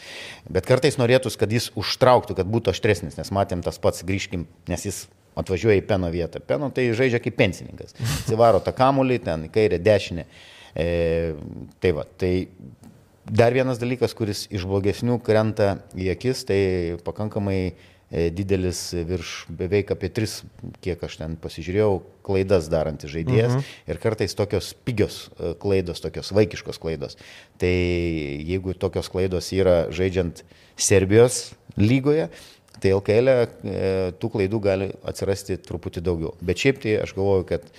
Bet 0.51 0.69
kartais 0.69 0.99
norėtųs, 1.01 1.39
kad 1.41 1.53
jis 1.53 1.71
užtrauktų, 1.79 2.39
kad 2.41 2.51
būtų 2.51 2.75
aštresnis, 2.75 3.19
nes 3.21 3.33
matėm 3.35 3.65
tas 3.67 3.81
pats, 3.83 4.05
grįžkim, 4.07 4.49
nes 4.71 4.87
jis 4.89 5.05
atvažiuoja 5.39 5.81
į 5.81 5.87
peno 5.89 6.11
vietą. 6.13 6.43
Peno 6.45 6.71
tai 6.75 6.89
žaidžia 6.97 7.21
kaip 7.23 7.37
pensininkas. 7.39 7.95
Atsivaro 8.23 8.63
tą 8.65 8.75
kamulį, 8.77 9.21
ten 9.27 9.47
į 9.49 9.53
kairę, 9.55 9.81
dešinę. 9.83 10.27
E, 10.71 10.87
tai 11.83 11.91
va, 11.97 12.05
tai 12.19 12.33
Dar 13.31 13.55
vienas 13.55 13.79
dalykas, 13.79 14.15
kuris 14.19 14.47
iš 14.51 14.65
blogesnių 14.67 15.21
krenta 15.23 15.77
į 15.95 16.09
akis, 16.11 16.43
tai 16.49 16.61
pakankamai 17.07 17.59
e, 17.71 18.25
didelis 18.35 18.81
virš 19.07 19.35
beveik 19.55 19.93
apie 19.95 20.11
tris, 20.11 20.41
kiek 20.83 21.03
aš 21.07 21.21
ten 21.21 21.37
pasižiūrėjau, 21.39 22.01
klaidas 22.27 22.67
darantis 22.73 23.13
žaidėjas 23.13 23.55
mhm. 23.55 23.69
ir 23.93 24.01
kartais 24.03 24.35
tokios 24.35 24.73
pigios 24.87 25.21
e, 25.39 25.53
klaidos, 25.63 26.03
tokios 26.03 26.33
vaikiškos 26.35 26.83
klaidos. 26.83 27.21
Tai 27.63 27.71
jeigu 27.71 28.75
tokios 28.75 29.11
klaidos 29.13 29.53
yra 29.55 29.85
žaidžiant 29.95 30.43
Serbijos 30.81 31.53
lygoje, 31.79 32.27
tai 32.83 32.97
LKL 32.97 33.31
e, 33.31 33.45
tų 34.19 34.33
klaidų 34.35 34.63
gali 34.65 34.91
atsirasti 35.07 35.61
truputį 35.63 36.03
daugiau. 36.03 36.35
Bet 36.43 36.59
šiaip 36.65 36.83
tai 36.83 36.99
aš 37.05 37.15
galvoju, 37.15 37.47
kad 37.53 37.71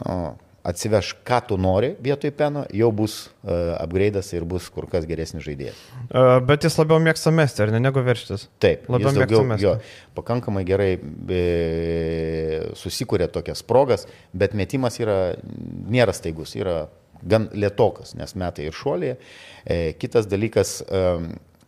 nu, 0.00 0.18
atsiveš, 0.66 1.12
ką 1.26 1.38
tu 1.48 1.56
nori 1.60 1.92
vietoj 2.02 2.32
peno, 2.34 2.64
jau 2.74 2.88
bus 2.94 3.16
uh, 3.26 3.76
upgrade'as 3.78 4.32
ir 4.34 4.46
bus 4.48 4.66
kur 4.72 4.88
kas 4.90 5.06
geresnis 5.06 5.44
žaidėjas. 5.46 5.78
Uh, 6.08 6.36
bet 6.46 6.66
jis 6.66 6.78
labiau 6.80 6.98
mėgsta 7.02 7.30
mesti, 7.34 7.62
ar 7.62 7.72
ne, 7.74 7.80
negu 7.84 8.02
verštis? 8.02 8.48
Taip, 8.62 8.88
labiau 8.90 9.14
mėgsta 9.14 9.44
mesti. 9.46 9.66
Jo, 9.66 9.76
pakankamai 10.18 10.64
gerai 10.66 10.90
e, 10.96 11.40
susikūrė 12.78 13.30
tokias 13.32 13.62
progas, 13.66 14.06
bet 14.34 14.56
metimas 14.58 14.98
yra, 15.02 15.36
nėra 15.92 16.14
staigus, 16.16 16.56
yra 16.58 16.86
gan 17.26 17.50
lietokas, 17.54 18.16
nes 18.18 18.34
metai 18.38 18.68
ir 18.68 18.76
šuolėje. 18.76 19.18
E, 19.62 19.80
kitas 20.00 20.26
dalykas, 20.30 20.80
e, 20.82 21.04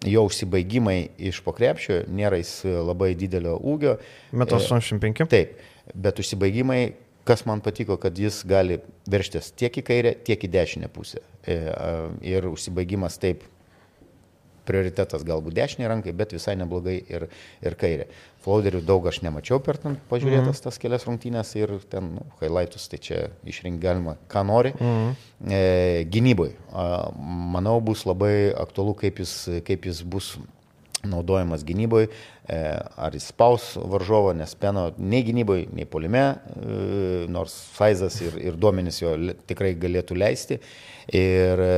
jo 0.08 0.24
užsibaigimai 0.28 0.98
iš 1.30 1.40
pokrepšio 1.46 2.04
nėra 2.14 2.38
jis 2.42 2.60
labai 2.66 3.12
didelio 3.18 3.56
ūgio. 3.58 3.98
Metas 4.34 4.66
85. 4.70 5.26
Taip, 5.30 5.58
bet 5.94 6.22
užsibaigimai, 6.22 6.82
kas 7.28 7.44
man 7.48 7.60
patiko, 7.64 7.98
kad 8.00 8.16
jis 8.18 8.40
gali 8.48 8.80
verštis 9.10 9.52
tiek 9.52 9.74
į 9.76 9.84
kairę, 9.84 10.16
tiek 10.24 10.44
į 10.44 10.52
dešinę 10.54 10.88
pusę. 10.92 11.20
Ir 12.24 12.48
užsibaigimas 12.48 13.20
taip 13.20 13.44
prioritetas 14.68 15.24
galbūt 15.24 15.56
dešinė 15.56 15.88
rankai, 15.88 16.12
bet 16.16 16.34
visai 16.36 16.54
neblogai 16.60 16.98
ir, 17.00 17.26
ir 17.64 17.76
kairė. 17.80 18.08
Flouderių 18.44 18.82
daug 18.86 19.06
aš 19.08 19.22
nemačiau 19.24 19.60
per 19.64 19.80
ten 19.80 19.96
pažiūrėtas 20.10 20.44
mm 20.44 20.52
-hmm. 20.52 20.66
tas 20.66 20.80
kelias 20.82 21.06
rungtynės 21.08 21.54
ir 21.56 21.72
ten 21.90 22.12
nu, 22.18 22.26
highlightus, 22.40 22.88
tai 22.92 23.00
čia 23.06 23.22
išrinkti 23.44 23.82
galima, 23.82 24.16
ką 24.28 24.44
nori. 24.46 24.74
Mm 24.78 24.92
-hmm. 24.92 25.52
e, 25.52 26.04
gynyboj, 26.12 26.52
manau, 27.56 27.80
bus 27.80 28.04
labai 28.06 28.52
aktualu, 28.66 28.94
kaip 28.94 29.18
jis, 29.24 29.34
kaip 29.64 29.86
jis 29.86 30.02
bus 30.02 30.36
naudojamas 31.06 31.62
gynyboje, 31.66 32.08
ar 32.48 33.14
jis 33.14 33.28
spaus 33.30 33.74
varžovą, 33.76 34.32
nes 34.38 34.54
peno 34.58 34.88
nei 34.98 35.22
gynyboje, 35.26 35.68
nei 35.76 35.86
polime, 35.86 36.24
e, 36.34 37.26
nors 37.30 37.54
Faizas 37.76 38.16
ir, 38.24 38.38
ir 38.40 38.56
duomenys 38.56 39.02
jo 39.02 39.12
tikrai 39.46 39.74
galėtų 39.78 40.16
leisti. 40.18 40.58
Ir 41.14 41.62
e, 41.64 41.76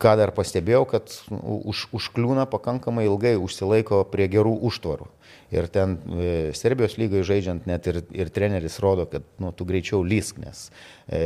ką 0.00 0.14
dar 0.16 0.32
pastebėjau, 0.36 0.84
kad 0.88 1.12
už, 1.30 1.86
užkliūna 1.96 2.46
pakankamai 2.50 3.04
ilgai, 3.08 3.34
užsilaiko 3.40 4.02
prie 4.10 4.28
gerų 4.32 4.56
užtvarų. 4.70 5.10
Ir 5.52 5.66
ten 5.72 5.98
e, 5.98 6.30
Serbijos 6.56 6.96
lygoje 7.00 7.26
žaidžiant 7.28 7.66
net 7.68 7.88
ir, 7.90 8.00
ir 8.14 8.32
treneris 8.32 8.78
rodo, 8.82 9.06
kad 9.10 9.26
nu, 9.42 9.52
tu 9.52 9.66
greičiau 9.68 10.00
lysk, 10.06 10.38
nes 10.40 10.68
e, 11.10 11.20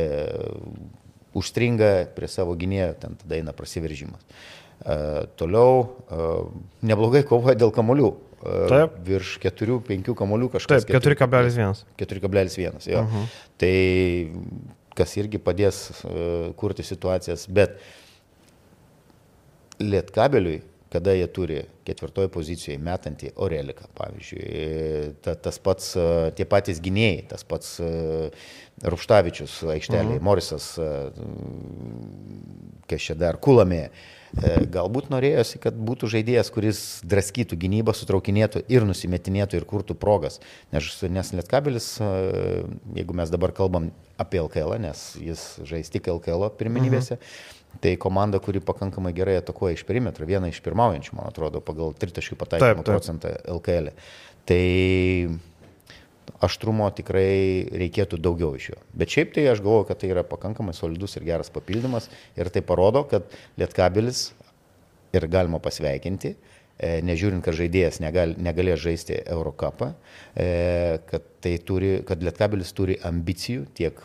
užstringa 1.37 1.91
prie 2.17 2.29
savo 2.31 2.55
gynėjo, 2.57 2.93
ten 2.99 3.17
tada 3.21 3.39
eina 3.39 3.55
prasiveržimas. 3.55 4.23
E, 4.83 5.25
toliau 5.39 5.95
e, 6.11 6.27
neblogai 6.85 7.23
kovoja 7.27 7.55
dėl 7.57 7.71
kamolių. 7.75 8.11
E, 8.11 8.55
Taip. 8.71 8.99
Virš 9.07 9.37
4-5 9.45 10.13
kamolių 10.19 10.51
kažkas. 10.57 10.85
Taip, 10.85 10.99
4,1. 11.05 11.85
4,1. 12.01 12.89
Jo. 12.91 13.05
Uh 13.05 13.15
-huh. 13.15 13.33
Tai 13.57 13.75
kas 14.95 15.17
irgi 15.17 15.39
padės 15.39 15.89
kurti 16.55 16.83
situacijas, 16.83 17.47
bet 17.47 17.79
Lietkabeliui, 19.79 20.61
kada 20.89 21.11
jie 21.11 21.27
turi 21.27 21.57
ketvirtoje 21.83 22.29
pozicijoje 22.31 22.77
metantį 22.79 23.33
Oreliką, 23.35 23.89
pavyzdžiui, 23.97 25.15
ta, 25.21 25.35
tas 25.35 25.59
pats, 25.59 25.97
tie 26.35 26.45
patys 26.45 26.79
gynėjai, 26.79 27.27
tas 27.27 27.43
pats 27.43 27.81
Rupštavičius 28.83 29.63
aikštelėje, 29.75 30.15
mhm. 30.15 30.23
Morisas, 30.23 30.79
kas 32.87 33.01
čia 33.01 33.15
dar, 33.19 33.35
Kulamė. 33.35 33.89
Galbūt 34.35 35.07
norėjosi, 35.13 35.59
kad 35.63 35.77
būtų 35.79 36.09
žaidėjas, 36.11 36.49
kuris 36.51 36.79
draskytų 37.07 37.57
gynybą, 37.61 37.93
sutraukinėtų 37.95 38.65
ir 38.67 38.83
nusimetinėtų 38.87 39.61
ir 39.61 39.67
kurtų 39.69 39.95
progas. 39.99 40.41
Nes, 40.75 40.89
nes 41.07 41.31
Lietkabelis, 41.37 41.91
jeigu 42.97 43.15
mes 43.15 43.31
dabar 43.31 43.55
kalbam 43.55 43.93
apie 44.19 44.41
LKL, 44.43 44.75
nes 44.83 45.05
jis 45.21 45.45
žais 45.63 45.91
tik 45.93 46.11
LKL 46.11 46.49
pirmenybėse, 46.59 47.19
mhm. 47.19 47.53
Tai 47.81 47.95
komanda, 47.99 48.39
kuri 48.39 48.61
pakankamai 48.63 49.11
gerai 49.15 49.39
atakuoja 49.41 49.75
iš 49.75 49.83
perimetro, 49.87 50.27
viena 50.27 50.47
iš 50.47 50.61
pirmaujančių, 50.63 51.17
man 51.17 51.27
atrodo, 51.27 51.61
pagal 51.63 51.91
tritaškių 51.99 52.37
pataikymo 52.39 52.85
procentą 52.87 53.33
LKL. 53.51 53.91
Tai 54.47 54.61
aštrumo 56.45 56.87
tikrai 56.95 57.67
reikėtų 57.75 58.19
daugiau 58.21 58.55
iš 58.57 58.71
jo. 58.73 58.79
Bet 58.97 59.13
šiaip 59.13 59.33
tai 59.35 59.45
aš 59.51 59.61
galvoju, 59.63 59.87
kad 59.89 60.01
tai 60.01 60.11
yra 60.13 60.25
pakankamai 60.27 60.75
solidus 60.77 61.15
ir 61.17 61.27
geras 61.27 61.51
papildymas 61.53 62.09
ir 62.37 62.49
tai 62.53 62.63
parodo, 62.65 63.05
kad 63.09 63.29
Lietkabilis 63.59 64.27
ir 65.15 65.27
galima 65.31 65.61
pasveikinti, 65.63 66.33
e, 66.77 66.89
nežiūrint, 67.07 67.43
kad 67.45 67.55
žaidėjas 67.57 68.01
negal, 68.03 68.35
negalės 68.41 68.81
žaisti 68.83 69.21
Eurocapą, 69.23 69.93
e, 70.35 70.47
kad, 71.09 71.27
tai 71.45 71.55
turi, 71.63 71.97
kad 72.07 72.23
Lietkabilis 72.25 72.73
turi 72.75 72.99
ambicijų 73.05 73.67
tiek 73.77 74.01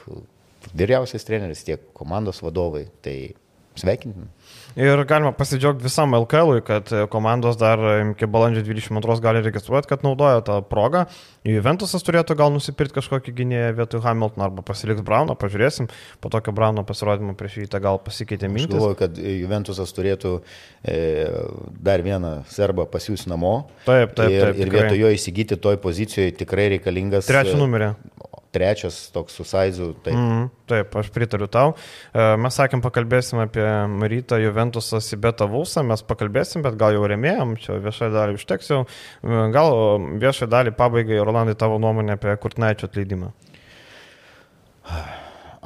vyriausias 0.76 1.26
treneris, 1.26 1.64
tiek 1.66 1.90
komandos 1.96 2.42
vadovai. 2.44 2.86
Tai 3.02 3.16
sveikintina. 3.80 4.28
Ir 4.78 5.02
galima 5.08 5.32
pasidžiaugti 5.34 5.82
visam 5.82 6.14
LKL, 6.14 6.60
kad 6.66 6.90
komandos 7.10 7.58
dar 7.58 7.80
iki 8.12 8.28
balandžio 8.30 8.62
22 8.68 9.18
gali 9.24 9.42
registruoti, 9.42 9.88
kad 9.90 10.04
naudoja 10.06 10.44
tą 10.46 10.60
progą. 10.62 11.06
Juventusas 11.48 12.04
turėtų 12.06 12.36
gal 12.38 12.52
nusipirkti 12.54 12.98
kažkokį 12.98 13.34
gynėją 13.40 13.70
vietoj 13.80 14.02
Hamiltono 14.04 14.46
arba 14.46 14.62
pasiliks 14.66 15.02
Brauno, 15.04 15.34
pažiūrėsim. 15.40 15.88
Po 16.22 16.30
tokio 16.32 16.54
Brauno 16.56 16.84
pasirodymo 16.86 17.34
prieš 17.38 17.62
jį 17.62 17.70
gal 17.80 17.98
pasikeitė 18.04 18.50
mintis. 18.52 18.70
Aš 18.70 18.76
galvoju, 18.76 18.98
kad 19.00 19.18
Juventusas 19.18 19.94
turėtų 19.96 20.36
e, 20.84 20.98
dar 21.80 22.04
vieną 22.06 22.34
serbą 22.52 22.86
pasiūsti 22.92 23.32
namo. 23.32 23.54
Taip, 23.88 24.14
taip. 24.14 24.30
Ir, 24.30 24.50
taip 24.52 24.60
ir 24.62 24.74
vietoj 24.76 25.00
jo 25.00 25.14
įsigyti 25.16 25.58
toj 25.60 25.80
pozicijoje 25.82 26.36
tikrai 26.44 26.70
reikalingas. 26.76 27.26
Trečią 27.30 27.58
numerį 27.58 27.94
trečias 28.54 29.10
toks 29.14 29.36
su 29.38 29.44
Saizu. 29.44 29.92
Taip. 30.04 30.16
Mm, 30.16 30.48
taip, 30.70 30.96
aš 31.00 31.10
pritariu 31.14 31.48
tau. 31.50 31.74
E, 32.12 32.26
mes 32.40 32.58
sakėm, 32.58 32.82
pakalbėsim 32.84 33.40
apie 33.42 33.64
Marytą 33.92 34.40
Juventusą 34.42 35.00
Sibetą 35.04 35.48
Vulsą, 35.50 35.84
mes 35.86 36.02
pakalbėsim, 36.06 36.64
bet 36.66 36.78
gal 36.80 36.96
jau 36.96 37.06
remėjom, 37.10 37.56
čia 37.62 37.78
viešai 37.82 38.10
dalį 38.14 38.38
užteks 38.40 38.72
jau. 38.72 38.82
E, 39.22 39.40
gal 39.54 39.74
viešai 40.22 40.50
dalį 40.50 40.74
pabaigai, 40.78 41.22
Rolandai, 41.24 41.56
tavo 41.58 41.80
nuomonė 41.82 42.18
apie 42.18 42.36
Kurtnaičio 42.42 42.90
atleidimą. 42.90 43.32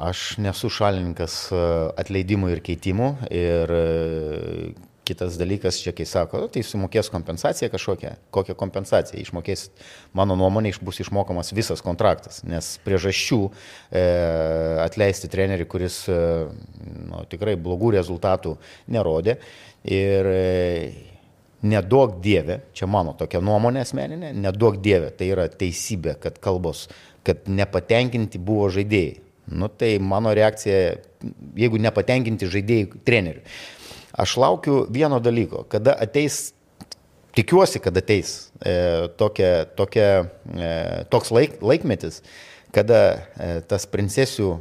Aš 0.05 0.35
nesu 0.43 0.69
šalininkas 0.73 1.37
e, 1.55 1.63
atleidimų 2.01 2.51
ir 2.55 2.65
keitimų 2.65 3.11
ir 3.33 3.77
Kitas 5.05 5.35
dalykas, 5.37 5.77
čia 5.83 5.91
kai 5.93 6.05
sako, 6.09 6.39
nu, 6.41 6.49
tai 6.49 6.63
sumokės 6.65 7.11
kompensaciją 7.13 7.69
kažkokią, 7.69 8.15
kokią 8.33 8.55
kompensaciją 8.57 9.21
išmokės, 9.21 9.67
mano 10.17 10.33
nuomonė, 10.39 10.71
bus 10.81 10.97
išmokamas 11.03 11.53
visas 11.53 11.83
kontraktas, 11.85 12.41
nes 12.47 12.71
priežasčių 12.85 13.39
e, 13.45 14.05
atleisti 14.81 15.29
trenerį, 15.29 15.67
kuris 15.69 15.99
e, 16.09 16.15
nu, 17.11 17.21
tikrai 17.29 17.53
blogų 17.53 17.93
rezultatų 17.99 18.55
nerodė 18.95 19.37
ir 19.85 20.31
e, 20.31 20.39
nedaug 21.65 22.17
dievė, 22.25 22.63
čia 22.73 22.89
mano 22.89 23.13
tokia 23.17 23.43
nuomonė 23.45 23.85
asmeninė, 23.85 24.33
nedaug 24.33 24.81
dievė, 24.81 25.11
tai 25.17 25.29
yra 25.33 25.45
teisybė, 25.49 26.17
kad 26.21 26.41
kalbos, 26.41 26.87
kad 27.25 27.45
nepatenkinti 27.45 28.41
buvo 28.41 28.71
žaidėjai. 28.73 29.21
Nu, 29.53 29.69
tai 29.69 29.99
mano 30.01 30.31
reakcija, 30.33 30.95
jeigu 31.53 31.77
nepatenkinti 31.77 32.49
žaidėjai 32.49 33.03
treneriui. 33.05 33.43
Aš 34.15 34.37
laukiu 34.39 34.85
vieno 34.89 35.19
dalyko, 35.19 35.65
kada 35.67 35.95
ateis, 35.99 36.53
tikiuosi, 37.35 37.81
kad 37.83 37.97
ateis 37.99 38.51
e, 38.63 38.75
tokia, 39.19 39.65
tokia, 39.75 40.09
e, 40.55 40.69
toks 41.11 41.33
laik, 41.35 41.57
laikmetis, 41.59 42.21
kada 42.75 43.01
e, 43.11 43.49
tas 43.67 43.87
princesių, 43.91 44.53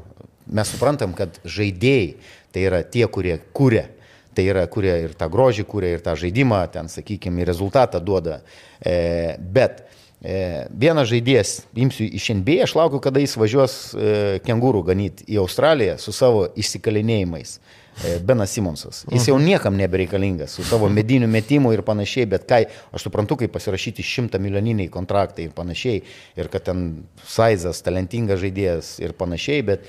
mes 0.55 0.75
suprantam, 0.75 1.15
kad 1.17 1.39
žaidėjai 1.47 2.17
tai 2.55 2.67
yra 2.69 2.83
tie, 2.87 3.07
kurie 3.11 3.39
kūrė. 3.57 3.89
Tai 4.35 4.45
yra, 4.51 4.65
kurie 4.71 4.95
ir 5.05 5.13
tą 5.19 5.29
grožį 5.31 5.63
kūrė, 5.71 5.93
ir 5.95 6.03
tą 6.03 6.17
žaidimą, 6.19 6.65
ten, 6.75 6.91
sakykime, 6.91 7.45
rezultatą 7.47 8.01
duoda. 8.03 8.41
E, 8.83 9.37
bet 9.39 9.85
e, 10.19 10.67
vienas 10.71 11.07
žaidėjas, 11.11 11.53
imsiu 11.79 12.09
iš 12.19 12.33
NBA, 12.41 12.65
aš 12.67 12.75
laukiu, 12.79 12.99
kada 13.03 13.23
jis 13.23 13.37
važiuos 13.39 13.77
e, 13.95 14.15
kengūrų 14.47 14.83
ganyti 14.91 15.27
į 15.31 15.39
Australiją 15.45 16.01
su 16.03 16.15
savo 16.15 16.49
išsikalinėjimais. 16.59 17.61
E, 18.03 18.19
Benas 18.19 18.51
Simonsas. 18.51 19.05
Jis 19.07 19.29
jau 19.29 19.37
mhm. 19.39 19.47
niekam 19.47 19.77
nebereikalingas 19.79 20.57
su 20.57 20.65
savo 20.67 20.89
mediniu 20.91 21.29
metimu 21.31 21.73
ir 21.73 21.85
panašiai, 21.87 22.27
bet 22.27 22.47
kai 22.51 22.65
aš 22.91 23.07
suprantu, 23.07 23.39
kaip 23.39 23.53
pasirašyti 23.55 24.03
šimtą 24.03 24.41
milijoniniai 24.43 24.91
kontraktai 24.91 25.47
ir 25.47 25.53
panašiai, 25.55 26.01
ir 26.35 26.51
kad 26.51 26.67
ten 26.67 26.89
Saizas, 27.23 27.85
talentingas 27.87 28.43
žaidėjas 28.43 28.97
ir 29.05 29.15
panašiai, 29.19 29.63
bet 29.69 29.87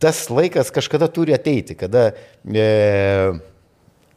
tas 0.00 0.22
laikas 0.32 0.72
kažkada 0.72 1.10
turi 1.12 1.36
ateiti, 1.36 1.76
kada 1.76 2.06
e, 2.48 2.64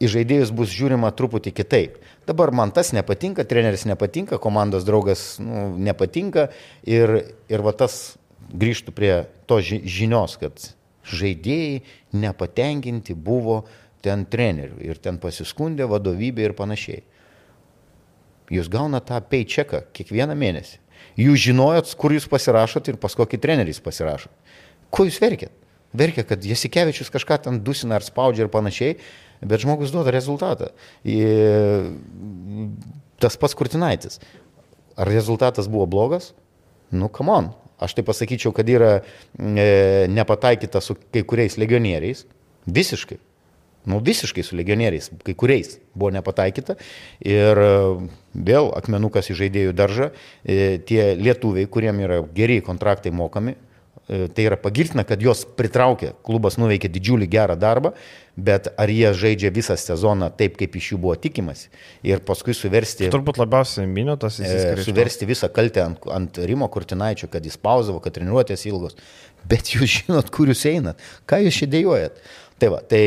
į 0.00 0.10
žaidėjus 0.14 0.54
bus 0.56 0.72
žiūrima 0.72 1.12
truputį 1.16 1.52
kitaip. 1.60 2.00
Dabar 2.28 2.52
man 2.56 2.72
tas 2.72 2.94
nepatinka, 2.96 3.44
treneris 3.48 3.84
nepatinka, 3.88 4.40
komandos 4.40 4.88
draugas 4.88 5.36
nu, 5.42 5.68
nepatinka 5.76 6.48
ir, 6.88 7.18
ir 7.52 7.64
va 7.64 7.76
tas 7.76 8.16
grįžtų 8.48 8.96
prie 8.96 9.14
to 9.48 9.60
žinios, 9.60 10.38
kad 10.40 10.70
žaidėjai 11.14 11.82
nepatenkinti 12.12 13.14
buvo 13.14 13.62
ten 14.04 14.24
trenerių 14.30 14.82
ir 14.86 15.00
ten 15.02 15.18
pasiskundė 15.22 15.88
vadovybė 15.90 16.48
ir 16.48 16.56
panašiai. 16.58 17.02
Jūs 18.52 18.70
gaunate 18.72 19.10
tą 19.10 19.20
paychecką 19.28 19.82
kiekvieną 19.92 20.36
mėnesį. 20.38 20.78
Jūs 21.18 21.42
žinojot, 21.48 21.90
kur 22.00 22.14
jūs 22.14 22.28
pasirašot 22.30 22.88
ir 22.88 22.98
pas 23.00 23.14
kokį 23.18 23.40
trenerį 23.42 23.74
jūs 23.74 23.82
pasirašot. 23.84 24.32
Ko 24.94 25.04
jūs 25.04 25.18
verkėt? 25.20 25.52
Verkia, 25.98 26.24
kad 26.28 26.44
Jasikevičius 26.44 27.10
kažką 27.12 27.38
ten 27.46 27.60
dusina 27.64 27.96
ar 27.96 28.04
spaudžia 28.04 28.44
ir 28.44 28.52
panašiai, 28.52 28.98
bet 29.40 29.64
žmogus 29.64 29.92
duoda 29.94 30.12
rezultatą. 30.12 30.70
Tas 33.18 33.38
pats 33.40 33.56
Kurtinaitis. 33.56 34.20
Ar 34.98 35.08
rezultatas 35.08 35.68
buvo 35.70 35.86
blogas? 35.86 36.32
Nu, 36.90 37.08
come 37.08 37.32
on. 37.32 37.50
Aš 37.78 37.94
tai 37.94 38.04
pasakyčiau, 38.06 38.52
kad 38.54 38.68
yra 38.68 38.98
e, 38.98 40.06
nepataikyta 40.10 40.82
su 40.82 40.96
kai 41.14 41.22
kuriais 41.22 41.58
legionieriais. 41.60 42.24
Visiškai. 42.66 43.20
Nu, 43.88 44.00
visiškai 44.04 44.42
su 44.44 44.56
legionieriais, 44.58 45.12
kai 45.24 45.34
kuriais 45.38 45.78
buvo 45.94 46.10
nepataikyta. 46.16 46.74
Ir 47.24 47.62
e, 47.62 47.70
vėl 48.34 48.72
akmenukas 48.76 49.30
į 49.30 49.38
žaidėjų 49.44 49.76
daržą. 49.78 50.10
E, 50.42 50.76
tie 50.88 51.14
lietuviai, 51.20 51.70
kuriem 51.70 52.02
yra 52.04 52.20
geri 52.34 52.58
kontraktai 52.66 53.14
mokami, 53.14 53.54
tai 54.08 54.46
yra 54.48 54.56
pagirtina, 54.56 55.04
kad 55.04 55.20
juos 55.20 55.42
pritraukė, 55.58 56.14
klubas 56.24 56.56
nuveikė 56.56 56.88
didžiulį 56.94 57.28
gerą 57.28 57.58
darbą, 57.60 57.92
bet 58.38 58.70
ar 58.80 58.88
jie 58.88 59.10
žaidžia 59.12 59.50
visą 59.52 59.76
sezoną 59.76 60.30
taip, 60.38 60.56
kaip 60.60 60.76
iš 60.78 60.92
jų 60.94 61.00
buvo 61.02 61.16
tikimasi. 61.20 61.68
Ir 62.06 62.22
paskui 62.24 62.54
suversti... 62.56 63.10
Turbūt 63.12 63.40
labiausiai 63.42 63.88
minėtas 63.90 64.38
įsiskaičiuoja. 64.40 64.86
Suversti 64.86 65.28
visą 65.28 65.50
kaltę 65.52 65.84
ant, 65.84 66.06
ant 66.14 66.40
Rimo 66.48 66.70
Kurtinaičio, 66.72 67.28
kad 67.32 67.44
jis 67.44 67.58
pauzavo, 67.60 68.00
kad 68.04 68.16
treniruotės 68.16 68.64
ilgos. 68.70 68.96
Bet 69.48 69.74
jūs 69.74 69.98
žinot, 70.00 70.30
kur 70.34 70.48
jūs 70.48 70.64
einat, 70.70 71.02
ką 71.28 71.42
jūs 71.44 71.60
čia 71.60 71.68
dėjojat. 71.74 72.22
Tai, 72.58 72.70
va, 72.74 72.78
tai 72.82 73.02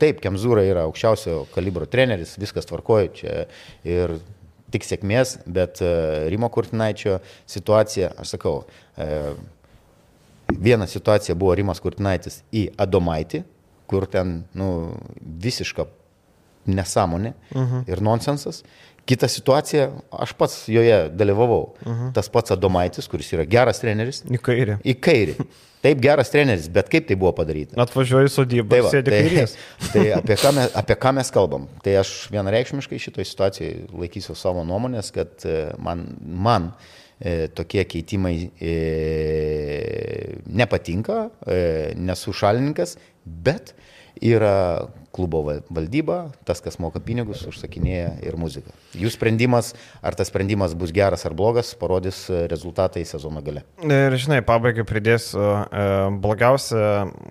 taip, 0.00 0.22
Kemzūra 0.24 0.64
yra 0.66 0.86
aukščiausio 0.88 1.44
kalibro 1.52 1.86
treneris, 1.90 2.32
viskas 2.42 2.66
tvarkoja 2.66 3.12
čia 3.14 3.34
ir 3.86 4.16
tik 4.74 4.82
sėkmės, 4.82 5.36
bet 5.46 5.78
uh, 5.84 6.24
Rimo 6.32 6.48
Kurtinaičio 6.50 7.20
situacija, 7.46 8.10
aš 8.18 8.34
sakau, 8.34 8.56
viena 10.52 10.86
situacija 10.86 11.34
buvo 11.34 11.54
Rimas 11.54 11.80
Kurtinaitis 11.82 12.42
į 12.54 12.68
Adomaitį, 12.78 13.42
kur 13.90 14.06
ten 14.10 14.40
nu, 14.54 14.96
visiška 15.20 15.86
nesąmonė 16.66 17.32
uh 17.54 17.62
-huh. 17.62 17.84
ir 17.90 18.02
nonsensas. 18.02 18.64
Kita 19.06 19.28
situacija, 19.28 19.90
aš 20.10 20.32
pats 20.32 20.68
joje 20.68 21.08
dalyvavau. 21.08 21.74
Uh 21.86 21.92
-huh. 21.92 22.12
Tas 22.12 22.28
pats 22.28 22.50
Adomaitis, 22.50 23.08
kuris 23.08 23.32
yra 23.32 23.44
geras 23.44 23.78
treneris. 23.80 24.24
Į 24.24 24.38
kairę. 24.38 24.78
Į 24.84 24.94
kairę. 25.00 25.34
Taip, 25.80 26.00
geras 26.00 26.30
treneris, 26.30 26.68
bet 26.68 26.88
kaip 26.88 27.06
tai 27.06 27.16
buvo 27.16 27.32
padaryta? 27.32 27.82
Atvažiuoju 27.82 28.28
sodybą, 28.28 28.68
tai, 28.68 28.80
va, 28.80 28.90
sėdė 28.90 29.10
tai, 29.10 29.22
kairės. 29.22 29.56
tai 29.92 30.12
apie 30.12 30.34
ką, 30.34 30.52
mes, 30.54 30.70
apie 30.74 30.94
ką 30.94 31.12
mes 31.12 31.30
kalbam? 31.30 31.68
Tai 31.82 31.96
aš 31.96 32.28
vienareikšmiškai 32.30 32.98
šitoje 32.98 33.24
situacijoje 33.24 33.86
laikysiu 33.92 34.34
savo 34.34 34.64
nuomonės, 34.64 35.12
kad 35.14 35.28
e, 35.44 35.72
man, 35.78 36.16
man 36.26 36.72
e, 36.72 37.05
tokie 37.56 37.84
keitimai 37.88 38.50
e, 38.60 38.72
nepatinka, 40.46 41.30
e, 41.48 41.58
nesu 41.96 42.34
šalininkas, 42.36 42.96
bet 43.24 43.72
yra 44.22 44.88
klubo 45.16 45.40
valdyba, 45.72 46.16
tas, 46.44 46.60
kas 46.60 46.76
moka 46.82 47.00
pinigus, 47.00 47.40
užsakinėja 47.48 48.10
ir 48.26 48.36
muziką. 48.40 48.72
Jų 49.00 49.08
sprendimas, 49.14 49.72
ar 50.04 50.16
tas 50.18 50.28
sprendimas 50.28 50.74
bus 50.76 50.92
geras 50.94 51.24
ar 51.28 51.34
blogas, 51.36 51.72
parodys 51.80 52.26
rezultatai 52.52 53.06
sezono 53.08 53.40
gale. 53.44 53.64
Ir 53.80 54.16
žinai, 54.20 54.42
pabaigai 54.46 54.84
pridėsiu, 54.88 55.40
e, 55.40 55.86
blogiausia, 56.20 56.82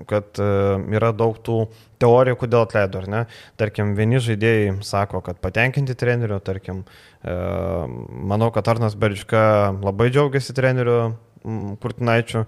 kad 0.10 0.42
e, 0.42 0.50
yra 0.98 1.12
daug 1.14 1.38
tų 1.46 1.60
teorijų, 2.02 2.40
kodėl 2.42 2.66
atleido, 2.66 3.04
ar 3.04 3.12
ne? 3.12 3.22
Tarkim, 3.62 3.94
vieni 3.98 4.22
žaidėjai 4.24 4.80
sako, 4.86 5.22
kad 5.26 5.38
patenkinti 5.44 5.94
treneriu, 6.00 6.42
tarkim, 6.42 6.84
e, 7.22 7.38
manau, 8.34 8.50
kad 8.56 8.74
Arnas 8.74 8.98
Berčka 8.98 9.46
labai 9.86 10.10
džiaugiasi 10.10 10.58
treneriu 10.58 11.14
Kurtinaičiu. 11.82 12.48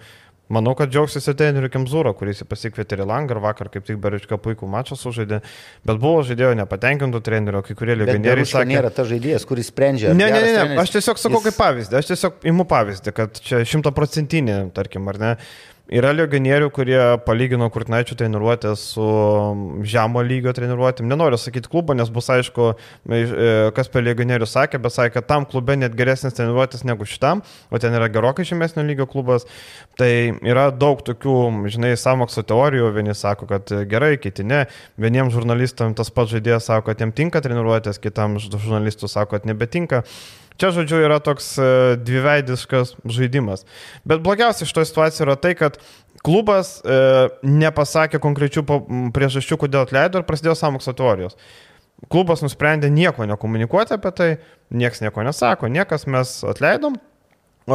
Manau, 0.54 0.72
kad 0.80 0.92
džiaugsis 0.92 1.26
ir 1.28 1.36
treneriu 1.36 1.68
Kemzūro, 1.72 2.14
kuris 2.16 2.40
pasikvietė 2.48 3.02
į 3.02 3.08
langą 3.10 3.36
ir 3.36 3.42
vakar 3.44 3.68
kaip 3.74 3.84
tik 3.88 3.98
Berička 4.04 4.38
puikų 4.40 4.70
mačą 4.72 4.96
sužaidė, 4.96 5.42
bet 5.88 6.00
buvo 6.00 6.22
žaidėjo 6.28 6.54
nepatenkintų 6.62 7.20
trenerių, 7.26 7.64
kai 7.68 7.76
kurie 7.76 7.98
legionieriai 8.00 8.48
sakė. 8.48 8.64
Tai 8.64 8.72
nėra 8.72 8.92
ta 8.96 9.04
žaidėjas, 9.10 9.48
kuris 9.50 9.68
sprendžia. 9.74 10.14
Ne, 10.16 10.30
ne, 10.32 10.44
ne, 10.46 10.54
ne, 10.72 10.78
aš 10.80 10.96
tiesiog 10.96 11.20
sakau 11.20 11.42
jis... 11.42 11.50
kaip 11.50 11.60
pavyzdį, 11.60 11.98
aš 12.00 12.12
tiesiog 12.14 12.48
imu 12.54 12.68
pavyzdį, 12.72 13.16
kad 13.20 13.42
čia 13.44 13.60
šimtaprocentinė, 13.68 14.62
tarkim, 14.78 15.12
ar 15.12 15.20
ne. 15.20 15.34
Yra 15.88 16.10
legionierių, 16.12 16.68
kurie 16.76 17.00
palygino 17.24 17.70
Kurtinaičio 17.72 18.18
treniruotę 18.20 18.74
su 18.76 19.04
žemo 19.88 20.20
lygio 20.26 20.52
treniruotėm. 20.52 21.08
Nenoriu 21.08 21.38
sakyti 21.40 21.70
klubo, 21.72 21.96
nes 21.96 22.10
bus 22.12 22.28
aišku, 22.34 22.74
e, 23.08 23.52
kas 23.76 23.88
per 23.94 24.04
legionierių 24.04 24.50
sakė, 24.52 24.82
bet 24.84 24.92
sakė, 24.92 25.14
kad 25.16 25.30
tam 25.30 25.46
klube 25.48 25.78
net 25.80 25.96
geresnis 25.96 26.36
treniruotės 26.36 26.84
negu 26.84 27.08
šitam, 27.08 27.40
o 27.72 27.80
ten 27.80 27.96
yra 27.96 28.10
gerokai 28.12 28.44
žemesnio 28.50 28.84
lygio 28.84 29.08
klubas. 29.08 29.48
Tai 29.96 30.10
yra 30.44 30.66
daug 30.76 31.00
tokių, 31.08 31.38
žinai, 31.72 31.94
samokslo 31.96 32.44
teorijų. 32.44 32.90
Vieni 32.98 33.16
sako, 33.16 33.48
kad 33.48 33.72
gerai, 33.88 34.18
kiti 34.20 34.44
ne. 34.44 34.66
Vieniems 35.00 35.32
žurnalistams 35.38 35.96
tas 35.96 36.12
pats 36.12 36.36
žaidėjas 36.36 36.68
sako, 36.68 36.90
kad 36.92 37.00
jiems 37.00 37.16
tinka 37.16 37.40
treniruotės, 37.40 38.02
kitam 38.04 38.36
žurnalistų 38.44 39.08
sako, 39.08 39.38
kad 39.38 39.48
nebetinka. 39.48 40.04
Čia, 40.58 40.72
žodžiu, 40.74 41.04
yra 41.06 41.20
toks 41.22 41.52
e, 41.62 41.70
dviveidiškas 42.02 42.96
žaidimas. 43.14 43.66
Bet 44.10 44.24
blogiausia 44.26 44.66
iš 44.66 44.74
to 44.74 44.86
situacijos 44.90 45.22
yra 45.28 45.36
tai, 45.38 45.54
kad 45.58 45.78
klubas 46.26 46.80
e, 46.82 46.98
nepasakė 47.46 48.22
konkrečių 48.24 48.64
priežasčių, 49.14 49.60
kodėl 49.62 49.86
atleido 49.86 50.22
ir 50.22 50.26
prasidėjo 50.26 50.58
samokslo 50.58 50.96
teorijos. 50.98 51.38
Klubas 52.14 52.42
nusprendė 52.46 52.90
nieko 52.94 53.26
nekomunikuoti 53.30 53.96
apie 53.98 54.14
tai, 54.18 54.30
niekas 54.74 55.02
nieko 55.06 55.26
nesako, 55.26 55.70
niekas 55.74 56.06
mes 56.10 56.40
atleidom, 56.46 56.98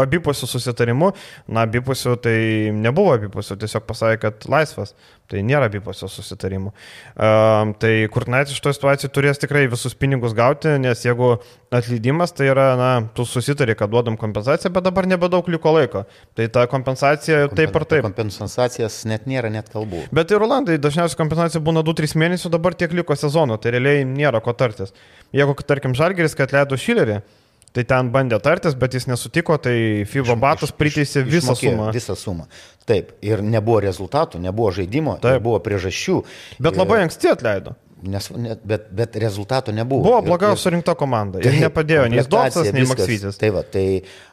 abipusių 0.00 0.48
susitarimų, 0.48 1.10
na, 1.52 1.66
abipusių 1.66 2.16
tai 2.24 2.36
nebuvo 2.76 3.12
abipusių, 3.18 3.58
tiesiog 3.60 3.84
pasakė, 3.88 4.20
kad 4.22 4.46
laisvas, 4.50 4.94
tai 5.30 5.42
nėra 5.46 5.68
abipusių 5.68 6.08
susitarimų. 6.12 6.72
Um, 7.16 7.72
tai 7.80 7.92
Kurtinaitis 8.12 8.56
iš 8.56 8.62
to 8.64 8.72
situacijų 8.72 9.10
turės 9.12 9.40
tikrai 9.40 9.66
visus 9.72 9.96
pinigus 9.96 10.34
gauti, 10.36 10.74
nes 10.80 11.04
jeigu 11.04 11.34
atleidimas, 11.72 12.34
tai 12.36 12.48
yra, 12.52 12.66
na, 12.80 12.90
tu 13.16 13.26
susitari, 13.28 13.76
kad 13.78 13.92
duodam 13.92 14.16
kompensaciją, 14.20 14.72
bet 14.74 14.88
dabar 14.88 15.08
nebedaug 15.08 15.48
liko 15.52 15.72
laiko. 15.76 16.04
Tai 16.36 16.48
ta 16.52 16.66
kompensacija 16.70 17.46
Kompen, 17.46 17.60
taip 17.60 17.78
ar 17.80 17.86
taip. 17.88 18.08
Kompensacijas 18.08 19.02
net 19.08 19.28
nėra 19.30 19.52
net 19.52 19.72
kalbų. 19.72 20.06
Bet 20.14 20.32
ir 20.32 20.42
Rolandai 20.42 20.78
dažniausiai 20.80 21.20
kompensacija 21.20 21.64
būna 21.64 21.84
2-3 21.86 22.16
mėnesių, 22.20 22.52
dabar 22.52 22.76
tiek 22.76 22.92
liko 22.96 23.16
sezono, 23.16 23.56
tai 23.60 23.76
realiai 23.76 24.04
nėra 24.08 24.42
ko 24.44 24.56
tartis. 24.56 24.92
Jeigu, 25.32 25.56
tarkim, 25.64 25.96
Žalgeris, 25.96 26.36
kad 26.36 26.52
leido 26.52 26.76
Šilerį, 26.76 27.22
Tai 27.72 27.84
ten 27.88 28.10
bandė 28.12 28.36
tartis, 28.44 28.74
bet 28.76 28.92
jis 28.92 29.06
nesutiko, 29.08 29.56
tai 29.60 30.04
FIBA 30.08 30.36
batus 30.40 30.74
priteisė 30.76 31.22
visą 31.24 31.54
sumą. 31.56 31.88
Visą 31.94 32.16
sumą. 32.20 32.44
Taip, 32.88 33.14
ir 33.24 33.40
nebuvo 33.40 33.78
rezultatų, 33.84 34.42
nebuvo 34.42 34.72
žaidimo, 34.76 35.16
Taip. 35.22 35.40
buvo 35.44 35.60
priežasčių. 35.64 36.18
Bet 36.60 36.76
labai 36.76 37.00
ir... 37.00 37.06
anksti 37.06 37.32
atleido. 37.32 37.76
Nes, 38.02 38.26
bet, 38.66 38.88
bet 38.90 39.16
rezultato 39.22 39.72
nebuvo. 39.72 40.02
Buvo 40.02 40.22
blogai 40.26 40.56
surinkta 40.58 40.96
komanda 40.98 41.38
ir 41.38 41.46
taip, 41.46 41.60
nepadėjo 41.68 42.06
nei 42.10 42.24
Dotsas, 42.26 42.70
nei 42.74 42.82
Maksytis. 42.90 43.38
Tai, 43.38 43.50
va, 43.54 43.62
tai 43.62 43.84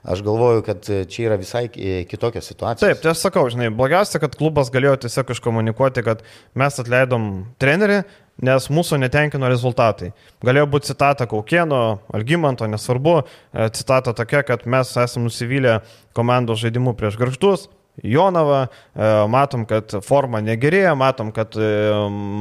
aš 0.10 0.24
galvoju, 0.26 0.64
kad 0.66 0.90
čia 1.12 1.28
yra 1.28 1.38
visai 1.38 1.68
kitokia 1.70 2.42
situacija. 2.42 2.82
Taip, 2.82 3.04
tai 3.04 3.14
aš 3.14 3.22
sakau, 3.28 3.46
žinai, 3.54 3.70
blogiausia, 3.70 4.22
kad 4.24 4.34
klubas 4.40 4.74
galėjo 4.74 4.96
tiesiog 5.06 5.36
iškomunikuoti, 5.36 6.06
kad 6.08 6.26
mes 6.58 6.82
atleidom 6.82 7.30
trenerį, 7.62 8.02
nes 8.50 8.70
mūsų 8.74 9.00
netenkino 9.04 9.50
rezultatai. 9.52 10.14
Galėjo 10.46 10.70
būti 10.74 10.90
citata 10.90 11.28
Kaukieno, 11.30 12.00
Algymanto, 12.16 12.66
nesvarbu, 12.72 13.20
e, 13.22 13.70
citata 13.76 14.16
tokia, 14.18 14.42
kad 14.48 14.66
mes 14.66 14.96
esame 14.98 15.28
nusivylę 15.28 15.82
komandos 16.18 16.64
žaidimu 16.64 16.96
prieš 16.98 17.20
garždus, 17.20 17.70
Jonava, 18.04 18.62
e, 18.68 19.12
matom, 19.32 19.66
kad 19.70 19.98
forma 20.06 20.42
negerėja, 20.46 20.96
matom, 21.00 21.34
kad 21.36 21.58
e, 21.60 21.70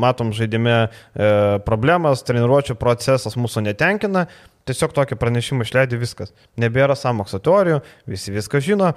matom 0.03 0.33
žaidime 0.37 0.79
problemas, 1.67 2.25
treniruočio 2.27 2.77
procesas 2.79 3.37
mūsų 3.39 3.65
netenkina, 3.67 4.27
tiesiog 4.69 4.95
tokį 4.97 5.19
pranešimą 5.19 5.67
išleidė 5.67 6.01
viskas. 6.01 6.35
Nebėra 6.61 6.97
samokslo 6.99 7.41
teorijų, 7.43 7.83
visi 8.11 8.35
viską 8.35 8.63
žino, 8.65 8.93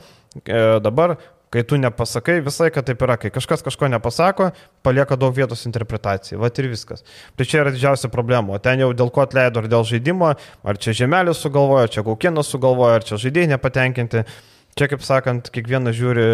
dabar 0.83 1.17
Kai 1.51 1.65
tu 1.67 1.75
nepasakai, 1.75 2.37
visai, 2.39 2.69
kad 2.71 2.85
taip 2.87 3.01
yra, 3.03 3.17
kai 3.19 3.27
kažkas 3.35 3.59
kažko 3.65 3.89
nepasako, 3.91 4.53
palieka 4.87 5.17
daug 5.19 5.33
vietos 5.35 5.65
interpretacijai. 5.67 6.37
Vat 6.39 6.61
ir 6.63 6.69
viskas. 6.71 7.03
Tai 7.35 7.43
čia 7.43 7.65
yra 7.65 7.73
didžiausia 7.75 8.07
problema. 8.13 8.55
O 8.55 8.59
ten 8.63 8.79
jau 8.79 8.93
dėl 8.95 9.11
ko 9.11 9.25
atleido, 9.25 9.59
ar 9.59 9.67
dėl 9.67 9.83
žaidimo, 9.89 10.29
ar 10.31 10.79
čia 10.79 10.95
žemelis 11.01 11.43
sugalvojo, 11.43 11.89
ar 11.89 11.91
čia 11.91 12.05
kaukienas 12.07 12.53
sugalvojo, 12.55 13.01
ar 13.01 13.03
čia 13.03 13.19
žaidėjai 13.19 13.51
nepatenkinti. 13.51 14.23
Čia, 14.71 14.87
kaip 14.87 15.03
sakant, 15.03 15.49
kiekvienas 15.51 15.97
žiūri, 15.97 16.25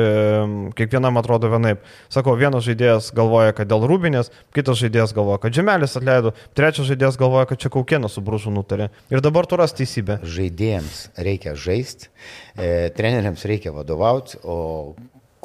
kiekvienam 0.77 1.17
atrodo 1.17 1.49
vienaip. 1.49 1.81
Sakau, 2.13 2.35
vienas 2.37 2.67
žaidėjas 2.67 3.09
galvoja, 3.17 3.55
kad 3.57 3.69
dėl 3.69 3.87
rūbinės, 3.89 4.29
kitas 4.53 4.77
žaidėjas 4.83 5.15
galvoja, 5.17 5.41
kad 5.41 5.57
žemelis 5.57 5.97
atleido, 5.97 6.35
trečias 6.57 6.85
žaidėjas 6.91 7.17
galvoja, 7.17 7.47
kad 7.49 7.63
čia 7.63 7.73
kaukienas 7.73 8.13
su 8.13 8.21
bružu 8.21 8.53
nutarė. 8.53 8.91
Ir 9.09 9.25
dabar 9.25 9.49
tu 9.49 9.57
ras 9.57 9.73
teisybę. 9.77 10.19
Žaidėjams 10.21 11.07
reikia 11.17 11.55
žaisti, 11.57 12.11
e, 12.53 12.89
treneriams 12.97 13.47
reikia 13.49 13.73
vadovauti, 13.73 14.37
o 14.45 14.93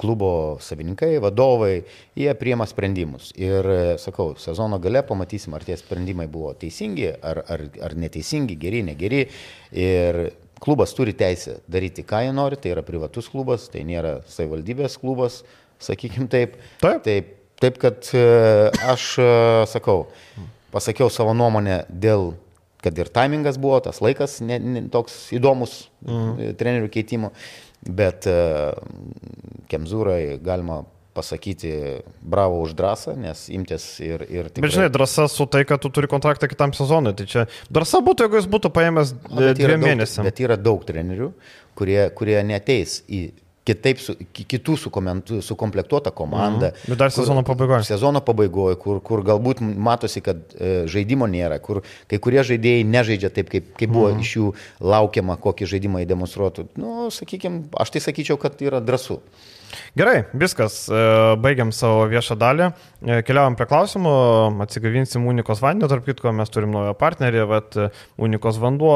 klubo 0.03 0.59
savininkai, 0.61 1.17
vadovai, 1.23 1.83
jie 2.19 2.33
priema 2.37 2.67
sprendimus. 2.69 3.31
Ir 3.41 3.69
e, 3.73 3.81
sakau, 4.03 4.35
sezono 4.41 4.81
gale 4.83 5.01
pamatysim, 5.07 5.55
ar 5.57 5.65
tie 5.65 5.77
sprendimai 5.81 6.29
buvo 6.33 6.53
teisingi, 6.59 7.09
ar, 7.23 7.45
ar, 7.49 7.67
ar 7.89 7.97
neteisingi, 7.97 8.59
geri, 8.61 8.83
negeri. 8.89 9.25
Ir 9.73 10.25
klubas 10.63 10.95
turi 10.95 11.15
teisę 11.19 11.59
daryti, 11.71 12.05
ką 12.07 12.23
jie 12.27 12.33
nori, 12.37 12.59
tai 12.61 12.75
yra 12.77 12.85
privatus 12.87 13.29
klubas, 13.33 13.67
tai 13.73 13.83
nėra 13.89 14.21
savivaldybės 14.31 14.99
klubas, 15.03 15.41
sakykim 15.83 16.29
taip. 16.31 16.55
Taip. 16.83 17.03
Taip, 17.07 17.35
taip 17.63 17.81
kad 17.83 18.13
e, 18.15 18.23
aš 18.93 19.09
e, 19.19 19.29
sakau, 19.73 20.07
pasakiau 20.75 21.11
savo 21.11 21.35
nuomonę 21.35 21.83
dėl, 21.91 22.33
kad 22.83 22.99
ir 22.99 23.11
taimingas 23.15 23.59
buvo, 23.63 23.81
tas 23.83 23.99
laikas 24.05 24.39
ne, 24.45 24.61
ne, 24.63 24.87
toks 24.93 25.29
įdomus 25.35 25.87
mhm. 26.07 26.57
trenerių 26.61 26.91
keitimo, 26.95 27.33
bet 27.83 28.29
Kemzūrai 29.73 30.37
galima 30.45 30.85
pasakyti 31.15 31.73
bravo 32.23 32.61
už 32.65 32.75
drąsą, 32.79 33.17
nes 33.21 33.45
imtis 33.53 33.87
ir... 34.01 34.25
ir 34.29 34.49
tikrai... 34.51 34.65
Bet 34.67 34.77
žinai, 34.77 34.91
drąsa 34.93 35.29
su 35.29 35.47
tai, 35.47 35.65
kad 35.69 35.83
tu 35.83 35.91
turi 35.93 36.09
kontraktą 36.09 36.49
kitam 36.51 36.73
sezonui, 36.77 37.15
tai 37.19 37.29
čia 37.29 37.47
drąsa 37.71 38.01
būtų, 38.05 38.29
jeigu 38.29 38.41
jis 38.41 38.49
būtų 38.53 38.73
paėmęs 38.73 39.15
dviem 39.29 39.85
mėnesiams. 39.85 40.27
Bet 40.27 40.41
yra 40.45 40.57
daug 40.61 40.85
trenerių, 40.89 41.33
kurie, 41.79 42.01
kurie 42.17 42.41
neteis 42.47 43.03
į 43.09 43.27
kitaip, 43.67 44.01
su, 44.03 44.15
kitų 44.35 44.77
sukomplektuota 45.45 46.11
komanda. 46.15 46.73
Mhm. 46.73 46.91
Bet 46.91 46.99
dar 46.99 47.15
sezono 47.15 47.45
pabaigoje. 47.47 47.87
Sezono 47.87 48.23
pabaigoje, 48.25 48.79
kur, 48.83 49.01
kur 49.05 49.23
galbūt 49.27 49.63
matosi, 49.63 50.23
kad 50.25 50.43
e, 50.57 50.73
žaidimo 50.91 51.29
nėra, 51.31 51.61
kur 51.63 51.83
kai 52.11 52.19
kurie 52.23 52.43
žaidėjai 52.47 52.85
nežaidžia 52.89 53.33
taip, 53.35 53.53
kaip, 53.53 53.73
kaip 53.79 53.93
buvo 53.93 54.11
mhm. 54.11 54.25
iš 54.25 54.37
jų 54.39 54.53
laukiama, 54.95 55.39
kokį 55.43 55.71
žaidimą 55.77 56.05
įdemonstruotų. 56.07 56.69
Nu, 56.81 57.11
sakykime, 57.15 57.67
aš 57.79 57.95
tai 57.95 58.07
sakyčiau, 58.09 58.41
kad 58.41 58.59
yra 58.65 58.83
drąsu. 58.83 59.21
Gerai, 59.93 60.23
viskas, 60.33 60.87
e, 60.89 60.99
baigiam 61.45 61.69
savo 61.69 62.07
viešą 62.09 62.33
dalį, 62.41 62.71
e, 63.05 63.19
keliaujam 63.29 63.59
prie 63.59 63.67
klausimų, 63.69 64.13
atsigavinsim 64.65 65.27
Unikos 65.29 65.61
vandenį, 65.61 65.91
tarp 65.93 66.07
kitko 66.07 66.31
mes 66.33 66.49
turim 66.49 66.73
naują 66.73 66.95
partnerį, 66.97 67.43
bet 67.51 67.77
Unikos 68.17 68.57
vanduo, 68.57 68.95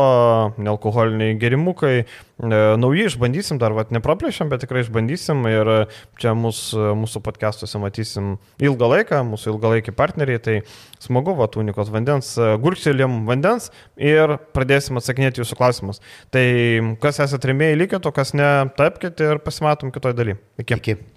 nealkoholiniai 0.57 1.34
gerimukai, 1.36 2.07
e, 2.07 2.07
nauji 2.80 3.11
išbandysim, 3.11 3.59
dar 3.61 3.76
vat 3.76 3.92
nepraplėšiam, 3.92 4.49
bet 4.49 4.64
tikrai 4.64 4.86
išbandysim 4.86 5.44
ir 5.51 5.70
čia 6.16 6.32
mūsų, 6.32 6.97
mūsų 7.03 7.20
podcastuose 7.28 7.76
matysim 7.76 8.38
ilgą 8.57 8.88
laiką, 8.94 9.20
mūsų 9.20 9.53
ilgalaikį 9.53 9.92
partnerį, 9.92 10.38
tai 10.40 10.57
smagu, 10.99 11.36
vat 11.36 11.61
Unikos 11.61 11.92
vandens, 11.92 12.32
gurkštelėm 12.40 13.26
vandens 13.28 13.68
ir 14.01 14.38
pradėsim 14.57 14.97
atsakinėti 14.97 15.44
jūsų 15.44 15.61
klausimus. 15.61 16.01
Tai 16.32 16.97
kas 17.05 17.20
esate 17.20 17.53
remėjai, 17.53 17.76
likite, 17.84 18.09
o 18.09 18.16
kas 18.16 18.32
ne, 18.32 18.70
tapkite 18.80 19.34
ir 19.34 19.44
pasimatom 19.44 19.92
kitoj 19.92 20.16
daly. 20.16 20.40
Iki. 20.57 20.80
Iki. 20.86 20.86
Thank 20.87 21.01
you. 21.01 21.15